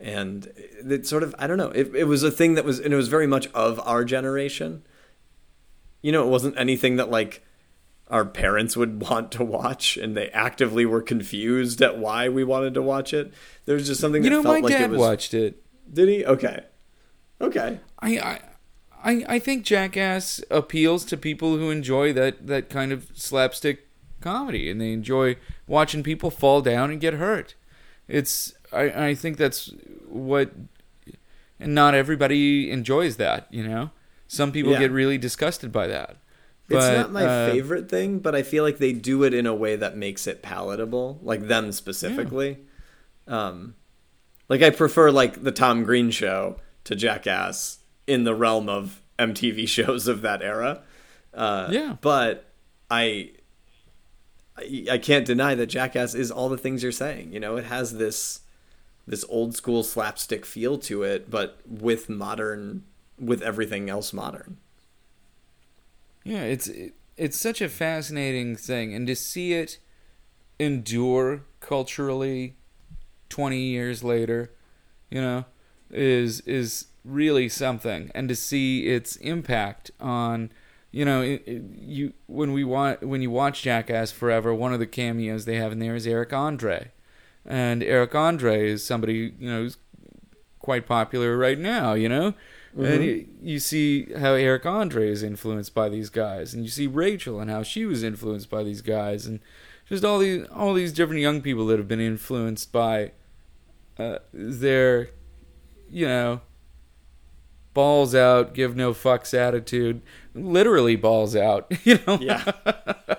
And 0.00 0.52
it 0.56 1.06
sort 1.06 1.22
of 1.22 1.36
I 1.38 1.46
don't 1.46 1.56
know, 1.56 1.70
it 1.70 1.94
it 1.94 2.04
was 2.04 2.24
a 2.24 2.32
thing 2.32 2.54
that 2.54 2.64
was 2.64 2.80
and 2.80 2.92
it 2.92 2.96
was 2.96 3.06
very 3.06 3.28
much 3.28 3.46
of 3.54 3.80
our 3.86 4.04
generation. 4.04 4.82
You 6.02 6.10
know, 6.10 6.24
it 6.24 6.30
wasn't 6.30 6.58
anything 6.58 6.96
that 6.96 7.10
like 7.10 7.44
our 8.08 8.24
parents 8.24 8.76
would 8.76 9.02
want 9.08 9.30
to 9.32 9.44
watch 9.44 9.96
and 9.96 10.16
they 10.16 10.30
actively 10.30 10.84
were 10.84 11.02
confused 11.02 11.80
at 11.80 11.96
why 11.96 12.28
we 12.28 12.42
wanted 12.42 12.74
to 12.74 12.82
watch 12.82 13.14
it. 13.14 13.32
There 13.66 13.76
was 13.76 13.86
just 13.86 14.00
something 14.00 14.24
you 14.24 14.30
that 14.30 14.36
know, 14.36 14.42
felt 14.42 14.56
my 14.56 14.68
like 14.68 14.72
dad 14.72 14.82
it 14.82 14.90
was 14.90 14.98
watched 14.98 15.32
it. 15.32 15.62
did 15.92 16.08
he? 16.08 16.24
Okay. 16.24 16.64
Okay. 17.40 17.78
I, 18.00 18.18
I, 18.18 18.40
I, 19.04 19.24
I 19.28 19.38
think 19.38 19.64
Jackass 19.64 20.42
appeals 20.50 21.04
to 21.06 21.16
people 21.16 21.56
who 21.56 21.70
enjoy 21.70 22.12
that, 22.14 22.46
that 22.46 22.68
kind 22.68 22.92
of 22.92 23.08
slapstick 23.14 23.86
comedy, 24.20 24.70
and 24.70 24.80
they 24.80 24.92
enjoy 24.92 25.36
watching 25.66 26.02
people 26.02 26.30
fall 26.30 26.60
down 26.62 26.90
and 26.90 27.00
get 27.00 27.14
hurt. 27.14 27.54
It's 28.08 28.54
I, 28.72 29.08
I 29.08 29.14
think 29.14 29.36
that's 29.36 29.72
what, 30.08 30.52
and 31.60 31.74
not 31.74 31.94
everybody 31.94 32.70
enjoys 32.70 33.16
that. 33.16 33.46
You 33.50 33.66
know, 33.68 33.90
some 34.26 34.52
people 34.52 34.72
Yeah. 34.72 34.80
get 34.80 34.90
really 34.90 35.18
disgusted 35.18 35.70
by 35.72 35.86
that. 35.86 36.16
it's 36.68 36.84
not 36.86 37.12
my 37.12 37.24
uh, 37.24 37.50
favorite 37.50 37.88
thing, 37.88 38.18
but 38.18 38.34
I 38.34 38.42
feel 38.42 38.64
like 38.64 38.78
they 38.78 38.92
do 38.92 39.22
it 39.24 39.32
in 39.32 39.46
a 39.46 39.54
way 39.54 39.76
that 39.76 39.96
makes 39.96 40.26
it 40.26 40.42
palatable, 40.42 41.18
like 41.22 41.46
them 41.48 41.72
specifically. 41.72 42.58
Um, 43.26 43.74
like 44.48 44.62
I 44.62 44.70
prefer 44.70 45.10
like 45.10 45.42
the 45.44 45.52
Tom 45.52 45.84
Green 45.84 46.10
show 46.10 46.56
to 46.84 46.94
Jackass 46.96 47.77
in 48.08 48.24
the 48.24 48.34
realm 48.34 48.68
of 48.68 49.00
MTV 49.18 49.68
shows 49.76 50.08
of 50.08 50.22
that 50.22 50.42
era. 50.42 50.82
Uh, 51.32 51.68
Yeah. 51.70 51.96
but 52.00 52.50
I, 52.90 53.30
I 54.56 54.86
I 54.92 54.98
can't 54.98 55.24
deny 55.26 55.54
that 55.54 55.66
Jackass 55.66 56.14
is 56.14 56.30
all 56.32 56.48
the 56.48 56.58
things 56.58 56.82
you're 56.82 56.90
saying. 56.90 57.32
You 57.32 57.38
know, 57.38 57.56
it 57.56 57.66
has 57.66 57.98
this 57.98 58.40
this 59.06 59.24
old 59.28 59.54
school 59.54 59.82
slapstick 59.84 60.44
feel 60.44 60.78
to 60.78 61.02
it, 61.02 61.30
but 61.30 61.60
with 61.66 62.08
modern 62.08 62.82
with 63.18 63.42
everything 63.42 63.88
else 63.90 64.12
modern. 64.12 64.56
Yeah, 66.24 66.42
it's 66.42 66.66
it, 66.68 66.94
it's 67.16 67.38
such 67.38 67.60
a 67.60 67.68
fascinating 67.68 68.56
thing, 68.56 68.94
and 68.94 69.06
to 69.06 69.14
see 69.16 69.52
it 69.52 69.78
endure 70.58 71.42
culturally 71.60 72.56
twenty 73.28 73.60
years 73.62 74.02
later, 74.04 74.52
you 75.10 75.20
know, 75.20 75.44
is 75.90 76.40
is 76.42 76.86
really 77.08 77.48
something, 77.48 78.10
and 78.14 78.28
to 78.28 78.36
see 78.36 78.86
its 78.86 79.16
impact 79.16 79.90
on, 80.00 80.50
you 80.90 81.04
know, 81.04 81.22
it, 81.22 81.42
it, 81.46 81.62
you 81.76 82.12
when 82.26 82.52
we 82.52 82.64
want 82.64 83.02
when 83.02 83.22
you 83.22 83.30
watch 83.30 83.62
Jackass 83.62 84.12
Forever, 84.12 84.54
one 84.54 84.72
of 84.72 84.78
the 84.78 84.86
cameos 84.86 85.44
they 85.44 85.56
have 85.56 85.72
in 85.72 85.78
there 85.78 85.94
is 85.94 86.06
Eric 86.06 86.32
Andre, 86.32 86.92
and 87.44 87.82
Eric 87.82 88.14
Andre 88.14 88.68
is 88.68 88.84
somebody 88.84 89.34
you 89.38 89.50
know 89.50 89.62
who's 89.62 89.78
quite 90.58 90.86
popular 90.86 91.36
right 91.36 91.58
now, 91.58 91.94
you 91.94 92.08
know. 92.08 92.34
And 92.76 93.04
you, 93.04 93.28
you 93.42 93.58
see 93.58 94.12
how 94.18 94.34
Eric 94.34 94.66
Andre 94.66 95.08
is 95.08 95.22
influenced 95.22 95.74
by 95.74 95.88
these 95.88 96.10
guys, 96.10 96.54
and 96.54 96.62
you 96.62 96.70
see 96.70 96.86
Rachel 96.86 97.40
and 97.40 97.50
how 97.50 97.62
she 97.62 97.84
was 97.86 98.02
influenced 98.04 98.50
by 98.50 98.62
these 98.62 98.82
guys, 98.82 99.26
and 99.26 99.40
just 99.88 100.04
all 100.04 100.18
these 100.18 100.46
all 100.54 100.74
these 100.74 100.92
different 100.92 101.22
young 101.22 101.40
people 101.40 101.66
that 101.66 101.78
have 101.78 101.88
been 101.88 102.00
influenced 102.00 102.70
by 102.70 103.12
uh, 103.98 104.18
their, 104.32 105.10
you 105.90 106.06
know, 106.06 106.40
balls 107.78 108.12
out, 108.12 108.54
give 108.54 108.74
no 108.74 108.92
fucks 108.92 109.32
attitude, 109.32 110.02
literally 110.34 110.96
balls 110.96 111.36
out, 111.36 111.70
you 111.84 112.00
know. 112.08 112.18
Yeah. 112.20 112.50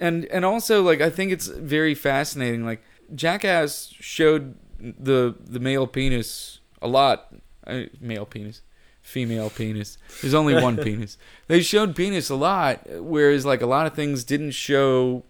and 0.00 0.24
and 0.24 0.44
also 0.44 0.82
like 0.82 1.00
I 1.00 1.08
think 1.08 1.30
it's 1.30 1.46
very 1.46 1.94
fascinating. 1.94 2.66
Like 2.66 2.82
Jackass 3.14 3.94
showed 4.00 4.56
the 4.80 5.36
the 5.38 5.60
male 5.60 5.86
penis 5.86 6.58
a 6.82 6.88
lot. 6.88 7.32
Uh, 7.64 7.82
male 8.00 8.26
penis, 8.26 8.62
female 9.02 9.50
penis. 9.50 9.98
There's 10.20 10.34
only 10.34 10.54
one 10.60 10.78
penis. 10.78 11.16
They 11.46 11.62
showed 11.62 11.94
penis 11.94 12.28
a 12.28 12.34
lot, 12.34 12.80
whereas 12.90 13.46
like 13.46 13.62
a 13.62 13.66
lot 13.66 13.86
of 13.86 13.94
things 13.94 14.24
didn't 14.24 14.50
show 14.50 15.22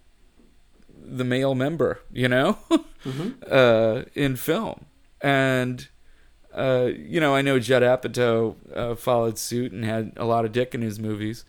the 0.99 1.25
male 1.25 1.55
member. 1.55 2.01
You 2.11 2.29
know, 2.29 2.57
uh, 3.51 4.05
in 4.15 4.37
film, 4.37 4.87
and 5.21 5.89
uh, 6.57 6.91
you 6.97 7.21
know 7.21 7.35
I 7.35 7.43
know 7.43 7.59
Judd 7.59 7.83
Apatow 7.83 8.57
uh, 8.75 8.95
followed 8.95 9.39
suit 9.39 9.73
and 9.73 9.85
had 9.85 10.13
a 10.17 10.25
lot 10.25 10.45
of 10.45 10.53
dick 10.53 10.75
in 10.75 10.83
his 10.83 10.99
movies, 10.99 11.45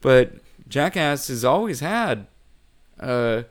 but 0.00 0.34
Jackass 0.68 1.28
has 1.28 1.44
always 1.44 1.80
had 1.80 2.26
uh, 3.00 3.42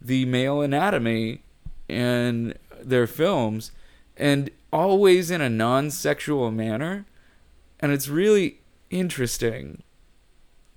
the 0.00 0.24
male 0.24 0.62
anatomy 0.62 1.42
in 1.88 2.54
their 2.80 3.06
films, 3.06 3.72
and 4.16 4.50
always 4.72 5.30
in 5.30 5.40
a 5.40 5.50
non-sexual 5.50 6.50
manner, 6.50 7.06
and 7.80 7.92
it's 7.92 8.08
really 8.08 8.60
interesting. 8.90 9.82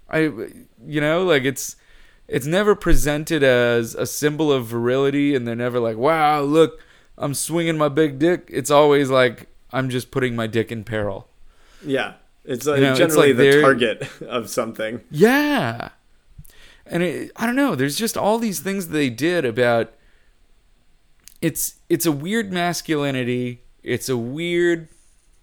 I, 0.10 0.20
you 0.86 1.02
know, 1.02 1.24
like 1.24 1.44
it's 1.44 1.76
it's 2.28 2.46
never 2.46 2.76
presented 2.76 3.44
as 3.44 3.96
a 3.96 4.06
symbol 4.06 4.52
of 4.52 4.66
virility, 4.66 5.36
and 5.36 5.48
they're 5.48 5.56
never 5.56 5.80
like, 5.80 5.98
"Wow, 5.98 6.42
look, 6.42 6.82
I'm 7.18 7.34
swinging 7.34 7.78
my 7.78 7.90
big 7.90 8.20
dick." 8.20 8.50
It's 8.52 8.72
always 8.72 9.10
like, 9.10 9.48
"I'm 9.72 9.90
just 9.90 10.12
putting 10.12 10.36
my 10.36 10.48
dick 10.48 10.72
in 10.72 10.84
peril." 10.84 11.28
Yeah, 11.86 12.14
it's 12.46 12.68
uh, 12.68 12.74
You 12.76 12.82
know, 12.82 12.90
it's 12.92 13.00
generally 13.00 13.34
like 13.34 13.38
the 13.54 13.62
target 13.62 14.08
of 14.28 14.50
something. 14.50 15.02
Yeah. 15.12 15.90
And 16.90 17.04
it, 17.04 17.32
I 17.36 17.46
don't 17.46 17.56
know, 17.58 17.76
there's 17.76 17.98
just 17.98 18.16
all 18.18 18.40
these 18.40 18.62
things 18.62 18.88
they 18.88 19.10
did 19.10 19.44
about 19.46 19.94
it's 21.42 21.76
it's 21.90 22.06
a 22.06 22.12
weird 22.12 22.52
masculinity, 22.52 23.62
it's 23.84 24.10
a 24.10 24.18
weird 24.18 24.88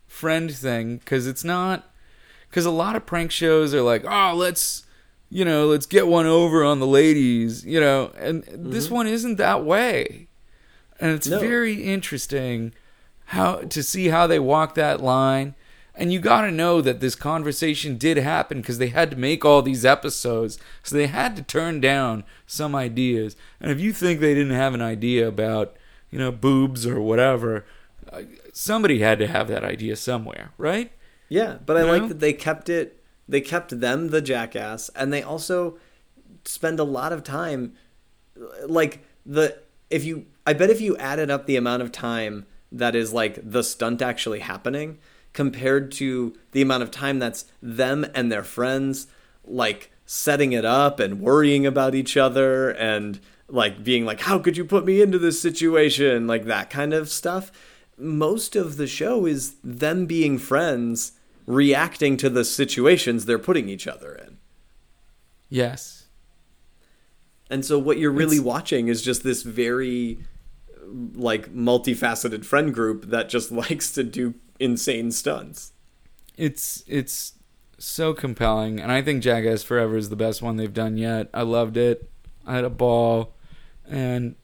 friend 0.08 0.52
thing 0.54 1.00
cuz 1.04 1.26
it's 1.26 1.44
not 1.44 1.90
cuz 2.50 2.64
a 2.64 2.70
lot 2.70 2.96
of 2.96 3.04
prank 3.06 3.30
shows 3.30 3.74
are 3.74 3.82
like, 3.82 4.04
"Oh, 4.08 4.34
let's 4.34 4.84
you 5.30 5.44
know, 5.44 5.66
let's 5.66 5.86
get 5.86 6.06
one 6.06 6.26
over 6.26 6.64
on 6.64 6.80
the 6.80 6.86
ladies," 6.86 7.64
you 7.64 7.80
know, 7.80 8.10
and 8.18 8.44
this 8.52 8.90
one 8.90 9.06
isn't 9.06 9.36
that 9.36 9.64
way. 9.64 10.28
And 11.00 11.10
it's 11.12 11.26
No. 11.26 11.40
very 11.40 11.82
interesting 11.82 12.72
how 13.26 13.56
to 13.56 13.82
see 13.82 14.08
how 14.08 14.26
they 14.26 14.38
walk 14.38 14.74
that 14.74 15.00
line. 15.02 15.54
And 15.96 16.12
you 16.12 16.18
got 16.18 16.40
to 16.42 16.50
know 16.50 16.80
that 16.80 16.98
this 16.98 17.14
conversation 17.14 17.96
did 17.96 18.16
happen 18.16 18.60
because 18.60 18.78
they 18.78 18.88
had 18.88 19.12
to 19.12 19.16
make 19.16 19.44
all 19.44 19.62
these 19.62 19.84
episodes. 19.84 20.58
So 20.82 20.96
they 20.96 21.06
had 21.06 21.36
to 21.36 21.42
turn 21.42 21.80
down 21.80 22.24
some 22.46 22.74
ideas. 22.74 23.36
And 23.60 23.70
if 23.70 23.80
you 23.80 23.92
think 23.92 24.18
they 24.18 24.34
didn't 24.34 24.56
have 24.56 24.74
an 24.74 24.82
idea 24.82 25.28
about, 25.28 25.76
you 26.10 26.18
know, 26.18 26.32
boobs 26.32 26.84
or 26.84 27.00
whatever, 27.00 27.64
uh, 28.12 28.22
somebody 28.52 28.98
had 29.00 29.20
to 29.20 29.28
have 29.28 29.46
that 29.48 29.62
idea 29.62 29.94
somewhere, 29.94 30.50
right? 30.58 30.90
Yeah, 31.28 31.58
but 31.64 31.76
I 31.76 31.80
You 31.82 31.86
like 31.86 32.02
know? 32.02 32.08
that 32.08 32.20
they 32.20 32.32
kept 32.32 32.68
it. 32.68 33.00
They 33.28 33.40
kept 33.40 33.80
them 33.80 34.08
the 34.08 34.20
jackass, 34.20 34.90
and 34.90 35.12
they 35.12 35.22
also 35.22 35.78
spend 36.44 36.78
a 36.78 36.84
lot 36.84 37.12
of 37.12 37.22
time, 37.22 37.72
like 38.66 39.04
the 39.24 39.58
if 39.90 40.04
you. 40.04 40.26
I 40.46 40.52
bet 40.52 40.68
if 40.70 40.80
you 40.80 40.96
added 40.98 41.30
up 41.30 41.46
the 41.46 41.56
amount 41.56 41.82
of 41.82 41.90
time 41.90 42.46
that 42.78 42.94
is 42.94 43.12
like 43.12 43.38
the 43.42 43.62
stunt 43.62 44.02
actually 44.02 44.40
happening 44.40 44.98
compared 45.32 45.90
to 45.92 46.34
the 46.52 46.62
amount 46.62 46.82
of 46.82 46.90
time 46.90 47.18
that's 47.18 47.44
them 47.62 48.04
and 48.14 48.30
their 48.30 48.44
friends 48.44 49.06
like 49.44 49.90
setting 50.06 50.52
it 50.52 50.64
up 50.64 51.00
and 51.00 51.20
worrying 51.20 51.66
about 51.66 51.94
each 51.94 52.16
other 52.16 52.70
and 52.70 53.20
like 53.48 53.82
being 53.84 54.04
like 54.04 54.20
how 54.22 54.38
could 54.38 54.56
you 54.56 54.64
put 54.64 54.84
me 54.84 55.00
into 55.02 55.18
this 55.18 55.40
situation? 55.40 56.26
Like 56.26 56.44
that 56.44 56.70
kind 56.70 56.92
of 56.94 57.08
stuff. 57.08 57.50
Most 57.98 58.56
of 58.56 58.76
the 58.76 58.86
show 58.86 59.26
is 59.26 59.54
them 59.62 60.06
being 60.06 60.38
friends 60.38 61.12
reacting 61.46 62.16
to 62.16 62.30
the 62.30 62.44
situations 62.44 63.24
they're 63.26 63.38
putting 63.38 63.68
each 63.68 63.86
other 63.86 64.14
in. 64.14 64.38
Yes. 65.48 66.06
and 67.50 67.64
so 67.64 67.78
what 67.78 67.98
you're 67.98 68.10
really 68.10 68.36
It's- 68.36 68.46
watching 68.46 68.88
is 68.88 69.02
just 69.02 69.22
this 69.22 69.42
very 69.42 70.18
like 71.14 71.52
multifaceted 71.54 72.44
friend 72.44 72.72
group 72.74 73.06
that 73.06 73.28
just 73.28 73.50
likes 73.62 73.90
to 73.92 74.02
do 74.04 74.34
insane 74.60 75.10
stunts 75.10 75.72
It's 76.36 76.82
it's 76.86 77.32
so 77.78 78.14
compelling, 78.14 78.80
and 78.80 78.90
I 78.92 79.02
think 79.02 79.22
Jackass 79.22 79.62
Forever 79.62 79.96
is 79.96 80.08
the 80.08 80.16
best 80.16 80.40
one 80.40 80.56
they've 80.56 80.72
done 80.72 80.96
yet. 80.96 81.28
I 81.34 81.42
loved 81.42 81.76
it. 81.76 82.08
I 82.46 82.54
had 82.54 82.64
a 82.64 82.70
ball, 82.70 83.34
and 83.86 84.36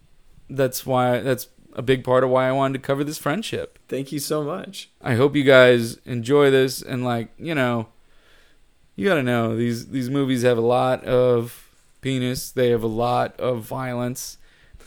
that's 0.48 0.84
why 0.84 1.20
that's 1.20 1.48
a 1.74 1.82
big 1.82 2.02
part 2.02 2.24
of 2.24 2.30
why 2.30 2.48
I 2.48 2.52
wanted 2.52 2.78
to 2.80 2.86
cover 2.86 3.04
this 3.04 3.18
friendship. 3.18 3.78
thank 3.88 4.10
you 4.10 4.18
so 4.18 4.42
much 4.42 4.90
I 5.00 5.14
hope 5.14 5.36
you 5.36 5.44
guys 5.44 5.98
enjoy 6.04 6.50
this 6.50 6.82
and 6.82 7.04
like 7.04 7.30
you 7.38 7.54
know, 7.54 7.86
you 8.96 9.06
got 9.08 9.14
to 9.14 9.22
know 9.22 9.56
these 9.56 9.88
these 9.88 10.10
movies 10.10 10.42
have 10.42 10.58
a 10.58 10.62
lot 10.62 11.04
of 11.04 11.70
penis, 12.00 12.50
they 12.50 12.70
have 12.70 12.82
a 12.82 12.88
lot 12.88 13.38
of 13.38 13.62
violence, 13.62 14.38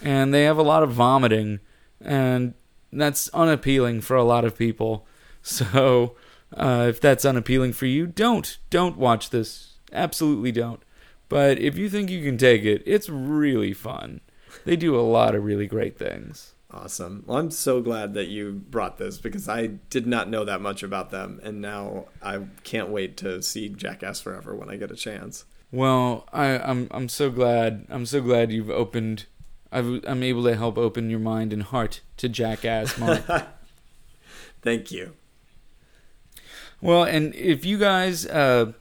and 0.02 0.34
they 0.34 0.44
have 0.44 0.58
a 0.58 0.64
lot 0.64 0.84
of 0.84 0.91
vomiting, 0.91 1.60
and 2.02 2.54
that's 2.91 3.30
unappealing 3.30 4.02
for 4.02 4.16
a 4.16 4.24
lot 4.24 4.46
of 4.46 4.58
people. 4.58 5.08
So, 5.46 6.16
uh, 6.56 6.86
if 6.88 7.02
that's 7.02 7.26
unappealing 7.26 7.74
for 7.74 7.86
you, 7.86 8.08
don't 8.08 8.58
don't 8.70 8.96
watch 8.96 9.30
this. 9.30 9.74
Absolutely 9.91 10.54
don't. 10.54 10.82
But 11.28 11.60
if 11.60 11.78
you 11.78 11.89
think 11.89 12.10
you 12.10 12.24
can 12.24 12.38
take 12.38 12.64
it, 12.64 12.82
it's 12.86 13.10
really 13.10 13.74
fun. 13.74 14.22
They 14.64 14.78
do 14.78 14.98
a 14.98 15.02
lot 15.02 15.36
of 15.36 15.44
really 15.44 15.68
great 15.68 15.98
things. 15.98 16.54
Awesome. 16.74 17.24
Well, 17.28 17.38
I'm 17.38 17.52
so 17.52 17.82
glad 17.82 18.16
that 18.16 18.30
you 18.30 18.52
brought 18.52 18.98
this 18.98 19.20
because 19.20 19.48
I 19.48 19.68
did 19.68 20.08
not 20.08 20.28
know 20.28 20.44
that 20.44 20.62
much 20.62 20.82
about 20.82 21.12
them, 21.12 21.39
and 21.44 21.62
now 21.62 22.06
I 22.22 22.39
can't 22.64 22.89
wait 22.89 23.16
to 23.18 23.44
see 23.44 23.70
Jackass 23.70 24.22
Forever 24.22 24.56
when 24.56 24.70
I 24.70 24.78
get 24.78 24.91
a 24.91 24.96
chance. 24.96 25.46
Well, 25.72 26.28
I, 26.34 26.58
I'm 26.58 26.88
I'm 26.91 27.10
so 27.10 27.30
glad 27.30 27.86
I'm 27.89 28.06
so 28.08 28.22
glad 28.22 28.52
you've 28.52 28.72
opened. 28.72 29.26
I've, 29.74 30.03
I'm 30.07 30.21
able 30.24 30.43
to 30.43 30.55
help 30.55 30.78
open 30.78 31.09
your 31.09 31.19
mind 31.19 31.51
and 31.51 31.63
heart 31.63 32.01
to 32.17 32.30
Jackass, 32.30 32.97
Mark. 32.99 33.24
Thank 34.61 34.91
you. 34.91 35.13
Well, 36.82 37.03
and 37.03 37.34
if 37.36 37.65
you 37.65 37.78
guys 37.78 38.26
uh, 38.26 38.74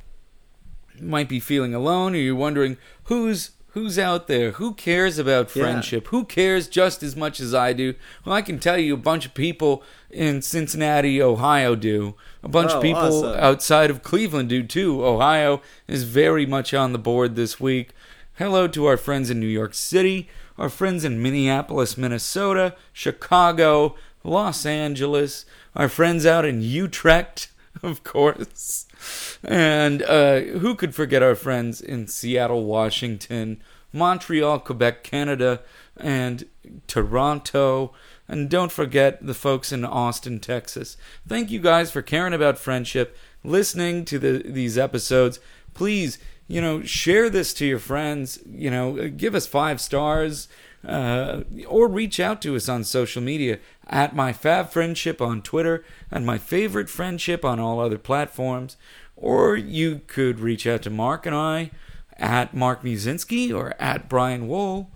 might 1.01 1.29
be 1.29 1.41
feeling 1.41 1.75
alone, 1.75 2.15
or 2.15 2.19
you're 2.19 2.35
wondering 2.35 2.77
who's 3.05 3.53
who's 3.69 3.99
out 3.99 4.27
there, 4.27 4.51
who 4.53 4.75
cares 4.75 5.17
about 5.19 5.55
Yeah. 5.57 5.63
friendship, 5.63 6.09
who 6.09 6.27
cares 6.27 6.69
just 6.69 7.03
as 7.03 7.17
much 7.17 7.41
as 7.41 7.55
I 7.55 7.73
do, 7.73 7.95
well, 8.25 8.35
I 8.35 8.43
can 8.43 8.59
tell 8.59 8.77
you 8.77 8.93
a 8.93 8.99
bunch 8.99 9.25
of 9.25 9.33
people 9.33 9.83
in 10.11 10.43
Cincinnati, 10.43 11.23
Ohio 11.23 11.75
do. 11.75 12.15
A 12.43 12.49
bunch 12.49 12.73
Oh, 12.73 12.77
of 12.77 12.83
people 12.83 13.25
awesome. 13.25 13.41
outside 13.41 13.89
of 13.89 14.03
Cleveland 14.03 14.51
do 14.51 14.63
too. 14.63 15.03
Ohio 15.03 15.63
is 15.89 16.05
very 16.05 16.45
much 16.45 16.75
on 16.75 16.93
the 16.93 16.99
board 16.99 17.35
this 17.35 17.59
week. 17.59 17.91
Hello 18.35 18.69
to 18.69 18.85
our 18.85 18.99
friends 18.99 19.31
in 19.31 19.41
New 19.41 19.47
York 19.47 19.73
City, 19.73 20.29
our 20.59 20.69
friends 20.69 21.05
in 21.05 21.23
Minneapolis, 21.23 21.97
Minnesota, 21.97 22.75
Chicago, 22.93 23.95
Los 24.25 24.65
Angeles, 24.67 25.45
our 25.75 25.89
friends 25.89 26.27
out 26.27 26.45
in 26.45 26.63
Utrecht, 26.63 27.49
of 27.83 28.05
course. 28.05 28.87
And 29.43 30.03
uh, 30.03 30.41
who 30.41 30.75
could 30.75 30.95
forget 30.95 31.23
our 31.23 31.35
friends 31.35 31.81
in 31.81 32.07
Seattle, 32.07 32.65
Washington, 32.65 33.63
Montreal, 33.93 34.61
Quebec, 34.61 35.03
Canada, 35.03 35.61
and 35.97 36.47
Toronto. 36.87 37.93
And 38.29 38.49
don't 38.49 38.73
forget 38.73 39.25
the 39.25 39.35
folks 39.35 39.73
in 39.73 39.85
Austin, 39.85 40.41
Texas. 40.41 40.97
Thank 41.27 41.51
you 41.51 41.61
guys 41.61 41.91
for 41.91 42.03
caring 42.03 42.33
about 42.33 42.59
friendship, 42.59 43.17
listening 43.45 44.05
to 44.07 44.19
the, 44.19 44.43
these 44.47 44.79
episodes. 44.79 45.39
Please, 45.75 46.19
you 46.53 46.61
know, 46.61 46.83
share 46.83 47.31
this 47.31 47.55
to 47.55 47.67
your 47.67 47.79
friends. 47.79 48.39
You 48.47 48.71
know, 48.71 49.09
give 49.09 49.35
us 49.35 49.47
five 49.47 49.81
stars. 49.81 50.49
Uh, 50.87 51.45
or 51.69 51.87
reach 51.87 52.19
out 52.19 52.43
to 52.43 52.57
us 52.57 52.69
on 52.69 52.83
social 52.83 53.23
media 53.23 53.61
at 53.87 54.17
my 54.17 54.33
fab 54.33 54.69
friendship 54.71 55.23
on 55.23 55.41
Twitter 55.41 55.85
and 56.11 56.27
my 56.27 56.39
favorite 56.39 56.91
friendship 56.91 57.45
on 57.45 57.61
all 57.61 57.79
other 57.79 57.99
platforms. 57.99 58.77
Or 59.15 59.57
you 59.57 60.01
could 60.09 60.41
reach 60.41 60.67
out 60.67 60.83
to 60.83 60.91
Mark 60.91 61.25
and 61.25 61.37
I 61.37 61.71
at 62.17 62.53
Mark 62.53 62.83
Musinski 62.83 63.55
or 63.55 63.75
at 63.79 64.09
Brian 64.09 64.49
Wool. 64.49 64.91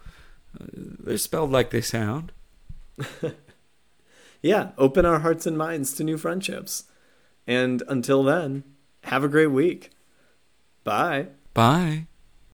Uh, 0.61 0.66
They're 0.74 1.18
spelled 1.18 1.52
like 1.52 1.70
they 1.70 1.80
sound. 1.82 2.32
Yeah, 4.42 4.70
open 4.78 5.04
our 5.04 5.20
hearts 5.20 5.46
and 5.46 5.59
minds 5.59 5.92
to 5.94 6.04
new 6.04 6.16
friendships. 6.16 6.84
And 7.48 7.82
until 7.88 8.22
then, 8.22 8.62
have 9.04 9.24
a 9.24 9.28
great 9.28 9.50
week. 9.50 9.90
Bye. 10.84 11.28
Bye. 11.57 12.07